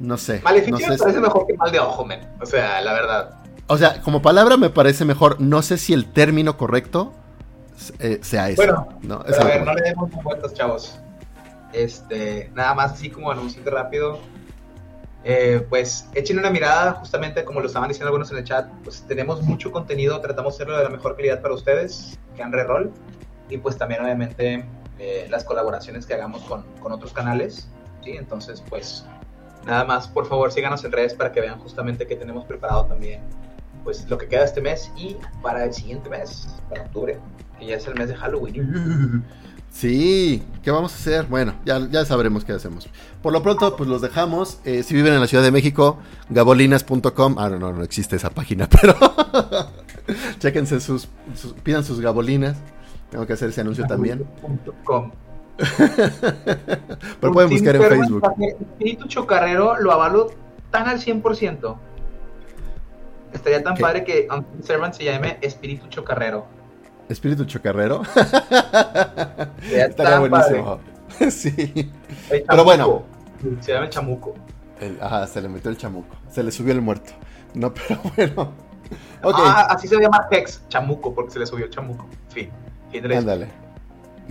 [0.00, 0.42] no sé.
[0.44, 2.20] Maleficio me parece mejor que Mal de Ojo, men.
[2.42, 3.45] O sea, la verdad.
[3.68, 5.40] O sea, como palabra me parece mejor.
[5.40, 7.12] No sé si el término correcto
[7.98, 8.56] eh, sea ese.
[8.56, 9.16] Bueno, ¿no?
[9.16, 10.98] a ver, no le demos vueltas, chavos.
[11.72, 14.20] Este, nada más así como anuncio rápido.
[15.24, 19.02] Eh, pues echen una mirada, justamente como lo estaban diciendo algunos en el chat, pues
[19.08, 22.92] tenemos mucho contenido, tratamos de hacerlo de la mejor calidad para ustedes, que han reroll,
[23.50, 24.64] y pues también obviamente
[25.00, 27.68] eh, las colaboraciones que hagamos con, con otros canales,
[28.04, 28.12] ¿sí?
[28.12, 29.04] Entonces, pues
[29.64, 33.20] nada más, por favor síganos en redes para que vean justamente que tenemos preparado también
[33.86, 37.20] pues lo que queda este mes y para el siguiente mes, para octubre,
[37.56, 39.24] que ya es el mes de Halloween.
[39.70, 41.26] Sí, ¿qué vamos a hacer?
[41.26, 42.88] Bueno, ya, ya sabremos qué hacemos.
[43.20, 44.58] Por lo pronto, pues los dejamos.
[44.64, 45.98] Eh, si viven en la Ciudad de México,
[46.30, 47.36] gabolinas.com.
[47.38, 48.94] Ah, no, no, no existe esa página, pero
[50.38, 51.08] chéquense sus,
[51.62, 52.56] pidan sus gabolinas.
[53.10, 54.26] Tengo que hacer ese anuncio también.
[57.20, 58.22] pero pueden buscar en Facebook.
[58.40, 60.30] Espíritu Chocarrero lo avalo
[60.70, 61.76] tan al 100%.
[63.36, 66.46] Estaría tan padre que un Servant se llame Espíritu Chocarrero.
[67.08, 68.02] ¿Espíritu Chocarrero?
[69.70, 70.80] Estaría buenísimo.
[71.30, 71.92] sí.
[72.28, 73.04] Pero bueno.
[73.60, 74.34] Se llama el chamuco.
[75.00, 76.16] ajá, se le metió el chamuco.
[76.30, 77.12] Se le subió el muerto.
[77.54, 78.52] No, pero bueno.
[79.22, 82.06] Ah, así se llama Hex, chamuco, porque se le subió el chamuco.
[82.30, 82.50] Fin.
[82.90, 83.48] fin Ándale.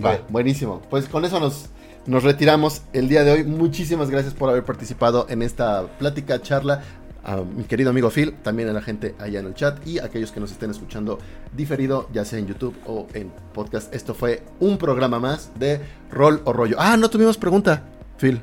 [0.04, 0.82] Va, buenísimo.
[0.90, 1.70] Pues con eso nos,
[2.06, 3.44] nos retiramos el día de hoy.
[3.44, 6.82] Muchísimas gracias por haber participado en esta plática, charla.
[7.28, 10.04] A mi querido amigo Phil, también a la gente allá en el chat y a
[10.04, 11.18] aquellos que nos estén escuchando
[11.52, 13.92] diferido, ya sea en YouTube o en podcast.
[13.92, 15.80] Esto fue un programa más de
[16.12, 16.76] Rol o Rollo.
[16.78, 17.82] Ah, no tuvimos pregunta,
[18.16, 18.40] Phil.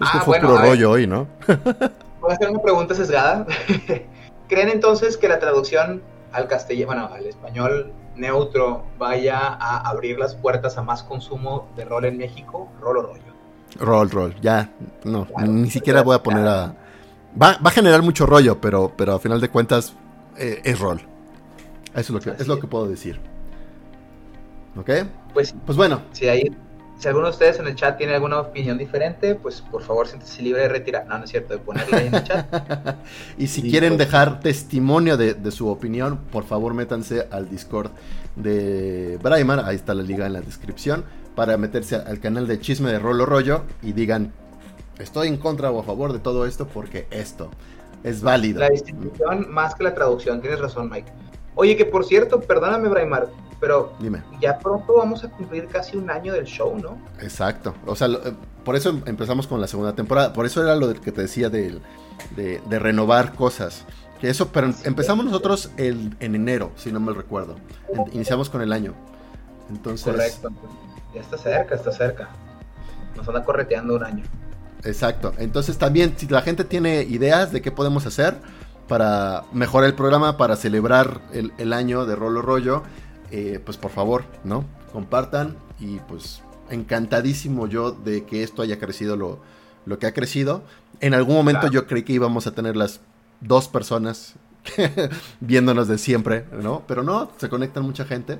[0.00, 1.28] Es que ah, fue puro rollo hoy, ¿no?
[2.20, 3.46] Voy a hacer una pregunta sesgada.
[4.48, 6.00] ¿Creen entonces que la traducción
[6.32, 11.84] al castellano, bueno, al español neutro vaya a abrir las puertas a más consumo de
[11.84, 13.22] rol en México, rol o rollo.
[13.78, 14.70] Rol, rol, ya,
[15.04, 16.74] no, ni siquiera voy a poner a...
[17.40, 19.94] Va, a generar mucho rollo, pero, pero a final de cuentas
[20.36, 21.00] eh, es rol.
[21.94, 23.20] Eso es lo que, es lo que puedo decir.
[24.76, 24.90] ¿Ok?
[25.34, 26.02] Pues, pues bueno.
[26.12, 26.50] Si hay
[26.98, 30.42] si alguno de ustedes en el chat tiene alguna opinión diferente, pues por favor siéntese
[30.42, 31.06] libre de retirar.
[31.06, 32.96] No, no es cierto, de ponerla ahí en el chat.
[33.38, 37.92] y si quieren pues, dejar testimonio de, su opinión, por favor métanse al Discord
[38.34, 39.60] de Braimar.
[39.64, 41.04] Ahí está la liga en la descripción.
[41.36, 44.32] Para meterse al canal de Chisme de Rolo Rollo y digan:
[44.98, 47.50] Estoy en contra o a favor de todo esto porque esto
[48.04, 48.60] es válido.
[48.60, 51.10] La distribución más que la traducción, tienes razón, Mike.
[51.54, 53.28] Oye, que por cierto, perdóname, Braimar,
[53.60, 54.22] pero Dime.
[54.40, 56.98] ya pronto vamos a cumplir casi un año del show, ¿no?
[57.20, 57.74] Exacto.
[57.86, 58.32] O sea, eh,
[58.64, 60.32] por eso empezamos con la segunda temporada.
[60.32, 61.80] Por eso era lo que te decía de,
[62.36, 63.84] de, renovar cosas.
[64.20, 67.56] Que eso, pero empezamos nosotros el, en enero, si no me recuerdo.
[68.12, 68.94] iniciamos con el año.
[69.70, 70.04] Entonces.
[70.04, 70.50] Correcto.
[71.14, 72.28] Ya está cerca, está cerca.
[73.16, 74.24] Nos anda correteando un año.
[74.84, 75.32] Exacto.
[75.38, 78.36] Entonces también, si la gente tiene ideas de qué podemos hacer
[78.86, 82.82] para mejorar el programa, para celebrar el, el año de Rolo Rollo,
[83.30, 84.64] eh, pues por favor, ¿no?
[84.92, 89.40] Compartan y pues encantadísimo yo de que esto haya crecido lo,
[89.84, 90.62] lo que ha crecido.
[91.00, 93.00] En algún momento yo creí que íbamos a tener las
[93.40, 94.34] dos personas
[95.40, 96.82] viéndonos de siempre, ¿no?
[96.86, 98.38] Pero no, se conectan mucha gente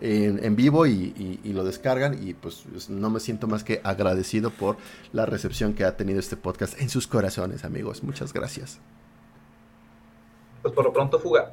[0.00, 4.76] en, vivo y, lo descargan y pues no me siento más que agradecido por
[5.12, 8.02] la recepción que ha tenido este podcast en sus corazones, amigos.
[8.02, 8.78] Muchas gracias.
[10.62, 11.52] Pues por lo pronto fuga.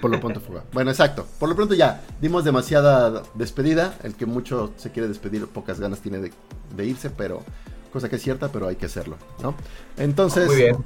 [0.00, 0.64] Por lo pronto fuga.
[0.72, 1.26] Bueno, exacto.
[1.38, 3.96] Por lo pronto ya dimos demasiada despedida.
[4.02, 7.42] El que mucho se quiere despedir, pocas ganas tiene de, irse, pero
[7.92, 9.54] cosa que es cierta, pero hay que hacerlo, ¿no?
[9.96, 10.76] Entonces, muy bien.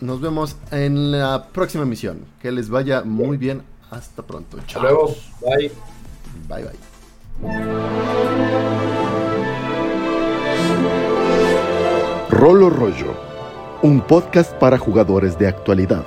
[0.00, 2.24] nos vemos en la próxima emisión.
[2.40, 3.62] Que les vaya muy bien.
[3.90, 4.58] Hasta pronto.
[4.66, 4.66] Chao.
[4.66, 5.16] Hasta luego.
[5.40, 5.95] Bye.
[6.48, 6.76] Bye, bye.
[12.30, 13.14] Rolo Rollo,
[13.82, 16.04] un podcast para jugadores de actualidad,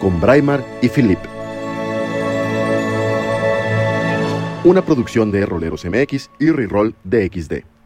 [0.00, 1.18] con Braimar y Philip
[4.68, 7.77] una producción de Roleros MX y Reroll DXD.